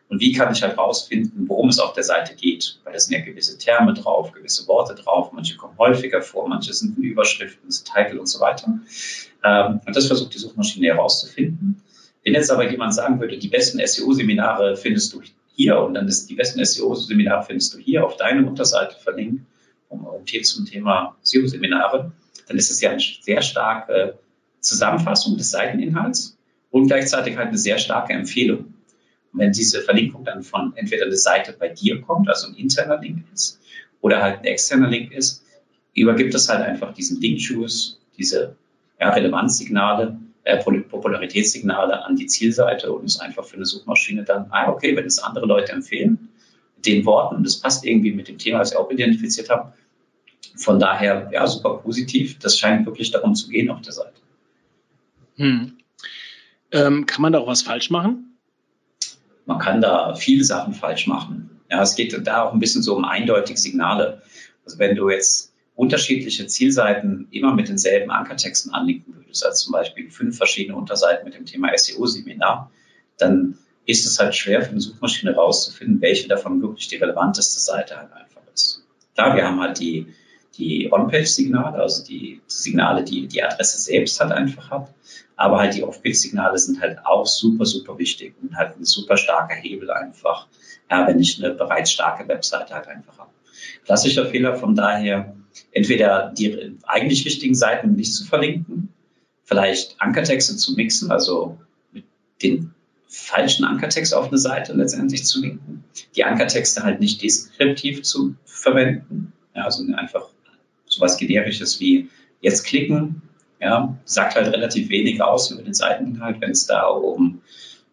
und 0.09 0.19
wie 0.19 0.31
kann 0.31 0.53
ich 0.53 0.61
halt 0.61 0.77
rausfinden, 0.77 1.47
worum 1.49 1.69
es 1.69 1.79
auf 1.79 1.93
der 1.93 2.03
Seite 2.03 2.35
geht, 2.35 2.79
weil 2.83 2.93
da 2.93 2.99
sind 2.99 3.13
ja 3.13 3.23
gewisse 3.23 3.57
Terme 3.57 3.93
drauf, 3.93 4.31
gewisse 4.31 4.67
Worte 4.67 4.95
drauf, 4.95 5.31
manche 5.33 5.57
kommen 5.57 5.77
häufiger 5.77 6.21
vor, 6.21 6.47
manche 6.47 6.73
sind 6.73 6.97
in 6.97 7.03
Überschriften, 7.03 7.69
Titel 7.69 8.19
und 8.19 8.27
so 8.27 8.39
weiter. 8.39 8.79
Ähm, 9.43 9.81
und 9.85 9.95
das 9.95 10.07
versucht 10.07 10.33
die 10.33 10.39
Suchmaschine 10.39 10.87
herauszufinden. 10.87 11.81
Wenn 12.23 12.33
jetzt 12.33 12.51
aber 12.51 12.69
jemand 12.69 12.93
sagen 12.93 13.19
würde, 13.19 13.37
die 13.37 13.47
besten 13.47 13.85
SEO-Seminare 13.85 14.77
findest 14.77 15.13
du 15.13 15.21
hier 15.55 15.79
und 15.79 15.93
dann 15.93 16.07
ist 16.07 16.29
die 16.29 16.35
besten 16.35 16.63
SEO-Seminare 16.63 17.43
findest 17.43 17.73
du 17.73 17.79
hier 17.79 18.05
auf 18.05 18.17
deiner 18.17 18.47
Unterseite 18.47 18.95
verlinkt, 18.99 19.45
um, 19.89 20.05
um 20.05 20.25
zum 20.25 20.65
Thema 20.65 21.15
SEO-Seminare, 21.21 22.11
dann 22.47 22.57
ist 22.57 22.71
es 22.71 22.81
ja 22.81 22.91
eine 22.91 22.99
sehr 22.99 23.41
starke 23.41 24.19
Zusammenfassung 24.59 25.37
des 25.37 25.51
Seiteninhalts 25.51 26.37
und 26.71 26.87
gleichzeitig 26.87 27.37
halt 27.37 27.49
eine 27.49 27.57
sehr 27.57 27.77
starke 27.77 28.13
Empfehlung. 28.13 28.72
Und 29.33 29.39
wenn 29.39 29.51
diese 29.51 29.81
Verlinkung 29.81 30.23
dann 30.23 30.43
von 30.43 30.73
entweder 30.75 31.05
eine 31.05 31.17
Seite 31.17 31.55
bei 31.57 31.69
dir 31.69 32.01
kommt, 32.01 32.29
also 32.29 32.47
ein 32.47 32.55
interner 32.55 32.99
Link 32.99 33.25
ist, 33.33 33.59
oder 34.01 34.21
halt 34.21 34.39
ein 34.39 34.45
externer 34.45 34.89
Link 34.89 35.11
ist, 35.11 35.43
übergibt 35.95 36.33
es 36.33 36.49
halt 36.49 36.61
einfach 36.61 36.93
diesen 36.93 37.19
Link-Choose, 37.21 37.97
diese 38.17 38.55
ja, 38.99 39.09
Relevanzsignale, 39.09 40.17
äh, 40.43 40.57
Popularitätssignale 40.57 42.03
an 42.03 42.15
die 42.15 42.27
Zielseite 42.27 42.91
und 42.91 43.05
ist 43.05 43.21
einfach 43.21 43.45
für 43.45 43.55
eine 43.55 43.65
Suchmaschine 43.65 44.23
dann, 44.23 44.47
ah, 44.49 44.69
okay, 44.69 44.95
wenn 44.95 45.05
es 45.05 45.19
andere 45.19 45.45
Leute 45.45 45.71
empfehlen, 45.71 46.29
den 46.85 47.05
Worten, 47.05 47.37
und 47.37 47.45
das 47.45 47.59
passt 47.59 47.85
irgendwie 47.85 48.11
mit 48.11 48.27
dem 48.27 48.37
Thema, 48.37 48.59
das 48.59 48.71
wir 48.71 48.79
auch 48.79 48.91
identifiziert 48.91 49.49
haben, 49.49 49.71
von 50.55 50.79
daher, 50.79 51.29
ja, 51.31 51.47
super 51.47 51.77
positiv. 51.77 52.37
Das 52.39 52.59
scheint 52.59 52.85
wirklich 52.85 53.11
darum 53.11 53.35
zu 53.35 53.49
gehen 53.49 53.69
auf 53.69 53.81
der 53.81 53.93
Seite. 53.93 54.21
Hm. 55.37 55.77
Ähm, 56.71 57.05
kann 57.05 57.21
man 57.21 57.33
da 57.33 57.39
auch 57.39 57.47
was 57.47 57.61
falsch 57.61 57.89
machen? 57.89 58.32
Man 59.45 59.59
kann 59.59 59.81
da 59.81 60.15
viele 60.15 60.43
Sachen 60.43 60.73
falsch 60.73 61.07
machen. 61.07 61.61
Ja, 61.69 61.81
es 61.81 61.95
geht 61.95 62.15
da 62.25 62.43
auch 62.43 62.53
ein 62.53 62.59
bisschen 62.59 62.83
so 62.83 62.95
um 62.95 63.05
eindeutige 63.05 63.59
Signale. 63.59 64.21
Also 64.65 64.79
wenn 64.79 64.95
du 64.95 65.09
jetzt 65.09 65.53
unterschiedliche 65.75 66.47
Zielseiten 66.47 67.27
immer 67.31 67.53
mit 67.53 67.67
denselben 67.67 68.11
Ankertexten 68.11 68.73
anlinken 68.73 69.15
würdest, 69.15 69.45
als 69.45 69.59
zum 69.59 69.73
Beispiel 69.73 70.09
fünf 70.09 70.37
verschiedene 70.37 70.77
Unterseiten 70.77 71.25
mit 71.25 71.33
dem 71.33 71.45
Thema 71.45 71.75
SEO-Seminar, 71.75 72.71
dann 73.17 73.57
ist 73.85 74.05
es 74.05 74.19
halt 74.19 74.35
schwer 74.35 74.61
für 74.61 74.71
eine 74.71 74.81
Suchmaschine 74.81 75.33
herauszufinden, 75.33 75.99
welche 76.01 76.27
davon 76.27 76.61
wirklich 76.61 76.87
die 76.87 76.97
relevanteste 76.97 77.59
Seite 77.59 77.97
halt 77.97 78.13
einfach 78.13 78.41
ist. 78.53 78.85
Klar, 79.15 79.35
wir 79.35 79.45
haben 79.45 79.59
halt 79.59 79.79
die 79.79 80.07
die 80.57 80.91
On-Page-Signale, 80.91 81.79
also 81.79 82.03
die 82.03 82.41
Signale, 82.47 83.03
die 83.03 83.27
die 83.27 83.43
Adresse 83.43 83.79
selbst 83.79 84.19
halt 84.19 84.31
einfach 84.31 84.69
hat. 84.69 84.93
Aber 85.35 85.59
halt 85.59 85.73
die 85.73 85.83
Off-Page-Signale 85.83 86.57
sind 86.57 86.79
halt 86.79 86.99
auch 87.05 87.25
super, 87.25 87.65
super 87.65 87.97
wichtig 87.97 88.35
und 88.41 88.55
halt 88.55 88.77
ein 88.77 88.85
super 88.85 89.17
starker 89.17 89.55
Hebel 89.55 89.89
einfach, 89.89 90.47
ja, 90.89 91.07
wenn 91.07 91.19
ich 91.19 91.43
eine 91.43 91.53
bereits 91.53 91.91
starke 91.91 92.27
Webseite 92.27 92.73
halt 92.75 92.87
einfach 92.87 93.17
habe. 93.17 93.31
Klassischer 93.85 94.27
Fehler 94.27 94.55
von 94.55 94.75
daher, 94.75 95.35
entweder 95.71 96.31
die 96.37 96.77
eigentlich 96.83 97.25
wichtigen 97.25 97.55
Seiten 97.55 97.93
nicht 97.93 98.13
zu 98.13 98.25
verlinken, 98.25 98.89
vielleicht 99.43 99.99
Ankertexte 99.99 100.55
zu 100.55 100.73
mixen, 100.73 101.11
also 101.11 101.57
mit 101.91 102.05
den 102.43 102.73
falschen 103.07 103.65
Ankertext 103.65 104.13
auf 104.13 104.27
eine 104.27 104.37
Seite 104.37 104.73
letztendlich 104.73 105.25
zu 105.25 105.41
linken, 105.41 105.83
die 106.15 106.23
Ankertexte 106.23 106.83
halt 106.83 106.99
nicht 106.99 107.21
deskriptiv 107.21 108.03
zu 108.03 108.35
verwenden, 108.45 109.33
ja, 109.55 109.65
also 109.65 109.83
einfach 109.93 110.29
sowas 110.95 111.17
generisches 111.17 111.79
wie 111.79 112.09
jetzt 112.41 112.63
klicken, 112.63 113.21
ja, 113.59 113.97
sagt 114.05 114.35
halt 114.35 114.53
relativ 114.53 114.89
wenig 114.89 115.21
aus 115.21 115.49
über 115.51 115.63
den 115.63 115.73
Seiteninhalt. 115.73 116.41
Wenn 116.41 116.51
es 116.51 116.65
da 116.65 116.87
um, 116.87 117.41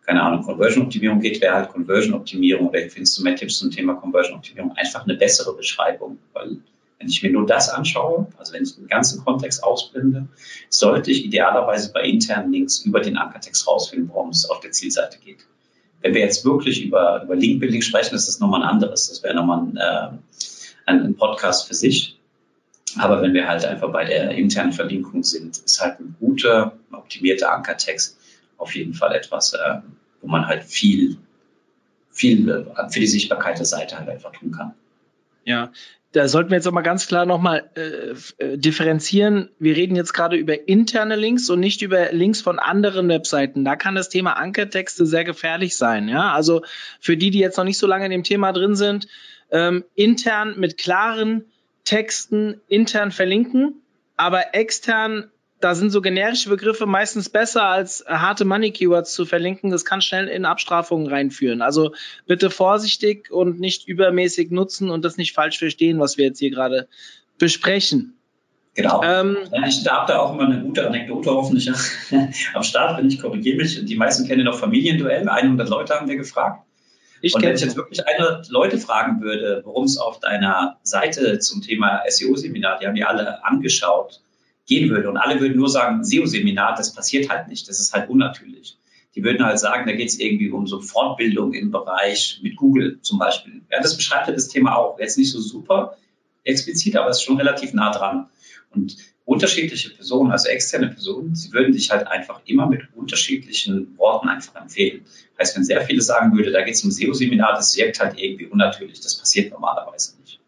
keine 0.05 0.23
Ahnung, 0.23 0.43
Conversion-Optimierung 0.43 1.21
geht, 1.21 1.41
wäre 1.41 1.55
halt 1.55 1.69
Conversion-Optimierung 1.69 2.69
oder 2.69 2.81
findest 2.89 3.19
du 3.19 3.23
mehr 3.23 3.37
Tipps 3.37 3.59
zum 3.59 3.71
Thema 3.71 3.95
Conversion-Optimierung 3.95 4.73
einfach 4.73 5.05
eine 5.05 5.15
bessere 5.15 5.55
Beschreibung, 5.55 6.19
weil 6.33 6.59
wenn 6.99 7.09
ich 7.09 7.23
mir 7.23 7.31
nur 7.31 7.47
das 7.47 7.71
anschaue, 7.71 8.27
also 8.37 8.53
wenn 8.53 8.63
ich 8.63 8.75
den 8.75 8.87
ganzen 8.87 9.25
Kontext 9.25 9.65
ausblende, 9.65 10.29
sollte 10.69 11.11
ich 11.11 11.25
idealerweise 11.25 11.93
bei 11.93 12.03
internen 12.03 12.53
Links 12.53 12.81
über 12.81 13.01
den 13.01 13.17
Ankertext 13.17 13.67
rausfinden, 13.67 14.11
worum 14.13 14.31
es 14.31 14.49
auf 14.51 14.61
der 14.61 14.73
Zielseite 14.73 15.19
geht. 15.19 15.47
Wenn 16.03 16.13
wir 16.15 16.21
jetzt 16.21 16.45
wirklich 16.45 16.85
über, 16.85 17.23
über 17.23 17.37
Link-Building 17.37 17.81
sprechen, 17.81 18.15
ist 18.15 18.29
das 18.29 18.41
nochmal 18.41 18.63
ein 18.63 18.69
anderes. 18.69 19.09
Das 19.09 19.23
wäre 19.23 19.35
nochmal 19.35 19.61
ein, 19.61 19.77
äh, 19.77 20.09
ein, 20.87 21.05
ein 21.05 21.15
Podcast 21.15 21.69
für 21.69 21.75
sich. 21.75 22.20
Aber 22.99 23.23
wenn 23.23 23.35
wir 23.35 23.47
halt 23.47 23.65
einfach 23.65 23.93
bei 23.93 24.05
der 24.05 24.31
internen 24.33 24.73
Verlinkung 24.73 25.23
sind, 25.23 25.59
ist 25.59 25.81
halt 25.81 26.01
ein 26.01 26.17
guter, 26.19 26.79
optimierter 26.93 27.53
Ankertext 27.53 28.19
auf 28.57 28.75
jeden 28.75 28.95
Fall 28.95 29.15
etwas, 29.15 29.55
äh, 29.55 29.81
wo 30.21 30.29
man 30.29 30.47
halt 30.47 30.65
viel, 30.65 31.17
viel 32.11 32.49
äh, 32.49 32.89
für 32.91 33.01
die 33.01 33.07
Sichtbarkeit 33.07 33.59
der 33.59 33.67
Seite 33.67 33.99
halt 33.99 34.09
einfach 34.09 34.33
tun 34.33 34.53
kann. 34.53 34.75
Ja, 35.45 35.73
da 36.13 36.27
sollten 36.27 36.51
wir 36.51 36.57
jetzt 36.57 36.67
auch 36.67 36.73
mal 36.73 36.81
ganz 36.83 37.07
klar 37.07 37.25
nochmal 37.25 37.71
äh, 37.77 38.45
äh, 38.45 38.59
differenzieren. 38.59 39.51
Wir 39.61 39.77
reden 39.77 39.95
jetzt 39.95 40.13
gerade 40.13 40.37
über 40.37 40.69
interne 40.69 41.15
Links 41.15 41.49
und 41.51 41.61
nicht 41.61 41.83
über 41.83 42.13
Links 42.13 42.41
von 42.41 42.59
anderen 42.59 43.09
Webseiten. 43.09 43.65
Da 43.65 43.77
kann 43.77 43.95
das 43.95 44.09
Thema 44.09 44.33
Ankertexte 44.33 45.07
sehr 45.07 45.25
gefährlich 45.25 45.77
sein. 45.77 46.09
Ja, 46.09 46.33
also 46.33 46.63
für 46.99 47.17
die, 47.17 47.31
die 47.31 47.39
jetzt 47.39 47.57
noch 47.57 47.65
nicht 47.65 47.79
so 47.79 47.87
lange 47.87 48.07
in 48.07 48.11
dem 48.11 48.25
Thema 48.25 48.53
drin 48.53 48.75
sind, 48.75 49.07
ähm, 49.53 49.85
intern 49.95 50.55
mit 50.59 50.79
klaren 50.79 51.45
Texten 51.85 52.61
intern 52.69 53.13
verlinken, 53.13 53.83
aber 54.17 54.55
extern, 54.55 55.31
da 55.61 55.75
sind 55.75 55.91
so 55.91 56.01
generische 56.01 56.49
Begriffe 56.49 56.87
meistens 56.87 57.29
besser 57.29 57.65
als 57.65 58.05
harte 58.07 58.45
Money 58.45 58.71
Keywords 58.71 59.13
zu 59.13 59.27
verlinken. 59.27 59.71
Das 59.71 59.85
kann 59.85 60.01
schnell 60.01 60.29
in 60.29 60.45
Abstrafungen 60.45 61.07
reinführen. 61.07 61.63
Also 61.63 61.93
bitte 62.27 62.51
vorsichtig 62.51 63.31
und 63.31 63.61
nicht 63.61 63.87
übermäßig 63.89 64.51
nutzen 64.51 64.91
und 64.91 65.05
das 65.05 65.17
nicht 65.17 65.35
falsch 65.35 65.59
verstehen, 65.59 65.99
was 65.99 66.17
wir 66.17 66.27
jetzt 66.27 66.39
hier 66.39 66.51
gerade 66.51 66.89
besprechen. 67.39 68.15
Genau. 68.75 69.03
Ähm, 69.03 69.37
ich 69.67 69.83
darf 69.83 70.07
da 70.07 70.21
auch 70.21 70.35
immer 70.35 70.45
eine 70.45 70.63
gute 70.63 70.87
Anekdote 70.87 71.31
hoffentlich 71.31 71.71
am 72.55 72.63
Start, 72.63 72.99
wenn 72.99 73.09
ich 73.09 73.21
korrigiere 73.21 73.57
mich. 73.57 73.85
Die 73.85 73.97
meisten 73.97 74.27
kennen 74.27 74.45
noch 74.45 74.59
Familienduell. 74.59 75.29
100 75.29 75.69
Leute 75.69 75.95
haben 75.95 76.09
wir 76.09 76.17
gefragt. 76.17 76.65
Ich 77.23 77.35
und 77.35 77.43
wenn 77.43 77.55
ich 77.55 77.61
jetzt 77.61 77.77
wirklich 77.77 78.07
eine 78.07 78.43
Leute 78.49 78.79
fragen 78.79 79.21
würde, 79.21 79.63
worum 79.65 79.85
es 79.85 79.99
auf 79.99 80.21
deiner 80.21 80.79
Seite 80.83 81.39
zum 81.39 81.63
Thema 81.63 82.03
SEO-Seminar, 82.09 82.79
die 82.79 82.87
haben 82.87 82.95
die 82.95 83.05
alle 83.05 83.45
angeschaut, 83.45 84.23
gehen 84.67 84.91
würde 84.91 85.09
und 85.09 85.17
alle 85.17 85.41
würden 85.41 85.57
nur 85.57 85.69
sagen, 85.69 86.05
SEO-Seminar, 86.05 86.77
das 86.77 86.95
passiert 86.95 87.29
halt 87.29 87.49
nicht, 87.49 87.69
das 87.69 87.81
ist 87.81 87.93
halt 87.93 88.09
unnatürlich. 88.09 88.79
Die 89.15 89.25
würden 89.25 89.45
halt 89.45 89.59
sagen, 89.59 89.87
da 89.87 89.93
geht 89.93 90.09
es 90.09 90.21
irgendwie 90.21 90.51
um 90.51 90.67
so 90.67 90.81
Fortbildung 90.81 91.53
im 91.53 91.73
Bereich 91.73 92.41
mit 92.43 92.57
Google 92.57 93.01
zum 93.03 93.19
Beispiel. 93.19 93.63
Ja, 93.71 93.81
das 93.83 93.97
beschreibt 93.97 94.29
ja 94.29 94.33
das 94.33 94.49
Thema 94.49 94.77
auch. 94.77 94.99
Jetzt 95.01 95.19
nicht 95.19 95.33
so 95.33 95.41
super 95.41 95.97
explizit, 96.45 96.97
aber 96.97 97.11
es 97.11 97.19
ist 97.19 97.25
schon 97.25 97.37
relativ 97.37 97.73
nah 97.73 97.91
dran. 97.91 98.29
Und 98.73 98.97
unterschiedliche 99.31 99.91
Personen, 99.91 100.33
also 100.33 100.49
externe 100.49 100.89
Personen, 100.89 101.37
sie 101.37 101.53
würden 101.53 101.73
dich 101.73 101.93
halt 101.93 102.09
einfach 102.09 102.41
immer 102.47 102.67
mit 102.67 102.83
unterschiedlichen 102.97 103.97
Worten 103.97 104.29
einfach 104.29 104.61
empfehlen. 104.61 105.05
Heißt, 105.39 105.57
wenn 105.57 105.63
sehr 105.63 105.83
viele 105.83 106.03
sagen 106.03 106.37
würde, 106.37 106.51
da 106.51 106.63
geht 106.63 106.75
es 106.75 106.83
um 106.83 106.91
SEO-Seminar, 106.91 107.55
das 107.55 107.77
wirkt 107.77 108.01
halt 108.01 108.19
irgendwie 108.19 108.47
unnatürlich. 108.47 109.01
Das 109.01 109.17
passiert 109.17 109.53
normalerweise 109.53 110.19
nicht. 110.21 110.41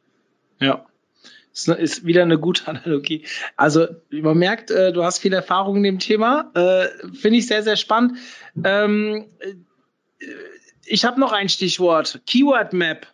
Ja. 0.59 0.85
Das 1.53 1.69
ist 1.69 2.05
wieder 2.05 2.23
eine 2.23 2.41
gute 2.41 2.67
Analogie. 2.67 3.25
Also 3.57 3.87
man 4.11 4.37
merkt, 4.37 4.73
äh, 4.73 4.93
du 4.93 5.05
hast 5.05 5.19
viel 5.19 5.33
Erfahrung 5.33 5.77
in 5.77 5.83
dem 5.85 5.99
Thema. 6.01 6.51
Äh, 6.55 6.89
Finde 7.15 7.39
ich 7.39 7.47
sehr, 7.47 7.63
sehr 7.63 7.77
spannend. 7.77 8.19
Ähm, 8.65 9.27
äh, 9.39 10.27
ich 10.87 11.05
habe 11.05 11.21
noch 11.21 11.31
ein 11.31 11.49
Stichwort. 11.49 12.21
Keyword 12.27 12.73
Map. 12.73 13.07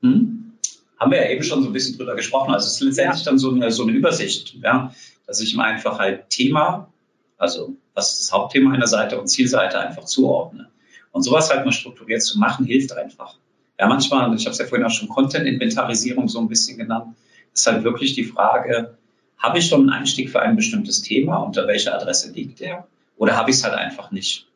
Hm? 0.00 0.52
Haben 0.98 1.10
wir 1.10 1.22
ja 1.22 1.30
eben 1.30 1.42
schon 1.42 1.62
so 1.62 1.68
ein 1.68 1.72
bisschen 1.72 1.96
drüber 1.96 2.14
gesprochen. 2.14 2.52
Also 2.52 2.66
es 2.66 2.74
ist 2.74 2.80
letztendlich 2.80 3.24
ja. 3.24 3.30
dann 3.30 3.38
so 3.38 3.50
eine, 3.50 3.70
so 3.70 3.82
eine 3.82 3.92
Übersicht, 3.92 4.54
ja, 4.62 4.92
dass 5.26 5.40
ich 5.40 5.56
mir 5.56 5.64
einfach 5.64 5.98
halt 5.98 6.30
Thema, 6.30 6.92
also 7.36 7.76
was 7.94 8.12
ist 8.12 8.20
das 8.20 8.32
Hauptthema 8.32 8.72
einer 8.72 8.86
Seite 8.86 9.20
und 9.20 9.28
Zielseite 9.28 9.78
einfach 9.78 10.04
zuordne. 10.04 10.68
Und 11.12 11.22
sowas 11.22 11.50
halt 11.50 11.64
mal 11.64 11.72
strukturiert 11.72 12.22
zu 12.22 12.38
machen, 12.38 12.66
hilft 12.66 12.92
einfach. 12.92 13.36
Ja, 13.78 13.88
manchmal, 13.88 14.34
ich 14.34 14.44
habe 14.44 14.52
es 14.52 14.58
ja 14.58 14.66
vorhin 14.66 14.86
auch 14.86 14.90
schon 14.90 15.08
Content-Inventarisierung 15.08 16.28
so 16.28 16.38
ein 16.40 16.48
bisschen 16.48 16.78
genannt, 16.78 17.16
ist 17.52 17.66
halt 17.66 17.84
wirklich 17.84 18.14
die 18.14 18.24
Frage, 18.24 18.96
habe 19.38 19.58
ich 19.58 19.66
schon 19.66 19.80
einen 19.80 19.90
Einstieg 19.90 20.30
für 20.30 20.40
ein 20.40 20.56
bestimmtes 20.56 21.02
Thema, 21.02 21.38
unter 21.38 21.66
welcher 21.66 21.94
Adresse 21.94 22.32
liegt 22.32 22.60
der? 22.60 22.86
Oder 23.16 23.36
habe 23.36 23.50
ich 23.50 23.56
es 23.56 23.64
halt 23.64 23.74
einfach 23.74 24.10
nicht? 24.10 24.46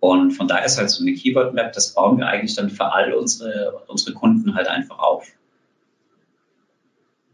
Und 0.00 0.32
von 0.32 0.48
daher 0.48 0.66
ist 0.66 0.78
halt 0.78 0.90
so 0.90 1.02
eine 1.02 1.14
Keyword-Map, 1.14 1.72
das 1.72 1.94
bauen 1.94 2.18
wir 2.18 2.26
eigentlich 2.26 2.56
dann 2.56 2.70
für 2.70 2.92
all 2.92 3.12
unsere, 3.14 3.82
unsere 3.86 4.12
Kunden 4.12 4.54
halt 4.54 4.66
einfach 4.66 4.98
auf. 4.98 5.28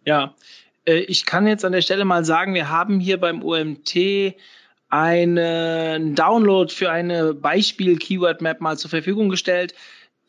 Ja, 0.08 0.34
äh, 0.86 1.00
ich 1.00 1.26
kann 1.26 1.46
jetzt 1.46 1.66
an 1.66 1.72
der 1.72 1.82
Stelle 1.82 2.06
mal 2.06 2.24
sagen, 2.24 2.54
wir 2.54 2.70
haben 2.70 2.98
hier 2.98 3.20
beim 3.20 3.42
OMT 3.42 4.34
einen 4.88 6.14
Download 6.14 6.72
für 6.72 6.90
eine 6.90 7.34
Beispiel-Keyword-Map 7.34 8.62
mal 8.62 8.78
zur 8.78 8.88
Verfügung 8.88 9.28
gestellt. 9.28 9.74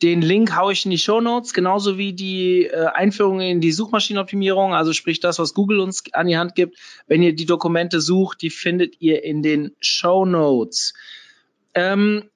Den 0.02 0.20
Link 0.20 0.54
haue 0.54 0.74
ich 0.74 0.84
in 0.84 0.90
die 0.90 0.98
Show 0.98 1.22
Notes, 1.22 1.54
genauso 1.54 1.96
wie 1.96 2.12
die 2.12 2.66
äh, 2.66 2.88
Einführung 2.92 3.40
in 3.40 3.62
die 3.62 3.72
Suchmaschinenoptimierung, 3.72 4.74
also 4.74 4.92
sprich 4.92 5.18
das, 5.20 5.38
was 5.38 5.54
Google 5.54 5.80
uns 5.80 6.04
an 6.12 6.26
die 6.26 6.36
Hand 6.36 6.54
gibt. 6.54 6.76
Wenn 7.06 7.22
ihr 7.22 7.34
die 7.34 7.46
Dokumente 7.46 8.02
sucht, 8.02 8.42
die 8.42 8.50
findet 8.50 9.00
ihr 9.00 9.24
in 9.24 9.42
den 9.42 9.74
Show 9.80 10.26
Notes. 10.26 10.92
Ähm, 11.72 12.28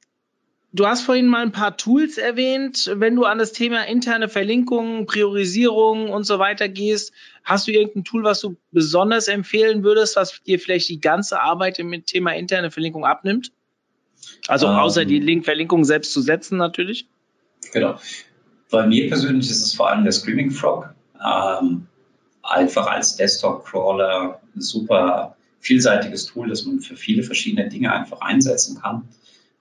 du 0.75 0.87
hast 0.87 1.03
vorhin 1.03 1.29
mal 1.29 1.43
ein 1.43 1.53
paar 1.53 1.77
Tools 1.77 2.19
erwähnt. 2.19 2.91
Wenn 2.97 3.15
du 3.15 3.25
an 3.25 3.39
das 3.39 3.53
Thema 3.53 3.87
interne 3.87 4.29
Verlinkungen, 4.29 5.07
Priorisierung 5.07 6.11
und 6.11 6.25
so 6.25 6.39
weiter 6.39 6.69
gehst, 6.69 7.13
hast 7.45 7.67
du 7.67 7.73
irgendein 7.73 8.05
Tool, 8.05 8.25
was 8.25 8.41
du 8.41 8.57
besonders 8.73 9.29
empfehlen 9.29 9.85
würdest, 9.85 10.17
was 10.17 10.43
dir 10.43 10.59
vielleicht 10.59 10.89
die 10.89 11.01
ganze 11.01 11.41
Arbeit 11.41 11.79
im 11.79 12.05
Thema 12.05 12.33
interne 12.33 12.71
Verlinkung 12.71 13.05
abnimmt? 13.05 13.53
Also 14.49 14.67
um, 14.67 14.75
außer 14.75 15.05
die 15.05 15.19
ähm. 15.19 15.23
Link 15.23 15.45
Verlinkung 15.45 15.85
selbst 15.85 16.13
zu 16.13 16.21
setzen 16.21 16.59
natürlich. 16.59 17.07
Genau. 17.73 17.99
Bei 18.71 18.87
mir 18.87 19.09
persönlich 19.09 19.49
ist 19.49 19.65
es 19.65 19.75
vor 19.75 19.91
allem 19.91 20.03
der 20.03 20.13
Screaming 20.13 20.51
Frog. 20.51 20.93
Ähm, 21.25 21.87
einfach 22.43 22.87
als 22.89 23.17
Desktop-Crawler 23.17 24.41
ein 24.55 24.61
super 24.61 25.37
vielseitiges 25.61 26.27
Tool, 26.27 26.49
das 26.49 26.65
man 26.65 26.81
für 26.81 26.97
viele 26.97 27.23
verschiedene 27.23 27.69
Dinge 27.69 27.93
einfach 27.93 28.21
einsetzen 28.21 28.81
kann. 28.81 29.09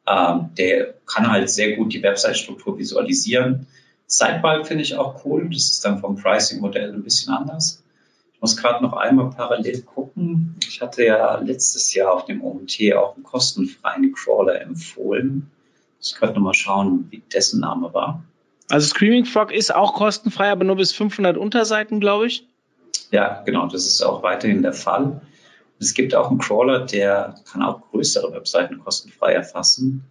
Ähm, 0.08 0.50
der 0.58 0.94
kann 1.06 1.32
halt 1.32 1.50
sehr 1.50 1.76
gut 1.76 1.94
die 1.94 2.04
Website-Struktur 2.04 2.78
visualisieren. 2.78 3.68
Sidebar 4.06 4.64
finde 4.66 4.84
ich 4.84 4.96
auch 4.96 5.24
cool. 5.26 5.50
Das 5.52 5.72
ist 5.72 5.86
dann 5.86 6.00
vom 6.00 6.18
Pricing-Modell 6.18 6.94
ein 6.94 7.04
bisschen 7.04 7.34
anders. 7.34 7.84
Ich 8.34 8.42
muss 8.42 8.58
gerade 8.58 8.84
noch 8.84 8.94
einmal 8.94 9.30
parallel 9.30 9.82
gucken. 9.84 10.56
Ich 10.68 10.82
hatte 10.82 11.06
ja 11.06 11.38
letztes 11.40 11.94
Jahr 11.94 12.14
auf 12.14 12.26
dem 12.26 12.44
OMT 12.44 12.94
auch 12.96 13.16
einen 13.16 13.24
kostenfreien 13.24 14.14
Crawler 14.14 14.62
empfohlen. 14.62 15.50
Ich 16.02 16.16
gerade 16.16 16.34
nochmal 16.34 16.54
schauen, 16.54 17.08
wie 17.10 17.24
dessen 17.34 17.62
Name 17.62 17.94
war. 17.94 18.24
Also 18.70 18.88
Screaming 18.88 19.26
Frog 19.26 19.54
ist 19.54 19.74
auch 19.74 19.94
kostenfrei, 19.94 20.50
aber 20.50 20.66
nur 20.66 20.76
bis 20.76 20.92
500 20.92 21.38
Unterseiten, 21.38 22.02
glaube 22.02 22.28
ich. 22.28 22.46
Ja, 23.12 23.42
genau, 23.46 23.68
das 23.68 23.86
ist 23.86 24.02
auch 24.02 24.24
weiterhin 24.24 24.64
der 24.64 24.74
Fall. 24.74 25.22
Es 25.80 25.94
gibt 25.94 26.16
auch 26.16 26.30
einen 26.30 26.40
Crawler, 26.40 26.86
der 26.86 27.36
kann 27.52 27.62
auch 27.62 27.82
größere 27.92 28.32
Webseiten 28.34 28.80
kostenfrei 28.80 29.34
erfassen. 29.34 30.06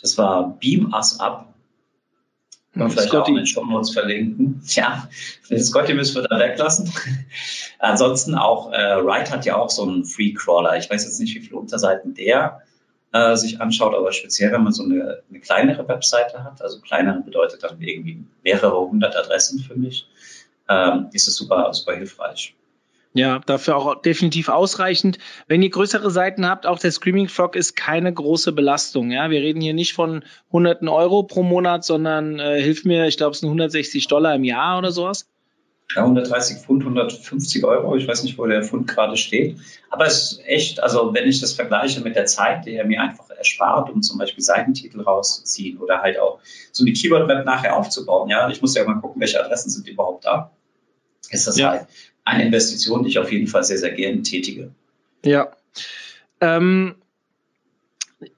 Das 0.00 0.18
war 0.18 0.58
Beam 0.60 0.92
Us 0.92 1.18
Up. 1.20 1.54
Wir 2.74 2.90
vielleicht 2.90 3.08
Scotty. 3.08 3.22
auch 3.22 3.28
in 3.28 3.36
den 3.36 3.46
Show 3.46 3.64
Notes 3.64 3.92
verlinken. 3.92 4.60
Ja, 4.66 5.08
Scotty 5.56 5.94
müssen 5.94 6.16
wir 6.16 6.22
da 6.28 6.38
weglassen. 6.38 6.92
Ansonsten 7.78 8.34
auch, 8.34 8.72
äh, 8.72 9.04
Wright 9.04 9.30
hat 9.30 9.46
ja 9.46 9.56
auch 9.56 9.70
so 9.70 9.84
einen 9.84 10.04
Free 10.04 10.32
Crawler. 10.32 10.76
Ich 10.76 10.90
weiß 10.90 11.04
jetzt 11.04 11.20
nicht, 11.20 11.34
wie 11.36 11.40
viele 11.40 11.56
Unterseiten 11.56 12.14
der 12.14 12.62
äh, 13.12 13.36
sich 13.36 13.60
anschaut, 13.60 13.94
aber 13.94 14.12
speziell, 14.12 14.50
wenn 14.50 14.64
man 14.64 14.72
so 14.72 14.82
eine, 14.82 15.22
eine 15.30 15.40
kleinere 15.40 15.86
Webseite 15.86 16.42
hat, 16.42 16.60
also 16.60 16.80
kleinere 16.80 17.20
bedeutet 17.20 17.62
dann 17.62 17.80
irgendwie 17.80 18.24
mehrere 18.42 18.80
hundert 18.80 19.14
Adressen 19.14 19.60
für 19.60 19.76
mich, 19.76 20.08
ähm, 20.68 21.10
ist 21.12 21.28
es 21.28 21.36
super, 21.36 21.72
super 21.72 21.94
hilfreich. 21.94 22.56
Ja, 23.16 23.38
dafür 23.46 23.76
auch 23.76 24.02
definitiv 24.02 24.48
ausreichend. 24.48 25.18
Wenn 25.46 25.62
ihr 25.62 25.70
größere 25.70 26.10
Seiten 26.10 26.48
habt, 26.48 26.66
auch 26.66 26.80
der 26.80 26.90
Screaming 26.90 27.28
Frog 27.28 27.54
ist 27.54 27.76
keine 27.76 28.12
große 28.12 28.50
Belastung. 28.50 29.12
Ja, 29.12 29.30
wir 29.30 29.40
reden 29.40 29.60
hier 29.60 29.72
nicht 29.72 29.94
von 29.94 30.24
hunderten 30.50 30.88
Euro 30.88 31.22
pro 31.22 31.44
Monat, 31.44 31.84
sondern 31.84 32.40
äh, 32.40 32.60
hilf 32.60 32.84
mir, 32.84 33.06
ich 33.06 33.16
glaube, 33.16 33.30
es 33.30 33.38
sind 33.38 33.50
160 33.50 34.08
Dollar 34.08 34.34
im 34.34 34.42
Jahr 34.42 34.78
oder 34.78 34.90
sowas. 34.90 35.28
Ja, 35.94 36.02
130 36.02 36.56
Pfund, 36.58 36.82
150 36.82 37.64
Euro. 37.64 37.94
Ich 37.94 38.08
weiß 38.08 38.24
nicht, 38.24 38.36
wo 38.36 38.46
der 38.46 38.64
Pfund 38.64 38.88
gerade 38.88 39.16
steht. 39.16 39.58
Aber 39.90 40.06
es 40.06 40.32
ist 40.32 40.46
echt, 40.46 40.82
also 40.82 41.14
wenn 41.14 41.28
ich 41.28 41.40
das 41.40 41.52
vergleiche 41.52 42.00
mit 42.00 42.16
der 42.16 42.26
Zeit, 42.26 42.66
die 42.66 42.74
er 42.74 42.84
mir 42.84 43.00
einfach 43.00 43.30
erspart, 43.30 43.90
um 43.90 44.02
zum 44.02 44.18
Beispiel 44.18 44.42
Seitentitel 44.42 45.02
rauszuziehen 45.02 45.78
oder 45.78 46.02
halt 46.02 46.18
auch 46.18 46.40
so 46.72 46.82
eine 46.82 46.92
Keyword-Map 46.92 47.44
nachher 47.46 47.76
aufzubauen. 47.76 48.28
Ja, 48.28 48.48
ich 48.48 48.60
muss 48.60 48.74
ja 48.74 48.82
mal 48.84 48.94
gucken, 48.94 49.20
welche 49.20 49.40
Adressen 49.44 49.70
sind 49.70 49.86
überhaupt 49.86 50.24
da. 50.24 50.50
Ist 51.30 51.46
das 51.46 51.56
ja. 51.56 51.70
halt 51.70 51.86
eine 52.24 52.44
Investition, 52.46 53.02
die 53.02 53.10
ich 53.10 53.18
auf 53.18 53.30
jeden 53.30 53.46
Fall 53.46 53.64
sehr, 53.64 53.78
sehr 53.78 53.92
gerne 53.92 54.22
tätige. 54.22 54.70
Ja. 55.24 55.52
Ähm, 56.40 56.94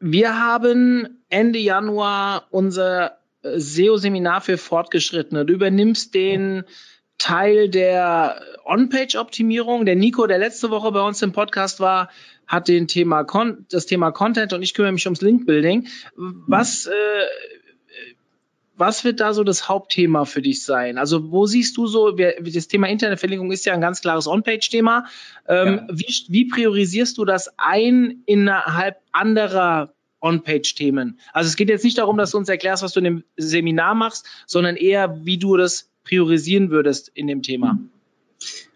wir 0.00 0.38
haben 0.38 1.20
Ende 1.28 1.58
Januar 1.58 2.46
unser 2.50 3.18
äh, 3.42 3.58
SEO-Seminar 3.58 4.40
für 4.40 4.58
Fortgeschrittene. 4.58 5.44
Du 5.44 5.54
übernimmst 5.54 6.14
den 6.14 6.64
Teil 7.18 7.68
der 7.68 8.42
On-Page-Optimierung. 8.64 9.86
Der 9.86 9.96
Nico, 9.96 10.26
der 10.26 10.38
letzte 10.38 10.70
Woche 10.70 10.92
bei 10.92 11.00
uns 11.00 11.22
im 11.22 11.32
Podcast 11.32 11.80
war, 11.80 12.10
hat 12.46 12.68
den 12.68 12.86
Thema 12.88 13.24
Con 13.24 13.66
das 13.70 13.86
Thema 13.86 14.10
Content 14.12 14.52
und 14.52 14.62
ich 14.62 14.74
kümmere 14.74 14.92
mich 14.92 15.06
ums 15.06 15.20
Link-Building. 15.20 15.88
Was, 16.14 16.86
äh, 16.86 16.92
was 18.76 19.04
wird 19.04 19.20
da 19.20 19.32
so 19.32 19.42
das 19.42 19.68
Hauptthema 19.68 20.24
für 20.24 20.42
dich 20.42 20.62
sein? 20.62 20.98
Also 20.98 21.30
wo 21.30 21.46
siehst 21.46 21.76
du 21.76 21.86
so, 21.86 22.10
das 22.10 22.68
Thema 22.68 22.88
interne 22.88 23.16
Verlinkung 23.16 23.50
ist 23.50 23.64
ja 23.64 23.72
ein 23.72 23.80
ganz 23.80 24.00
klares 24.00 24.26
On-Page-Thema. 24.26 25.06
Ähm, 25.48 25.66
ja. 25.66 25.86
wie, 25.90 26.14
wie 26.28 26.44
priorisierst 26.46 27.16
du 27.18 27.24
das 27.24 27.52
ein 27.56 28.22
innerhalb 28.26 29.00
anderer 29.12 29.94
On-Page-Themen? 30.20 31.18
Also 31.32 31.48
es 31.48 31.56
geht 31.56 31.68
jetzt 31.68 31.84
nicht 31.84 31.98
darum, 31.98 32.18
dass 32.18 32.32
du 32.32 32.38
uns 32.38 32.48
erklärst, 32.48 32.82
was 32.82 32.92
du 32.92 33.00
in 33.00 33.04
dem 33.04 33.24
Seminar 33.36 33.94
machst, 33.94 34.26
sondern 34.46 34.76
eher, 34.76 35.24
wie 35.24 35.38
du 35.38 35.56
das 35.56 35.90
priorisieren 36.04 36.70
würdest 36.70 37.10
in 37.14 37.26
dem 37.26 37.42
Thema? 37.42 37.78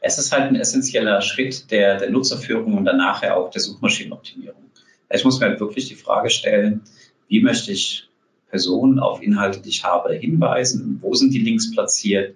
Es 0.00 0.18
ist 0.18 0.32
halt 0.32 0.44
ein 0.44 0.56
essentieller 0.56 1.20
Schritt 1.20 1.70
der, 1.70 1.98
der 1.98 2.10
Nutzerführung 2.10 2.78
und 2.78 2.86
danach 2.86 3.22
ja 3.22 3.36
auch 3.36 3.50
der 3.50 3.60
Suchmaschinenoptimierung. 3.60 4.70
Ich 5.12 5.24
muss 5.24 5.40
mir 5.40 5.46
halt 5.46 5.60
wirklich 5.60 5.88
die 5.88 5.94
Frage 5.96 6.30
stellen, 6.30 6.82
wie 7.28 7.40
möchte 7.40 7.72
ich 7.72 8.09
Personen 8.50 8.98
auf 8.98 9.22
Inhalte, 9.22 9.60
die 9.60 9.70
ich 9.70 9.84
habe, 9.84 10.12
hinweisen? 10.12 10.98
Wo 11.00 11.14
sind 11.14 11.32
die 11.32 11.38
Links 11.38 11.70
platziert? 11.70 12.34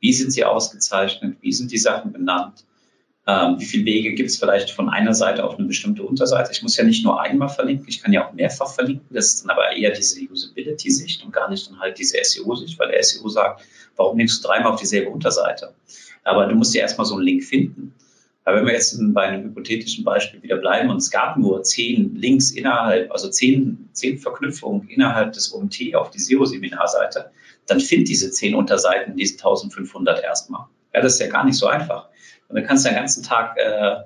Wie 0.00 0.12
sind 0.12 0.32
sie 0.32 0.44
ausgezeichnet? 0.44 1.36
Wie 1.40 1.52
sind 1.52 1.70
die 1.70 1.78
Sachen 1.78 2.12
benannt? 2.12 2.64
Ähm, 3.24 3.60
wie 3.60 3.64
viele 3.64 3.84
Wege 3.84 4.14
gibt 4.14 4.30
es 4.30 4.36
vielleicht 4.36 4.72
von 4.72 4.88
einer 4.88 5.14
Seite 5.14 5.44
auf 5.44 5.56
eine 5.56 5.68
bestimmte 5.68 6.02
Unterseite? 6.02 6.50
Ich 6.50 6.62
muss 6.62 6.76
ja 6.76 6.82
nicht 6.82 7.04
nur 7.04 7.20
einmal 7.20 7.48
verlinken, 7.48 7.86
ich 7.88 8.02
kann 8.02 8.12
ja 8.12 8.26
auch 8.26 8.32
mehrfach 8.32 8.74
verlinken. 8.74 9.14
Das 9.14 9.34
ist 9.34 9.44
dann 9.44 9.50
aber 9.50 9.76
eher 9.76 9.92
diese 9.92 10.20
Usability-Sicht 10.28 11.24
und 11.24 11.32
gar 11.32 11.48
nicht 11.48 11.68
dann 11.68 11.78
halt 11.78 11.98
diese 11.98 12.18
SEO-Sicht, 12.20 12.78
weil 12.80 12.90
der 12.90 13.02
SEO 13.02 13.28
sagt, 13.28 13.62
warum 13.96 14.18
linkst 14.18 14.42
du 14.42 14.48
dreimal 14.48 14.72
auf 14.72 14.80
dieselbe 14.80 15.10
Unterseite? 15.10 15.72
Aber 16.24 16.46
du 16.46 16.56
musst 16.56 16.74
ja 16.74 16.80
erstmal 16.80 17.04
so 17.04 17.14
einen 17.14 17.24
Link 17.24 17.44
finden. 17.44 17.94
Aber 18.44 18.56
wenn 18.56 18.66
wir 18.66 18.72
jetzt 18.72 18.98
bei 19.14 19.22
einem 19.22 19.44
hypothetischen 19.44 20.04
Beispiel 20.04 20.42
wieder 20.42 20.56
bleiben 20.56 20.90
und 20.90 20.96
es 20.96 21.10
gab 21.10 21.36
nur 21.36 21.62
zehn 21.62 22.16
Links 22.16 22.50
innerhalb, 22.50 23.12
also 23.12 23.28
zehn, 23.28 23.88
zehn 23.92 24.18
Verknüpfungen 24.18 24.88
innerhalb 24.88 25.32
des 25.32 25.54
OMT 25.54 25.94
auf 25.94 26.10
die 26.10 26.18
SEO-Seminarseite, 26.18 27.30
dann 27.66 27.78
find 27.78 28.08
diese 28.08 28.30
zehn 28.32 28.54
Unterseiten, 28.54 29.16
diese 29.16 29.34
1500 29.34 30.24
erstmal. 30.24 30.66
Ja, 30.92 31.00
das 31.00 31.14
ist 31.14 31.20
ja 31.20 31.28
gar 31.28 31.44
nicht 31.44 31.56
so 31.56 31.66
einfach. 31.68 32.08
Und 32.48 32.56
dann 32.56 32.66
kannst 32.66 32.84
du 32.84 32.88
den 32.88 32.96
ganzen 32.96 33.22
Tag 33.22 33.56
äh, 33.56 34.00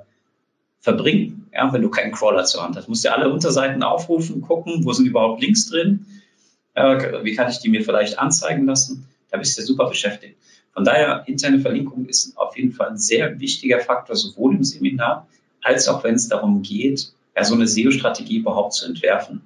verbringen, 0.80 1.48
ja, 1.52 1.72
wenn 1.72 1.82
du 1.82 1.88
keinen 1.88 2.12
Crawler 2.12 2.44
zur 2.44 2.62
Hand 2.62 2.76
hast. 2.76 2.86
Du 2.86 2.90
musst 2.90 3.04
ja 3.04 3.12
alle 3.12 3.32
Unterseiten 3.32 3.82
aufrufen, 3.82 4.42
gucken, 4.42 4.84
wo 4.84 4.92
sind 4.92 5.06
überhaupt 5.06 5.40
Links 5.40 5.66
drin, 5.66 6.06
äh, 6.74 7.24
wie 7.24 7.34
kann 7.34 7.50
ich 7.50 7.58
die 7.58 7.70
mir 7.70 7.82
vielleicht 7.82 8.18
anzeigen 8.18 8.66
lassen. 8.66 9.08
Da 9.30 9.38
bist 9.38 9.58
du 9.58 9.62
super 9.62 9.88
beschäftigt. 9.88 10.36
Von 10.76 10.84
daher, 10.84 11.24
interne 11.26 11.58
Verlinkung 11.58 12.04
ist 12.04 12.36
auf 12.36 12.54
jeden 12.54 12.70
Fall 12.70 12.90
ein 12.90 12.98
sehr 12.98 13.40
wichtiger 13.40 13.80
Faktor, 13.80 14.14
sowohl 14.14 14.54
im 14.54 14.62
Seminar 14.62 15.26
als 15.62 15.88
auch 15.88 16.04
wenn 16.04 16.16
es 16.16 16.28
darum 16.28 16.60
geht, 16.60 17.14
ja, 17.34 17.44
so 17.44 17.54
eine 17.54 17.66
SEO-Strategie 17.66 18.36
überhaupt 18.36 18.74
zu 18.74 18.84
entwerfen. 18.84 19.40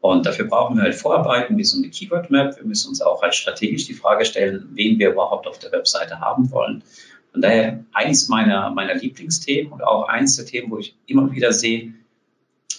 Und 0.00 0.24
dafür 0.24 0.44
brauchen 0.44 0.76
wir 0.76 0.84
halt 0.84 0.94
Vorarbeiten 0.94 1.58
wie 1.58 1.64
so 1.64 1.76
eine 1.76 1.90
Keyword 1.90 2.30
Map. 2.30 2.56
Wir 2.56 2.64
müssen 2.64 2.90
uns 2.90 3.02
auch 3.02 3.22
halt 3.22 3.34
strategisch 3.34 3.86
die 3.86 3.94
Frage 3.94 4.24
stellen, 4.24 4.68
wen 4.74 5.00
wir 5.00 5.10
überhaupt 5.10 5.48
auf 5.48 5.58
der 5.58 5.72
Webseite 5.72 6.20
haben 6.20 6.52
wollen. 6.52 6.84
Von 7.32 7.42
daher 7.42 7.84
eins 7.92 8.28
meiner, 8.28 8.70
meiner 8.70 8.94
Lieblingsthemen 8.94 9.72
und 9.72 9.82
auch 9.82 10.06
eins 10.06 10.36
der 10.36 10.46
Themen, 10.46 10.70
wo 10.70 10.78
ich 10.78 10.94
immer 11.06 11.32
wieder 11.32 11.52
sehe, 11.52 11.92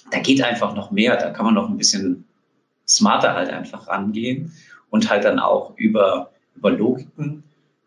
da 0.10 0.20
geht 0.20 0.42
einfach 0.42 0.74
noch 0.74 0.90
mehr, 0.90 1.18
da 1.18 1.32
kann 1.32 1.46
man 1.46 1.54
noch 1.54 1.70
ein 1.70 1.78
bisschen 1.78 2.24
smarter 2.88 3.34
halt 3.34 3.50
einfach 3.50 3.90
rangehen 3.90 4.54
und 4.90 5.10
halt 5.10 5.26
dann 5.26 5.40
auch 5.40 5.74
über, 5.76 6.32
über 6.56 6.72
Logiken, 6.72 7.44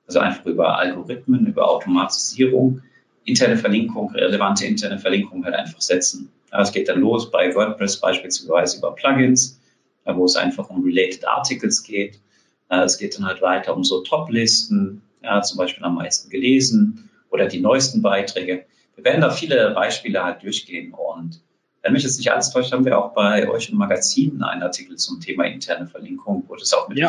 also 0.07 0.21
einfach 0.21 0.47
über 0.47 0.79
Algorithmen, 0.79 1.47
über 1.47 1.69
Automatisierung, 1.69 2.83
interne 3.25 3.57
Verlinkung, 3.57 4.11
relevante 4.13 4.67
interne 4.67 4.99
Verlinkung 4.99 5.45
halt 5.45 5.55
einfach 5.55 5.81
setzen. 5.81 6.31
Es 6.53 6.73
geht 6.73 6.89
dann 6.89 7.01
los 7.01 7.31
bei 7.31 7.55
WordPress 7.55 8.01
beispielsweise 8.01 8.79
über 8.79 8.95
Plugins, 8.95 9.61
wo 10.05 10.25
es 10.25 10.37
einfach 10.37 10.71
um 10.71 10.85
Related 10.85 11.27
Articles 11.27 11.83
geht. 11.83 12.21
Es 12.69 12.99
geht 12.99 13.19
dann 13.19 13.27
halt 13.27 13.43
weiter 13.43 13.77
um 13.77 13.85
so 13.85 14.03
Top-Listen, 14.03 15.03
ja, 15.23 15.43
zum 15.43 15.59
Beispiel 15.59 15.85
am 15.85 15.97
meisten 15.97 16.31
gelesen 16.31 17.11
oder 17.31 17.47
die 17.47 17.61
neuesten 17.61 18.01
Beiträge. 18.01 18.65
Wir 18.95 19.05
werden 19.05 19.21
da 19.21 19.31
viele 19.31 19.73
Beispiele 19.73 20.25
halt 20.25 20.43
durchgehen 20.43 20.93
und 20.93 21.41
wenn 21.83 21.93
mich 21.93 22.03
jetzt 22.03 22.19
nicht 22.19 22.33
alles 22.33 22.51
täuscht, 22.51 22.73
haben 22.73 22.85
wir 22.85 22.99
auch 22.99 23.13
bei 23.13 23.49
euch 23.49 23.71
im 23.71 23.77
Magazin 23.77 24.43
einen 24.43 24.63
Artikel 24.63 24.97
zum 24.97 25.21
Thema 25.21 25.45
interne 25.45 25.87
Verlinkung, 25.87 26.43
wo 26.49 26.57
das 26.57 26.73
auch 26.73 26.89
mit 26.89 26.99
ja. 26.99 27.09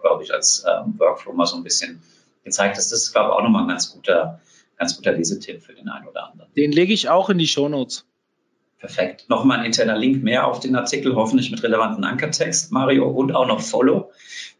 glaube 0.00 0.22
ich, 0.22 0.32
als 0.32 0.64
ähm, 0.66 0.94
Workflow 0.98 1.34
mal 1.34 1.44
so 1.44 1.56
ein 1.56 1.62
bisschen 1.62 2.00
gezeigt 2.44 2.78
ist. 2.78 2.92
Das 2.92 3.02
ist, 3.02 3.12
glaube 3.12 3.30
ich, 3.30 3.34
auch 3.34 3.42
nochmal 3.42 3.62
ein 3.62 3.68
ganz 3.68 3.92
guter, 3.92 4.40
ganz 4.76 4.96
guter 4.96 5.12
Lesetipp 5.12 5.62
für 5.62 5.74
den 5.74 5.88
einen 5.88 6.06
oder 6.06 6.30
anderen. 6.30 6.52
Den 6.54 6.72
lege 6.72 6.92
ich 6.92 7.08
auch 7.08 7.30
in 7.30 7.38
die 7.38 7.46
Shownotes. 7.46 8.06
Perfekt. 8.78 9.30
Nochmal 9.30 9.60
ein 9.60 9.64
interner 9.64 9.96
Link 9.96 10.22
mehr 10.22 10.46
auf 10.46 10.60
den 10.60 10.76
Artikel, 10.76 11.14
hoffentlich 11.14 11.50
mit 11.50 11.62
relevanten 11.62 12.04
Ankertext, 12.04 12.70
Mario, 12.70 13.08
und 13.08 13.34
auch 13.34 13.46
noch 13.46 13.62
Follow. 13.62 14.12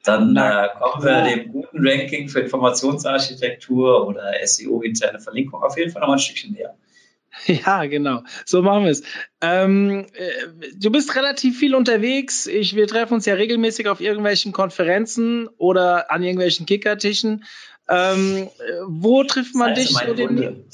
Dann 0.03 0.35
äh, 0.37 0.69
kommen 0.79 1.05
wir 1.05 1.23
dem 1.25 1.53
guten 1.53 1.87
Ranking 1.87 2.31
für 2.31 2.41
Informationsarchitektur 2.41 4.07
oder 4.07 4.33
SEO 4.45 4.81
interne 4.81 5.21
Verlinkung 5.21 5.63
auf 5.63 5.77
jeden 5.77 5.91
Fall 5.91 6.01
noch 6.01 6.09
mal 6.09 6.15
ein 6.15 6.21
Stückchen 6.21 6.53
näher. 6.53 6.75
Ja, 7.47 7.85
genau. 7.87 8.23
So 8.45 8.63
machen 8.63 8.85
wir 8.85 8.91
es. 8.91 9.03
Ähm, 9.41 10.07
äh, 10.15 10.31
du 10.77 10.91
bist 10.91 11.17
relativ 11.17 11.59
viel 11.59 11.75
unterwegs. 11.75 12.47
Ich, 12.47 12.77
wir 12.77 12.87
treffen 12.87 13.15
uns 13.15 13.27
ja 13.27 13.35
regelmäßig 13.35 13.89
auf 13.89 14.01
irgendwelchen 14.01 14.53
Konferenzen 14.53 15.49
oder 15.59 16.11
an 16.11 16.23
irgendwelchen 16.23 16.65
Kickertischen. 16.65 17.45
Ähm, 17.89 18.37
äh, 18.37 18.49
wo 18.87 19.25
trifft 19.25 19.55
man 19.55 19.75
dich? 19.75 19.91
So 19.91 20.15
den... 20.15 20.65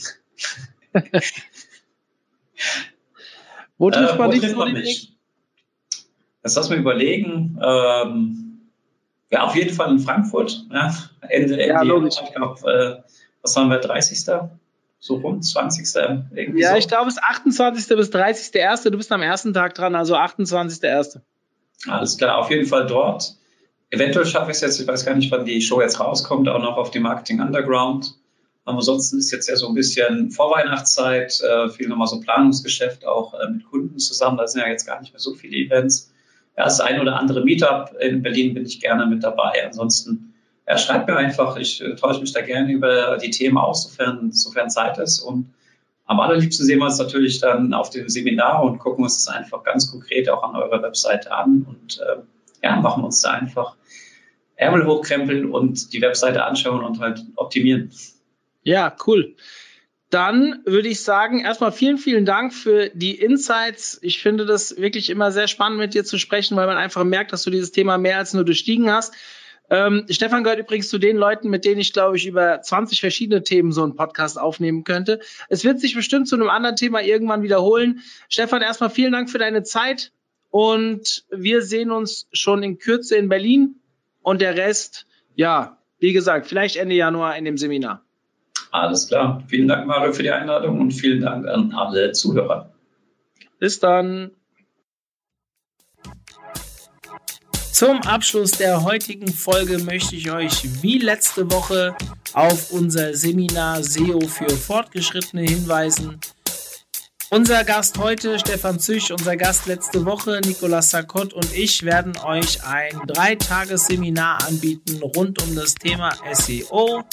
wo 3.79 3.91
trifft 3.91 4.19
man 4.19 4.31
äh, 4.31 4.35
wo 4.35 4.41
dich? 4.41 4.57
Man 4.57 4.73
mich? 4.73 5.17
Das 6.43 6.57
lass 6.57 6.71
mal 6.71 6.79
überlegen. 6.79 7.59
Ähm, 7.63 8.71
ja, 9.31 9.45
auf 9.45 9.55
jeden 9.55 9.75
Fall 9.75 9.91
in 9.91 9.99
Frankfurt. 9.99 10.67
Ja, 10.73 10.95
Ende, 11.23 11.55
Ende 11.55 11.67
ja, 11.67 11.83
logisch. 11.83 12.17
Ich 12.23 12.35
glaube, 12.35 12.71
äh, 12.71 13.03
was 13.43 13.57
haben 13.57 13.71
wir, 13.71 13.79
30 13.79 14.25
so 15.03 15.15
rum, 15.17 15.41
20. 15.41 15.87
Irgendwie 16.35 16.61
ja, 16.61 16.73
so. 16.73 16.77
ich 16.77 16.89
glaube, 16.89 17.09
es 17.09 17.15
ist 17.15 17.23
28. 17.23 17.97
bis 17.97 18.11
30.1. 18.11 18.91
Du 18.91 18.99
bist 18.99 19.11
am 19.13 19.23
ersten 19.23 19.55
Tag 19.55 19.75
dran, 19.75 19.95
also 19.95 20.15
28.1. 20.15 21.21
Alles 21.89 22.19
klar, 22.19 22.39
auf 22.39 22.51
jeden 22.51 22.67
Fall 22.67 22.87
dort. 22.87 23.37
Eventuell 23.91 24.27
schaffe 24.27 24.51
ich 24.51 24.57
es 24.57 24.61
jetzt, 24.61 24.81
ich 24.81 24.87
weiß 24.87 25.05
gar 25.05 25.17
nicht, 25.17 25.31
wann 25.33 25.45
die 25.45 25.61
Show 25.61 25.81
jetzt 25.81 25.99
rauskommt, 25.99 26.49
auch 26.49 26.63
noch 26.63 26.77
auf 26.77 26.91
die 26.91 27.01
Marketing 27.01 27.41
Underground. 27.41 28.15
Aber 28.65 28.79
ansonsten 28.79 29.19
ist 29.19 29.33
jetzt 29.33 29.49
ja 29.49 29.57
so 29.57 29.69
ein 29.69 29.75
bisschen 29.75 30.31
Vorweihnachtszeit, 30.31 31.41
äh, 31.41 31.69
viel 31.71 31.89
nochmal 31.89 32.07
so 32.07 32.21
Planungsgeschäft 32.21 33.05
auch 33.05 33.35
äh, 33.35 33.51
mit 33.51 33.65
Kunden 33.65 33.99
zusammen. 33.99 34.37
Da 34.37 34.47
sind 34.47 34.61
ja 34.61 34.69
jetzt 34.69 34.87
gar 34.87 35.01
nicht 35.01 35.13
mehr 35.13 35.21
so 35.21 35.35
viele 35.35 35.57
Events. 35.57 36.13
Ja, 36.57 36.65
das 36.65 36.81
ein 36.81 37.01
oder 37.01 37.19
andere 37.19 37.43
Meetup 37.43 37.97
in 37.99 38.23
Berlin 38.23 38.55
bin 38.55 38.65
ich 38.65 38.81
gerne 38.81 39.07
mit 39.07 39.25
dabei. 39.25 39.65
Ansonsten 39.67 40.35
ja, 40.69 40.79
schreibt 40.79 41.09
mir 41.09 41.17
einfach. 41.17 41.57
Ich 41.57 41.81
äh, 41.81 41.97
tausche 41.97 42.21
mich 42.21 42.33
da 42.33 42.43
gerne 42.43 42.71
über 42.71 43.19
die 43.19 43.31
Themen 43.31 43.59
aus, 43.59 43.83
sofern, 43.83 44.31
sofern 44.31 44.71
Zeit 44.71 44.99
ist. 44.99 45.19
Und 45.19 45.53
am 46.05 46.21
allerliebsten 46.21 46.65
sehen 46.65 46.79
wir 46.79 46.87
uns 46.87 46.99
natürlich 46.99 47.41
dann 47.41 47.75
auf 47.75 47.91
dem 47.91 48.09
Seminar 48.09 48.63
und 48.63 48.79
gucken 48.79 49.03
uns 49.03 49.25
das 49.25 49.35
einfach 49.35 49.65
ganz 49.65 49.91
konkret 49.91 50.29
auch 50.29 50.45
an 50.45 50.55
eurer 50.55 50.83
Webseite 50.83 51.33
an 51.33 51.67
und 51.69 51.99
äh, 51.99 52.21
ja, 52.63 52.77
machen 52.77 53.05
uns 53.05 53.21
da 53.23 53.31
einfach 53.31 53.77
Ärmel 54.61 54.87
hochkrempeln 54.87 55.51
und 55.51 55.93
die 55.93 56.03
Webseite 56.03 56.45
anschauen 56.45 56.85
und 56.85 57.01
halt 57.01 57.25
optimieren. 57.37 57.91
Ja, 58.63 58.95
cool. 59.07 59.35
Dann 60.11 60.61
würde 60.67 60.89
ich 60.89 61.01
sagen, 61.01 61.41
erstmal 61.41 61.73
vielen, 61.73 61.97
vielen 61.97 62.27
Dank 62.27 62.53
für 62.53 62.91
die 62.93 63.15
Insights. 63.15 63.99
Ich 64.03 64.21
finde 64.21 64.45
das 64.45 64.77
wirklich 64.77 65.09
immer 65.09 65.33
sehr 65.33 65.49
spannend, 65.49 65.79
mit 65.79 65.95
dir 65.95 66.05
zu 66.05 66.19
sprechen, 66.19 66.57
weil 66.57 66.67
man 66.67 66.77
einfach 66.77 67.05
merkt, 67.05 67.33
dass 67.33 67.45
du 67.45 67.51
dieses 67.51 67.73
Thema 67.73 67.97
mehr 67.97 68.19
als 68.19 68.35
nur 68.35 68.45
durchstiegen 68.45 68.91
hast. 68.91 69.15
Ähm, 69.71 70.05
Stefan 70.11 70.43
gehört 70.43 70.59
übrigens 70.59 70.89
zu 70.89 70.99
den 70.99 71.17
Leuten, 71.17 71.49
mit 71.49 71.65
denen 71.65 71.81
ich, 71.81 71.93
glaube 71.93 72.17
ich, 72.17 72.27
über 72.27 72.61
20 72.61 73.01
verschiedene 73.01 73.45
Themen 73.45 73.73
so 73.73 73.85
einen 73.85 73.95
Podcast 73.95 74.39
aufnehmen 74.39 74.85
könnte. 74.85 75.21
Es 75.49 75.65
wird 75.65 75.81
sich 75.81 75.95
bestimmt 75.95 76.29
zu 76.29 76.35
einem 76.35 76.51
anderen 76.51 76.77
Thema 76.77 77.01
irgendwann 77.01 77.43
wiederholen. 77.43 78.01
Stefan, 78.29 78.63
erstmal 78.63 78.91
vielen 78.91 79.13
Dank 79.13 79.31
für 79.31 79.39
deine 79.39 79.63
Zeit 79.63 80.13
und 80.51 81.25
wir 81.31 81.63
sehen 81.63 81.93
uns 81.93 82.27
schon 82.33 82.65
in 82.65 82.79
Kürze 82.79 83.17
in 83.17 83.29
Berlin 83.29 83.77
und 84.23 84.41
der 84.41 84.57
Rest, 84.57 85.07
ja, 85.35 85.79
wie 85.99 86.13
gesagt, 86.13 86.47
vielleicht 86.47 86.77
Ende 86.77 86.95
Januar 86.95 87.37
in 87.37 87.45
dem 87.45 87.59
Seminar. 87.59 88.03
Alles 88.71 89.09
klar. 89.09 89.43
Vielen 89.49 89.69
Dank, 89.69 89.87
Mario, 89.87 90.13
für 90.13 90.23
die 90.23 90.31
Einladung 90.31 90.81
und 90.81 90.93
vielen 90.93 91.21
Dank 91.21 91.47
an 91.47 91.73
alle 91.73 92.13
Zuhörer. 92.13 92.73
Bis 93.59 93.81
dann. 93.81 94.31
Zum 97.73 98.01
Abschluss 98.03 98.53
der 98.53 98.85
heutigen 98.85 99.33
Folge 99.33 99.79
möchte 99.79 100.15
ich 100.15 100.31
euch 100.31 100.83
wie 100.83 100.99
letzte 100.99 101.51
Woche 101.51 101.97
auf 102.35 102.71
unser 102.73 103.15
Seminar 103.15 103.83
SEO 103.83 104.21
für 104.21 104.51
Fortgeschrittene 104.51 105.43
hinweisen. 105.43 106.21
Unser 107.33 107.63
Gast 107.63 107.97
heute, 107.99 108.41
Stefan 108.41 108.81
Züch, 108.81 109.13
unser 109.13 109.37
Gast 109.37 109.67
letzte 109.67 110.05
Woche, 110.05 110.41
Nicolas 110.45 110.91
Sarkot 110.91 111.33
und 111.33 111.55
ich 111.55 111.85
werden 111.85 112.17
euch 112.19 112.65
ein 112.65 113.01
Dreitagesseminar 113.07 114.43
anbieten 114.49 115.01
rund 115.01 115.41
um 115.41 115.55
das 115.55 115.77
Thema 115.77 116.13
SEO. 116.33 117.05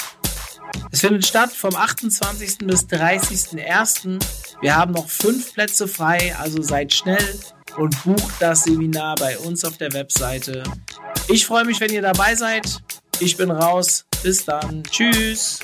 Es 0.92 1.02
findet 1.02 1.24
statt 1.28 1.52
vom 1.52 1.76
28. 1.76 2.58
bis 2.66 2.86
30.01. 2.86 4.20
Wir 4.60 4.76
haben 4.76 4.94
noch 4.94 5.08
fünf 5.08 5.54
Plätze 5.54 5.88
frei, 5.88 6.36
also 6.36 6.64
seid 6.64 6.96
schnell 6.96 7.40
und 7.78 8.04
bucht 8.04 8.34
das 8.40 8.64
Seminar 8.64 9.14
bei 9.20 9.38
uns 9.38 9.64
auf 9.66 9.78
der 9.78 9.94
Webseite. 9.94 10.64
Ich 11.28 11.46
freue 11.46 11.66
mich, 11.66 11.80
wenn 11.80 11.94
ihr 11.94 12.02
dabei 12.02 12.34
seid. 12.34 12.82
Ich 13.20 13.38
bin 13.38 13.52
raus. 13.52 14.06
Bis 14.24 14.46
dann. 14.46 14.82
Tschüss. 14.84 15.60